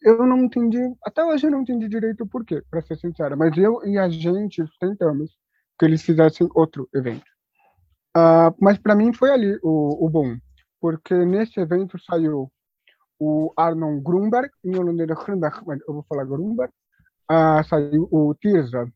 eu 0.01 0.25
não 0.25 0.39
entendi. 0.39 0.79
Até 1.03 1.23
hoje 1.23 1.47
eu 1.47 1.51
não 1.51 1.61
entendi 1.61 1.87
direito 1.87 2.23
o 2.23 2.27
porquê, 2.27 2.63
para 2.69 2.81
ser 2.81 2.97
sincera. 2.97 3.35
Mas 3.35 3.55
eu 3.57 3.85
e 3.85 3.97
a 3.97 4.09
gente 4.09 4.63
tentamos 4.79 5.31
que 5.77 5.85
eles 5.85 6.01
fizessem 6.01 6.47
outro 6.53 6.87
evento. 6.93 7.25
Uh, 8.15 8.53
mas 8.59 8.77
para 8.77 8.95
mim 8.95 9.13
foi 9.13 9.31
ali 9.31 9.57
o, 9.63 10.05
o 10.05 10.09
bom. 10.09 10.37
Porque 10.79 11.13
nesse 11.13 11.59
evento 11.59 11.97
saiu 11.99 12.51
o 13.24 13.53
Arnon 13.55 13.99
Grunberg, 13.99 14.49
em 14.65 14.76
holandês 14.76 15.07
eu 15.07 15.93
vou 15.93 16.03
falar 16.09 16.26
Grunberg. 16.26 16.74
Uh, 17.32 17.63
saiu 17.69 18.09
o 18.11 18.34
Tirza, 18.34 18.91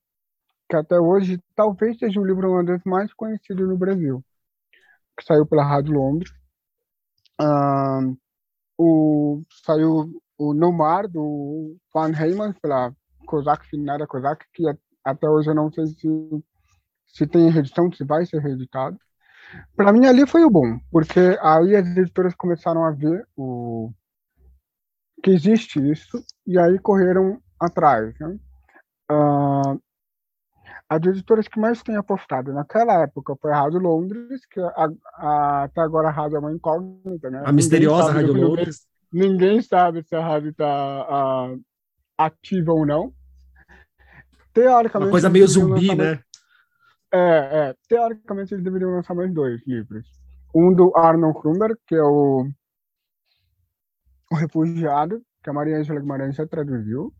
que 0.67 0.75
até 0.75 0.99
hoje 0.99 1.39
talvez 1.55 1.95
seja 1.99 2.19
o 2.19 2.25
livro 2.25 2.49
holandês 2.49 2.81
mais 2.83 3.13
conhecido 3.13 3.67
no 3.67 3.77
Brasil, 3.77 4.25
que 5.15 5.23
saiu 5.23 5.45
pela 5.45 5.63
Rádio 5.63 5.93
Londres. 5.93 6.31
Uh, 7.39 8.17
o, 8.79 9.43
saiu 9.63 10.19
o 10.39 10.53
No 10.55 10.71
Mar, 10.71 11.07
do 11.07 11.77
Van 11.93 12.11
Heyman, 12.11 12.53
pela 12.53 12.91
Kozak, 13.27 13.67
Finada 13.67 14.07
Kozak, 14.07 14.43
que 14.55 14.63
até 15.03 15.29
hoje 15.29 15.51
eu 15.51 15.55
não 15.55 15.71
sei 15.71 15.85
se, 15.85 16.07
se 17.05 17.27
tem 17.27 17.51
reedição, 17.51 17.93
se 17.93 18.03
vai 18.03 18.25
ser 18.25 18.41
reeditado. 18.41 18.97
Para 19.75 19.93
mim, 19.93 20.07
ali 20.07 20.25
foi 20.25 20.43
o 20.43 20.49
bom, 20.49 20.79
porque 20.91 21.37
aí 21.43 21.75
as 21.75 21.85
editoras 21.95 22.33
começaram 22.33 22.83
a 22.83 22.89
ver 22.89 23.23
o, 23.37 23.93
que 25.25 25.31
existe 25.31 25.79
isso, 25.79 26.23
e 26.45 26.59
aí 26.59 26.77
correram 26.77 27.39
atrás. 27.59 28.13
Né? 28.19 28.37
Uh, 29.11 29.81
as 30.87 31.03
editoras 31.03 31.47
que 31.47 31.59
mais 31.59 31.81
têm 31.81 31.95
apostado 31.97 32.53
naquela 32.53 33.01
época 33.01 33.35
foi 33.41 33.51
a 33.51 33.61
Rádio 33.61 33.79
Londres, 33.79 34.45
que 34.45 34.59
a, 34.59 34.87
a, 35.15 35.63
até 35.63 35.81
agora 35.81 36.09
a 36.09 36.11
rádio 36.11 36.35
é 36.35 36.39
uma 36.39 36.53
incógnita, 36.53 37.31
né? 37.31 37.41
A 37.43 37.51
misteriosa 37.51 38.11
Rádio 38.11 38.33
Londres. 38.33 38.85
Ninguém 39.11 39.63
sabe 39.63 40.03
se 40.03 40.15
a 40.15 40.21
rádio 40.21 40.51
está 40.51 41.47
uh, 41.49 41.59
ativa 42.15 42.71
ou 42.71 42.85
não. 42.85 43.11
Teoricamente. 44.53 45.07
Uma 45.07 45.11
coisa 45.11 45.29
meio 45.29 45.47
zumbi, 45.47 45.95
né? 45.95 46.19
É, 47.11 47.69
é, 47.69 47.75
teoricamente 47.89 48.53
eles 48.53 48.63
deveriam 48.63 48.91
lançar 48.91 49.15
mais 49.15 49.33
dois 49.33 49.59
livros. 49.65 50.05
Um 50.53 50.71
do 50.71 50.95
Arnon 50.95 51.33
Krumberg, 51.33 51.79
que 51.87 51.95
é 51.95 52.03
o, 52.03 52.47
o 54.31 54.35
Refugiado, 54.35 55.21
que 55.43 55.49
a 55.49 55.53
Maria 55.53 55.77
Angela 55.77 55.99
Guimarães 55.99 56.35
já 56.35 56.45
traduziu 56.47 57.13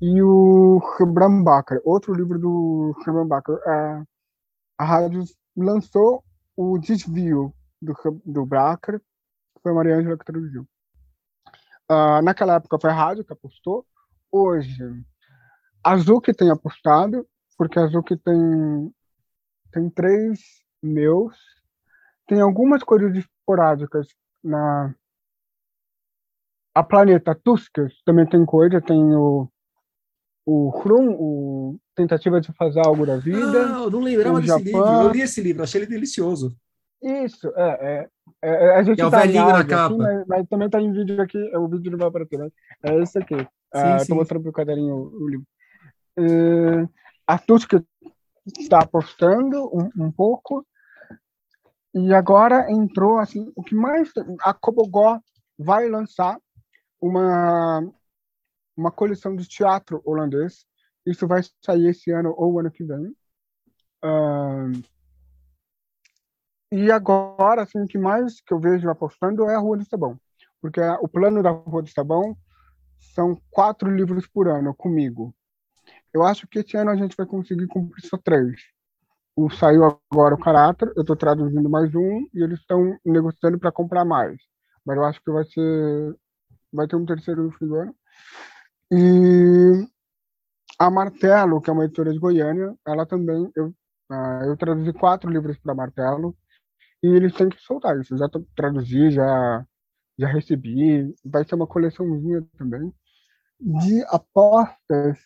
e 0.00 0.20
o 0.20 0.80
Bakker, 1.44 1.80
outro 1.84 2.12
livro 2.12 2.36
do 2.36 2.92
Bram 3.06 3.28
Bakker. 3.28 3.56
A, 4.76 4.84
rádio 4.84 5.22
lançou 5.56 6.24
o 6.56 6.76
desvio 6.76 7.54
do, 7.80 7.94
do 8.26 8.44
Bakker, 8.44 9.00
foi 9.62 9.70
a 9.70 9.74
Maria 9.76 9.96
Ângela 9.96 10.18
que 10.18 10.24
traduziu. 10.24 10.66
Uh, 11.88 12.20
naquela 12.24 12.56
época 12.56 12.78
foi 12.80 12.90
a 12.90 12.94
rádio 12.94 13.24
que 13.24 13.32
apostou. 13.32 13.86
Hoje, 14.30 14.82
a 15.84 15.96
Zuc 15.96 16.32
tem 16.34 16.50
apostado, 16.50 17.24
porque 17.56 17.78
a 17.78 17.86
Zuc 17.86 18.16
tem, 18.16 18.94
tem 19.70 19.88
três 19.90 20.40
meus. 20.82 21.36
Tem 22.26 22.40
algumas 22.40 22.82
coisas 22.82 23.14
esporádicas 23.14 24.08
na. 24.42 24.92
A 26.74 26.82
Planeta 26.82 27.34
Tuskas 27.34 27.92
também 28.04 28.26
tem 28.26 28.44
coisa, 28.44 28.80
tem 28.80 28.98
o 29.14 29.48
o 30.44 30.72
Krum, 30.72 31.14
o 31.18 31.80
Tentativa 31.94 32.40
de 32.40 32.52
Fazer 32.52 32.80
Algo 32.84 33.06
da 33.06 33.16
Vida. 33.16 33.76
Ah, 33.76 33.82
eu 33.84 33.90
não 33.90 34.00
lembrava 34.00 34.40
desse 34.40 34.48
Japão. 34.48 34.64
livro. 34.64 35.02
Eu 35.02 35.10
li 35.10 35.20
esse 35.20 35.40
livro, 35.40 35.62
achei 35.62 35.80
ele 35.80 35.90
delicioso. 35.90 36.56
Isso, 37.00 37.52
é. 37.56 38.08
é, 38.42 38.48
é 38.48 38.76
a 38.76 38.82
gente 38.82 39.00
é 39.00 39.06
o 39.06 39.10
tá 39.10 39.20
velhinho 39.20 39.46
na 39.46 39.64
capa. 39.64 39.94
Aqui, 39.94 39.96
mas, 39.98 40.26
mas, 40.26 40.48
também 40.48 40.70
tá 40.70 40.80
em 40.80 40.92
vídeo 40.92 41.20
aqui, 41.20 41.38
é 41.52 41.58
o 41.58 41.68
vídeo 41.68 41.90
não 41.90 41.98
vai 41.98 42.08
aparecer, 42.08 42.38
né? 42.38 42.48
É 42.82 42.96
esse 43.00 43.18
aqui. 43.18 43.36
Sim, 43.36 43.46
ah, 43.72 43.98
sim. 43.98 44.06
Tô 44.08 44.14
mostrando 44.14 44.42
pro 44.42 44.52
caderninho 44.52 44.94
o, 44.94 45.24
o 45.24 45.28
livro. 45.28 45.46
É, 46.16 46.88
a 47.26 47.38
Tusk 47.38 47.72
está 48.58 48.86
postando 48.86 49.64
um, 49.66 50.04
um 50.04 50.12
pouco. 50.12 50.66
E 51.94 52.14
agora 52.14 52.70
entrou, 52.70 53.18
assim, 53.18 53.52
o 53.54 53.62
que 53.62 53.74
mais... 53.74 54.10
A 54.42 54.54
Cobogó 54.54 55.20
vai 55.58 55.88
lançar 55.88 56.38
uma 57.02 57.82
uma 58.76 58.90
coleção 58.90 59.36
de 59.36 59.46
teatro 59.46 60.00
holandês. 60.04 60.64
Isso 61.04 61.26
vai 61.26 61.42
sair 61.64 61.88
esse 61.88 62.10
ano 62.10 62.34
ou 62.36 62.58
ano 62.58 62.70
que 62.70 62.84
vem. 62.84 63.14
Uh, 64.04 64.82
e 66.70 66.90
agora, 66.90 67.62
assim, 67.62 67.82
o 67.82 67.86
que 67.86 67.98
mais 67.98 68.40
que 68.40 68.54
eu 68.54 68.58
vejo 68.58 68.88
apostando 68.88 69.44
é 69.44 69.54
a 69.54 69.58
Rua 69.58 69.76
do 69.76 69.84
Sabão. 69.84 70.18
Porque 70.60 70.80
o 70.80 71.08
plano 71.08 71.42
da 71.42 71.50
Rua 71.50 71.82
do 71.82 71.88
Sabão 71.88 72.36
são 73.14 73.38
quatro 73.50 73.90
livros 73.90 74.26
por 74.26 74.48
ano 74.48 74.74
comigo. 74.74 75.34
Eu 76.14 76.22
acho 76.22 76.46
que 76.46 76.60
esse 76.60 76.76
ano 76.76 76.90
a 76.90 76.96
gente 76.96 77.16
vai 77.16 77.26
conseguir 77.26 77.66
cumprir 77.66 78.06
só 78.06 78.16
três. 78.16 78.60
O 79.34 79.50
saiu 79.50 79.98
agora 80.10 80.34
o 80.34 80.40
caráter, 80.40 80.92
eu 80.94 81.02
estou 81.02 81.16
traduzindo 81.16 81.68
mais 81.68 81.94
um 81.94 82.26
e 82.32 82.42
eles 82.42 82.60
estão 82.60 82.98
negociando 83.04 83.58
para 83.58 83.72
comprar 83.72 84.04
mais. 84.04 84.40
Mas 84.84 84.96
eu 84.96 85.04
acho 85.04 85.22
que 85.22 85.30
vai 85.30 85.44
ser 85.44 86.16
vai 86.72 86.86
ter 86.86 86.96
um 86.96 87.06
terceiro 87.06 87.52
do 87.60 87.74
ano. 87.76 87.94
E 88.90 89.86
a 90.78 90.90
Martelo, 90.90 91.60
que 91.60 91.70
é 91.70 91.72
uma 91.72 91.84
editora 91.84 92.12
de 92.12 92.18
Goiânia, 92.18 92.74
ela 92.86 93.06
também 93.06 93.50
eu 93.56 93.74
uh, 94.12 94.44
eu 94.44 94.56
traduzi 94.56 94.92
quatro 94.92 95.30
livros 95.30 95.58
para 95.58 95.74
Martelo 95.74 96.36
e 97.02 97.08
eles 97.08 97.34
têm 97.34 97.48
que 97.48 97.60
soltar 97.60 97.98
isso. 98.00 98.14
Eu 98.14 98.18
já 98.18 98.28
traduzi, 98.54 99.10
já 99.10 99.66
já 100.18 100.28
recebi. 100.28 101.14
Vai 101.24 101.44
ser 101.44 101.54
uma 101.54 101.66
coleçãozinha 101.66 102.46
também 102.58 102.92
de 103.60 104.04
apostas 104.08 105.18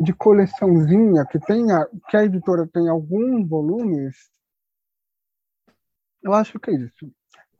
de 0.00 0.12
coleçãozinha 0.12 1.26
que 1.26 1.38
tenha 1.40 1.86
que 2.08 2.16
a 2.16 2.24
editora 2.24 2.66
tem 2.66 2.88
alguns 2.88 3.48
volumes. 3.48 4.16
Eu 6.22 6.32
acho 6.32 6.58
que 6.58 6.70
é 6.70 6.74
isso. 6.74 7.12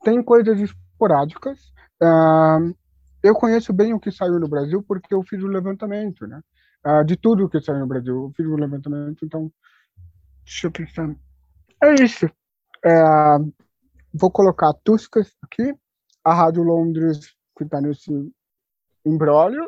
Tem 0.03 0.23
coisas 0.23 0.57
esporádicas. 0.99 1.71
Uh, 2.01 2.75
eu 3.23 3.33
conheço 3.33 3.71
bem 3.71 3.93
o 3.93 3.99
que 3.99 4.11
saiu 4.11 4.39
no 4.39 4.47
Brasil 4.47 4.83
porque 4.83 5.13
eu 5.13 5.23
fiz 5.23 5.41
o 5.41 5.47
levantamento, 5.47 6.27
né? 6.27 6.41
Uh, 6.85 7.03
de 7.05 7.15
tudo 7.15 7.45
o 7.45 7.49
que 7.49 7.61
saiu 7.61 7.79
no 7.79 7.87
Brasil, 7.87 8.15
eu 8.15 8.33
fiz 8.35 8.45
o 8.45 8.55
levantamento. 8.55 9.25
Então, 9.25 9.51
deixa 10.43 10.67
eu 10.67 10.71
pensar. 10.71 11.15
É 11.81 11.93
isso. 11.95 12.25
Uh, 12.85 13.53
vou 14.13 14.31
colocar 14.31 14.73
Tuscas 14.83 15.33
aqui 15.41 15.73
a 16.23 16.33
Rádio 16.33 16.63
Londres, 16.63 17.33
que 17.57 17.63
está 17.63 17.81
nesse 17.81 18.11
embrólio, 19.05 19.65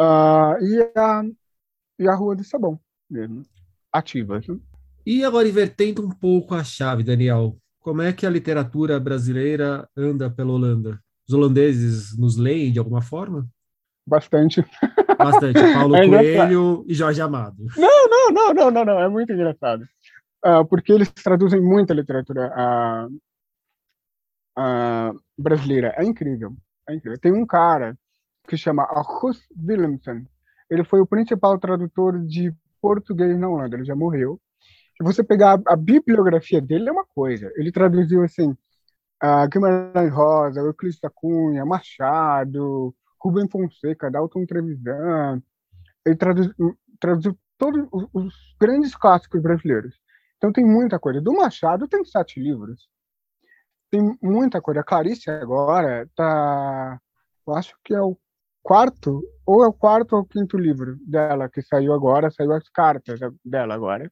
uh, 0.00 0.56
e, 0.60 0.92
a, 0.96 1.22
e 1.98 2.08
a 2.08 2.14
Rua 2.14 2.34
do 2.34 2.44
Sabão, 2.44 2.80
mesmo, 3.08 3.42
ativa. 3.92 4.40
E 5.04 5.24
agora, 5.24 5.48
invertendo 5.48 6.04
um 6.04 6.10
pouco 6.10 6.54
a 6.54 6.64
chave, 6.64 7.02
Daniel, 7.02 7.56
como 7.86 8.02
é 8.02 8.12
que 8.12 8.26
a 8.26 8.30
literatura 8.30 8.98
brasileira 8.98 9.88
anda 9.96 10.28
pela 10.28 10.50
Holanda? 10.50 11.00
Os 11.24 11.32
holandeses 11.32 12.18
nos 12.18 12.36
leem 12.36 12.72
de 12.72 12.80
alguma 12.80 13.00
forma? 13.00 13.48
Bastante. 14.04 14.60
Bastante. 15.16 15.60
Paulo 15.72 15.94
é 15.94 16.08
Coelho 16.08 16.84
e 16.88 16.94
Jorge 16.94 17.20
Amado. 17.20 17.64
Não, 17.76 18.08
não, 18.08 18.32
não, 18.32 18.54
não, 18.54 18.70
não, 18.72 18.84
não. 18.84 18.98
É 18.98 19.08
muito 19.08 19.32
engraçado. 19.32 19.86
Uh, 20.44 20.66
porque 20.68 20.92
eles 20.92 21.12
traduzem 21.12 21.60
muita 21.60 21.94
literatura 21.94 22.52
uh, 22.58 23.06
uh, 24.58 25.20
brasileira. 25.38 25.94
É 25.96 26.02
incrível, 26.02 26.56
é 26.88 26.94
incrível. 26.96 27.20
Tem 27.20 27.30
um 27.30 27.46
cara 27.46 27.96
que 28.48 28.56
chama 28.56 28.82
August 28.82 29.44
Willemsen. 29.56 30.26
Ele 30.68 30.82
foi 30.82 30.98
o 31.00 31.06
principal 31.06 31.56
tradutor 31.56 32.18
de 32.26 32.52
português 32.82 33.38
na 33.38 33.48
Holanda. 33.48 33.76
Ele 33.76 33.84
já 33.84 33.94
morreu. 33.94 34.40
Se 34.96 35.02
você 35.02 35.22
pegar 35.22 35.60
a, 35.66 35.74
a 35.74 35.76
bibliografia 35.76 36.60
dele, 36.60 36.88
é 36.88 36.92
uma 36.92 37.04
coisa. 37.04 37.52
Ele 37.56 37.70
traduziu, 37.70 38.22
assim, 38.22 38.50
uh, 39.22 39.48
Guimarães 39.50 40.12
Rosa, 40.12 40.60
Euclides 40.60 41.00
da 41.00 41.10
Cunha, 41.10 41.64
Machado, 41.64 42.94
Rubem 43.20 43.48
Fonseca, 43.48 44.10
Dalton 44.10 44.46
Trevisan. 44.46 45.42
Ele 46.04 46.16
traduz, 46.16 46.48
traduziu 47.00 47.38
todos 47.58 47.86
os, 47.92 48.08
os 48.12 48.34
grandes 48.60 48.94
clássicos 48.94 49.42
brasileiros. 49.42 50.00
Então 50.36 50.52
tem 50.52 50.64
muita 50.64 50.98
coisa. 50.98 51.20
Do 51.20 51.34
Machado 51.34 51.88
tem 51.88 52.04
sete 52.04 52.40
livros 52.40 52.88
tem 53.90 54.16
muita 54.22 54.60
coisa. 54.60 54.80
A 54.80 54.84
Clarice 54.84 55.30
agora 55.30 56.08
tá. 56.14 57.00
Eu 57.46 57.54
acho 57.54 57.76
que 57.84 57.94
é 57.94 58.00
o 58.00 58.16
quarto, 58.62 59.22
ou 59.46 59.64
é 59.64 59.68
o 59.68 59.72
quarto 59.72 60.16
ou 60.16 60.22
o 60.22 60.26
quinto 60.26 60.58
livro 60.58 60.96
dela 61.06 61.48
que 61.48 61.62
saiu 61.62 61.92
agora, 61.92 62.30
saiu 62.30 62.52
as 62.52 62.68
cartas 62.68 63.20
dela 63.44 63.74
agora. 63.74 64.10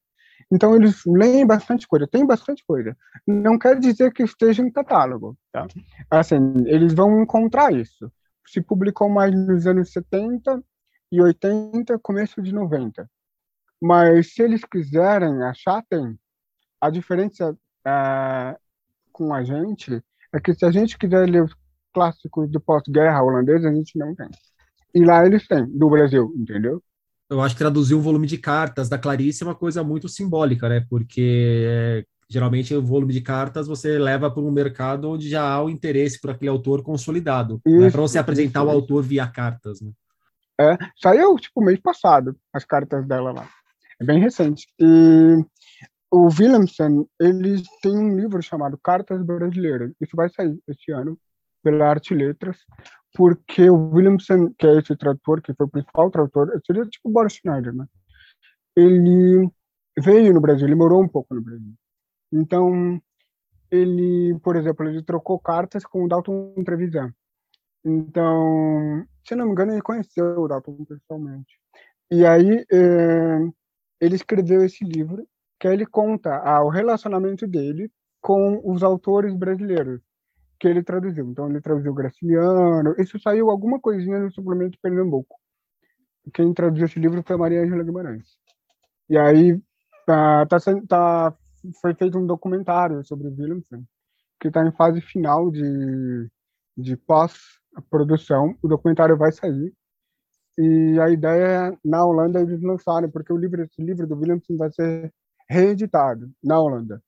Então 0.51 0.75
eles 0.77 1.03
leem 1.07 1.47
bastante 1.47 1.87
coisa, 1.87 2.07
tem 2.07 2.27
bastante 2.27 2.65
coisa. 2.67 2.97
Não 3.27 3.59
quer 3.59 3.79
dizer 3.79 4.13
que 4.13 4.23
esteja 4.23 4.63
em 4.63 4.71
catálogo, 4.71 5.37
tá? 5.53 5.67
Assim, 6.11 6.39
eles 6.67 6.93
vão 6.93 7.23
encontrar 7.23 7.73
isso. 7.73 8.13
Se 8.47 8.61
publicou 8.61 9.09
mais 9.09 9.35
nos 9.35 9.67
anos 9.67 9.93
70 9.93 10.63
e 11.11 11.21
80, 11.21 11.99
começo 11.99 12.43
de 12.43 12.53
90. 12.53 13.09
Mas 13.81 14.35
se 14.35 14.43
eles 14.43 14.65
quiserem 14.65 15.43
achar, 15.43 15.83
tem. 15.89 16.19
A 16.81 16.91
diferença 16.91 17.57
é, 17.87 18.57
com 19.13 19.33
a 19.33 19.43
gente 19.43 20.03
é 20.33 20.41
que 20.41 20.55
se 20.55 20.65
a 20.65 20.71
gente 20.71 20.99
quiser 20.99 21.29
ler 21.29 21.45
os 21.45 21.55
clássicos 21.93 22.51
do 22.51 22.61
pós-guerra 22.61 23.23
holandês, 23.23 23.65
a 23.65 23.73
gente 23.73 23.99
não 23.99 24.15
tem. 24.15 24.29
E 24.95 25.05
lá 25.05 25.25
eles 25.25 25.47
têm, 25.47 25.67
do 25.67 25.89
Brasil, 25.89 26.33
entendeu? 26.37 26.83
Eu 27.35 27.43
acho 27.43 27.55
que 27.55 27.59
traduzir 27.59 27.95
um 27.95 28.01
volume 28.01 28.27
de 28.27 28.39
cartas 28.39 28.89
da 28.89 28.97
Clarice 28.97 29.43
é 29.43 29.47
uma 29.47 29.55
coisa 29.55 29.83
muito 29.83 30.09
simbólica, 30.09 30.69
né? 30.69 30.87
Porque 30.89 31.65
é, 31.67 32.05
geralmente 32.29 32.73
o 32.75 32.81
volume 32.81 33.13
de 33.13 33.21
cartas 33.21 33.67
você 33.67 33.99
leva 33.99 34.31
para 34.31 34.43
um 34.43 34.53
mercado 34.53 35.11
onde 35.11 35.29
já 35.29 35.43
há 35.43 35.63
o 35.63 35.69
interesse 35.69 36.21
por 36.21 36.31
aquele 36.31 36.51
autor 36.51 36.83
consolidado. 36.83 37.61
Isso, 37.67 37.77
não 37.77 37.87
é 37.87 37.91
para 37.91 38.01
você 38.01 38.19
apresentar 38.19 38.61
isso, 38.61 38.69
o 38.69 38.71
autor 38.71 39.03
via 39.03 39.27
cartas, 39.27 39.81
né? 39.81 39.91
É, 40.61 40.79
saiu 40.97 41.35
tipo 41.37 41.61
mês 41.61 41.81
passado 41.81 42.37
as 42.53 42.65
cartas 42.65 43.05
dela 43.07 43.33
lá. 43.33 43.49
É 44.01 44.05
bem 44.05 44.21
recente. 44.21 44.69
E 44.79 45.45
o 46.13 46.29
Williamson, 46.29 47.07
ele 47.21 47.61
tem 47.83 47.97
um 47.97 48.17
livro 48.17 48.41
chamado 48.41 48.79
Cartas 48.79 49.21
Brasileiras. 49.25 49.91
Isso 50.01 50.15
vai 50.15 50.29
sair 50.29 50.57
este 50.69 50.93
ano 50.93 51.19
pela 51.65 51.89
Arte 51.89 52.15
Letras, 52.15 52.59
porque 53.15 53.71
o 53.71 53.91
Williamson, 53.91 54.53
que 54.59 54.67
é 54.67 54.79
esse 54.79 54.97
tradutor, 54.97 55.41
que 55.41 55.55
foi 55.55 55.67
o 55.67 55.71
principal 55.71 56.11
tradutor, 56.11 56.61
seria 56.67 56.85
tipo 56.85 57.09
o 57.09 57.13
Boris 57.13 57.35
Schneider, 57.35 57.73
né? 57.73 57.87
Ele 58.77 59.49
veio 59.99 60.35
no 60.35 60.41
Brasil, 60.41 60.67
ele 60.67 60.75
morou 60.75 61.01
um 61.03 61.09
pouco 61.09 61.33
no 61.33 61.41
Brasil. 61.41 61.73
Então, 62.33 63.01
ele, 63.71 64.37
por 64.41 64.57
exemplo, 64.57 64.89
ele 64.89 65.03
trocou 65.03 65.39
cartas 65.39 65.85
com 65.85 66.05
o 66.05 66.09
Dalton 66.09 66.55
Trevisan. 66.65 67.15
Então, 67.85 69.07
se 69.27 69.37
não 69.37 69.47
me 69.47 69.53
engano, 69.53 69.73
ele 69.73 69.83
conheceu 69.83 70.41
o 70.41 70.49
Dalton 70.49 70.85
pessoalmente. 70.85 71.57
E 72.11 72.27
aí, 72.27 72.65
é, 72.73 73.39
ele 74.01 74.17
escreveu 74.17 74.65
esse 74.65 74.85
livro 74.85 75.25
que 75.61 75.69
ele 75.69 75.87
conta 75.87 76.37
ah, 76.45 76.65
o 76.65 76.69
relacionamento 76.69 77.47
dele 77.47 77.91
com 78.21 78.61
os 78.65 78.83
autores 78.83 79.35
brasileiros 79.37 80.01
que 80.65 80.69
ele 80.69 80.83
traduziu. 80.83 81.29
Então, 81.29 81.51
ele 81.51 81.61
traduziu 81.61 81.93
Graciliano. 81.93 82.95
Isso 82.99 83.21
saiu 83.21 83.51
alguma 83.51 83.79
coisinha 83.79 84.19
no 84.19 84.33
suplemento 84.33 84.79
Pernambuco. 84.81 85.37
Quem 86.33 86.55
traduziu 86.55 86.87
esse 86.87 86.99
livro 86.99 87.23
foi 87.23 87.37
a 87.37 87.39
Maria 87.39 87.63
Angela 87.63 87.85
Guimarães. 87.85 88.39
E 89.11 89.19
aí, 89.19 89.61
tá, 90.07 90.47
tá, 90.47 90.57
tá, 90.89 91.37
foi 91.83 91.95
feito 91.95 92.19
um 92.19 92.27
documentário 92.27 93.05
sobre 93.05 93.29
o 93.29 93.31
Williamson, 93.31 93.85
que 94.41 94.49
está 94.49 94.67
em 94.67 94.73
fase 94.73 95.03
final 95.03 95.51
de, 95.51 96.31
de 96.79 96.97
pós-produção. 96.97 98.57
O 98.63 98.69
documentário 98.69 99.19
vai 99.19 99.33
sair. 99.33 99.71
E 100.57 100.99
a 100.99 101.11
ideia 101.11 101.75
é, 101.75 101.79
na 101.85 102.07
Holanda, 102.07 102.41
eles 102.41 102.63
lançarem, 102.63 103.11
porque 103.11 103.35
o 103.35 103.37
livro, 103.37 103.63
esse 103.63 103.83
livro 103.83 104.07
do 104.07 104.17
Williamson 104.17 104.57
vai 104.57 104.73
ser 104.73 105.13
reeditado 105.47 106.31
na 106.43 106.59
Holanda. 106.59 107.03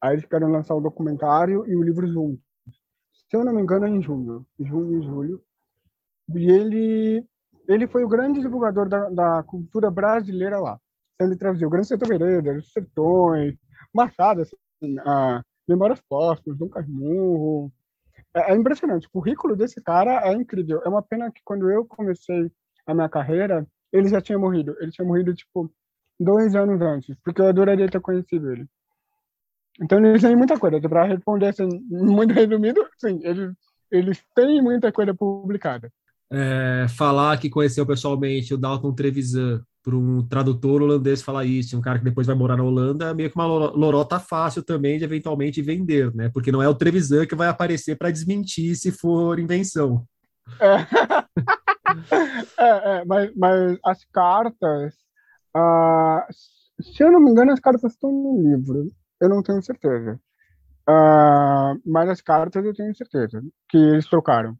Aí 0.00 0.12
eles 0.12 0.26
querem 0.26 0.48
lançar 0.48 0.76
o 0.76 0.80
documentário 0.80 1.66
e 1.66 1.74
o 1.74 1.82
livro 1.82 2.06
juntos. 2.06 2.53
Se 3.34 3.38
eu 3.38 3.44
não 3.44 3.52
me 3.52 3.62
engano, 3.62 3.84
é 3.84 3.88
em 3.88 4.00
junho, 4.00 4.46
junho 4.60 4.96
e 4.96 5.04
julho. 5.04 5.42
E 6.36 6.48
ele, 6.48 7.26
ele 7.66 7.88
foi 7.88 8.04
o 8.04 8.08
grande 8.08 8.40
divulgador 8.40 8.88
da, 8.88 9.10
da 9.10 9.42
cultura 9.42 9.90
brasileira 9.90 10.60
lá. 10.60 10.78
Ele 11.20 11.34
traduziu 11.34 11.68
Grande 11.68 11.88
Sertão 11.88 12.06
Veredas, 12.06 12.70
Sertões, 12.70 13.56
Machado, 13.92 14.42
assim, 14.42 15.00
a 15.00 15.42
Memórias 15.66 16.00
Póstumas, 16.08 16.56
Dom 16.56 16.68
Casmurro. 16.68 17.72
É, 18.36 18.52
é 18.52 18.54
impressionante. 18.54 19.08
O 19.08 19.10
currículo 19.10 19.56
desse 19.56 19.82
cara 19.82 20.28
é 20.28 20.32
incrível. 20.32 20.80
É 20.84 20.88
uma 20.88 21.02
pena 21.02 21.28
que 21.32 21.40
quando 21.44 21.68
eu 21.68 21.84
comecei 21.84 22.52
a 22.86 22.94
minha 22.94 23.08
carreira, 23.08 23.66
ele 23.92 24.10
já 24.10 24.20
tinha 24.20 24.38
morrido. 24.38 24.76
Ele 24.78 24.92
tinha 24.92 25.04
morrido, 25.04 25.34
tipo, 25.34 25.68
dois 26.20 26.54
anos 26.54 26.80
antes, 26.80 27.16
porque 27.24 27.40
eu 27.40 27.48
adoraria 27.48 27.90
ter 27.90 28.00
conhecido 28.00 28.52
ele. 28.52 28.68
Então 29.80 30.04
eles 30.04 30.22
têm 30.22 30.36
muita 30.36 30.58
coisa. 30.58 30.80
Para 30.80 31.04
responder 31.04 31.48
assim, 31.48 31.68
muito 31.88 32.32
resumido, 32.32 32.80
sim, 32.98 33.20
eles, 33.22 33.52
eles 33.90 34.22
têm 34.34 34.62
muita 34.62 34.92
coisa 34.92 35.14
publicada. 35.14 35.90
É, 36.32 36.86
falar 36.88 37.38
que 37.38 37.50
conheceu 37.50 37.86
pessoalmente 37.86 38.54
o 38.54 38.58
Dalton 38.58 38.92
Trevisan 38.92 39.62
para 39.82 39.94
um 39.94 40.26
tradutor 40.26 40.82
holandês 40.82 41.20
falar 41.20 41.44
isso, 41.44 41.76
um 41.76 41.82
cara 41.82 41.98
que 41.98 42.04
depois 42.04 42.26
vai 42.26 42.34
morar 42.34 42.56
na 42.56 42.64
Holanda, 42.64 43.10
é 43.10 43.14
meio 43.14 43.28
que 43.28 43.36
uma 43.36 43.46
lorota 43.46 44.18
fácil 44.18 44.62
também 44.62 44.98
de 44.98 45.04
eventualmente 45.04 45.60
vender, 45.60 46.14
né? 46.14 46.30
Porque 46.30 46.50
não 46.50 46.62
é 46.62 46.68
o 46.68 46.74
Trevisan 46.74 47.26
que 47.26 47.34
vai 47.34 47.48
aparecer 47.48 47.96
para 47.96 48.10
desmentir 48.10 48.74
se 48.76 48.90
for 48.90 49.38
invenção. 49.38 50.06
É. 50.58 50.74
é, 52.58 53.00
é 53.00 53.04
mas, 53.04 53.30
mas 53.36 53.78
as 53.84 54.04
cartas 54.06 54.94
Uh, 55.56 56.26
se 56.82 57.04
eu 57.04 57.12
não 57.12 57.20
me 57.20 57.30
engano, 57.30 57.52
as 57.52 57.60
cartas 57.60 57.92
estão 57.92 58.10
no 58.10 58.42
livro. 58.42 58.90
Eu 59.20 59.28
não 59.28 59.42
tenho 59.42 59.62
certeza. 59.62 60.20
Uh, 60.88 61.80
mas 61.84 62.08
as 62.10 62.20
cartas 62.20 62.64
eu 62.64 62.74
tenho 62.74 62.94
certeza 62.94 63.42
que 63.68 63.76
eles 63.76 64.06
trocaram. 64.06 64.56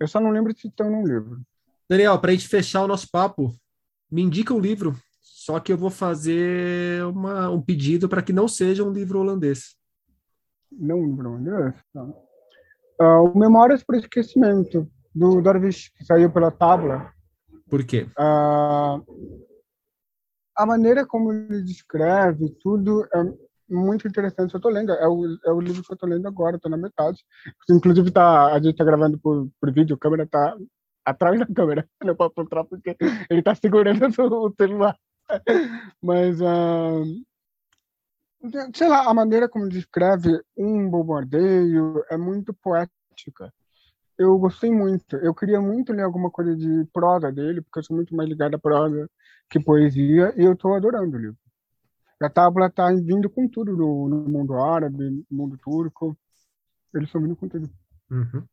Eu 0.00 0.08
só 0.08 0.18
não 0.20 0.30
lembro 0.30 0.56
se 0.56 0.66
estão 0.66 0.90
no 0.90 1.06
livro. 1.06 1.40
Daniel, 1.88 2.18
para 2.18 2.30
a 2.30 2.34
gente 2.34 2.48
fechar 2.48 2.82
o 2.82 2.88
nosso 2.88 3.08
papo, 3.10 3.54
me 4.10 4.22
indica 4.22 4.54
um 4.54 4.58
livro, 4.58 4.96
só 5.20 5.60
que 5.60 5.72
eu 5.72 5.78
vou 5.78 5.90
fazer 5.90 7.04
uma, 7.04 7.50
um 7.50 7.60
pedido 7.60 8.08
para 8.08 8.22
que 8.22 8.32
não 8.32 8.48
seja 8.48 8.82
um 8.82 8.92
livro 8.92 9.20
holandês. 9.20 9.76
Não 10.72 10.98
um 10.98 11.06
livro 11.06 11.28
holandês? 11.30 11.74
Não. 11.94 12.10
Uh, 13.00 13.30
o 13.32 13.38
Memórias 13.38 13.82
para 13.82 13.98
Esquecimento, 13.98 14.90
do 15.14 15.40
Darvish, 15.40 15.90
que 15.90 16.04
saiu 16.04 16.30
pela 16.30 16.50
Tábua. 16.50 17.12
Por 17.68 17.84
quê? 17.84 18.08
Uh, 18.18 19.44
a 20.56 20.66
maneira 20.66 21.06
como 21.06 21.32
ele 21.32 21.62
descreve 21.62 22.50
tudo 22.60 23.06
é 23.14 23.49
muito 23.70 24.06
interessante. 24.06 24.52
Eu 24.52 24.58
estou 24.58 24.70
lendo, 24.70 24.92
é 24.92 25.08
o, 25.08 25.38
é 25.44 25.52
o 25.52 25.60
livro 25.60 25.82
que 25.82 25.92
eu 25.92 25.94
estou 25.94 26.08
lendo 26.08 26.26
agora, 26.26 26.56
estou 26.56 26.70
na 26.70 26.76
metade. 26.76 27.24
Inclusive, 27.70 28.10
tá, 28.10 28.52
a 28.52 28.56
gente 28.56 28.72
está 28.72 28.84
gravando 28.84 29.18
por, 29.18 29.48
por 29.60 29.72
vídeo, 29.72 29.94
a 29.94 29.98
câmera 29.98 30.24
está 30.24 30.56
atrás 31.04 31.38
da 31.38 31.46
câmera, 31.46 31.88
não 32.04 32.14
posso 32.14 32.34
mostrar 32.36 32.64
porque 32.64 32.96
ele 33.30 33.40
está 33.40 33.54
segurando 33.54 34.04
o 34.18 34.54
celular. 34.58 34.96
Mas, 36.02 36.40
uh, 36.40 37.04
sei 38.74 38.88
lá, 38.88 39.08
a 39.08 39.14
maneira 39.14 39.48
como 39.48 39.68
descreve 39.68 40.40
um 40.56 40.88
bombardeio 40.88 42.04
é 42.10 42.16
muito 42.16 42.52
poética. 42.54 43.52
Eu 44.18 44.36
gostei 44.38 44.70
muito. 44.70 45.16
Eu 45.16 45.34
queria 45.34 45.60
muito 45.60 45.92
ler 45.92 46.02
alguma 46.02 46.30
coisa 46.30 46.54
de 46.54 46.84
prosa 46.92 47.32
dele, 47.32 47.62
porque 47.62 47.78
eu 47.78 47.84
sou 47.84 47.96
muito 47.96 48.14
mais 48.14 48.28
ligado 48.28 48.54
à 48.54 48.58
prosa 48.58 49.08
que 49.48 49.58
poesia, 49.58 50.32
e 50.36 50.44
eu 50.44 50.52
estou 50.52 50.74
adorando 50.74 51.16
o 51.16 51.20
livro. 51.20 51.38
A 52.22 52.28
Tábula 52.28 52.66
está 52.66 52.92
vindo 52.92 53.30
com 53.30 53.48
tudo 53.48 53.74
no, 53.74 54.08
no, 54.08 54.28
mundo 54.28 54.54
árabe, 54.54 55.24
no 55.30 55.38
mundo 55.38 55.56
turco. 55.56 56.16
Eles 56.94 57.08
estão 57.08 57.22
vindo 57.22 57.34
com 57.34 57.48
tudo. 57.48 57.70
Uhum. 58.10 58.44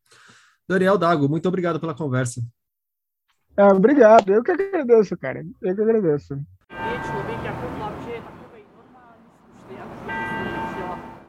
Daniel 0.68 0.98
Dago, 0.98 1.28
muito 1.28 1.48
obrigado 1.48 1.80
pela 1.80 1.94
conversa. 1.94 2.42
É, 3.58 3.66
obrigado. 3.66 4.32
Eu 4.32 4.42
que 4.42 4.52
agradeço, 4.52 5.18
cara. 5.18 5.46
Eu 5.62 5.76
que 5.76 5.82
agradeço. 5.82 6.40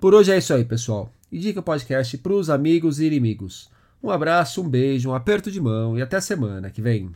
Por 0.00 0.14
hoje 0.14 0.30
é 0.30 0.38
isso 0.38 0.54
aí, 0.54 0.64
pessoal. 0.64 1.10
Indica 1.32 1.58
o 1.58 1.62
podcast 1.62 2.16
para 2.18 2.32
os 2.32 2.48
amigos 2.48 3.00
e 3.00 3.06
inimigos. 3.06 3.68
Um 4.00 4.10
abraço, 4.10 4.62
um 4.62 4.68
beijo, 4.68 5.10
um 5.10 5.14
aperto 5.14 5.50
de 5.50 5.60
mão 5.60 5.98
e 5.98 6.02
até 6.02 6.20
semana 6.20 6.70
que 6.70 6.80
vem. 6.80 7.10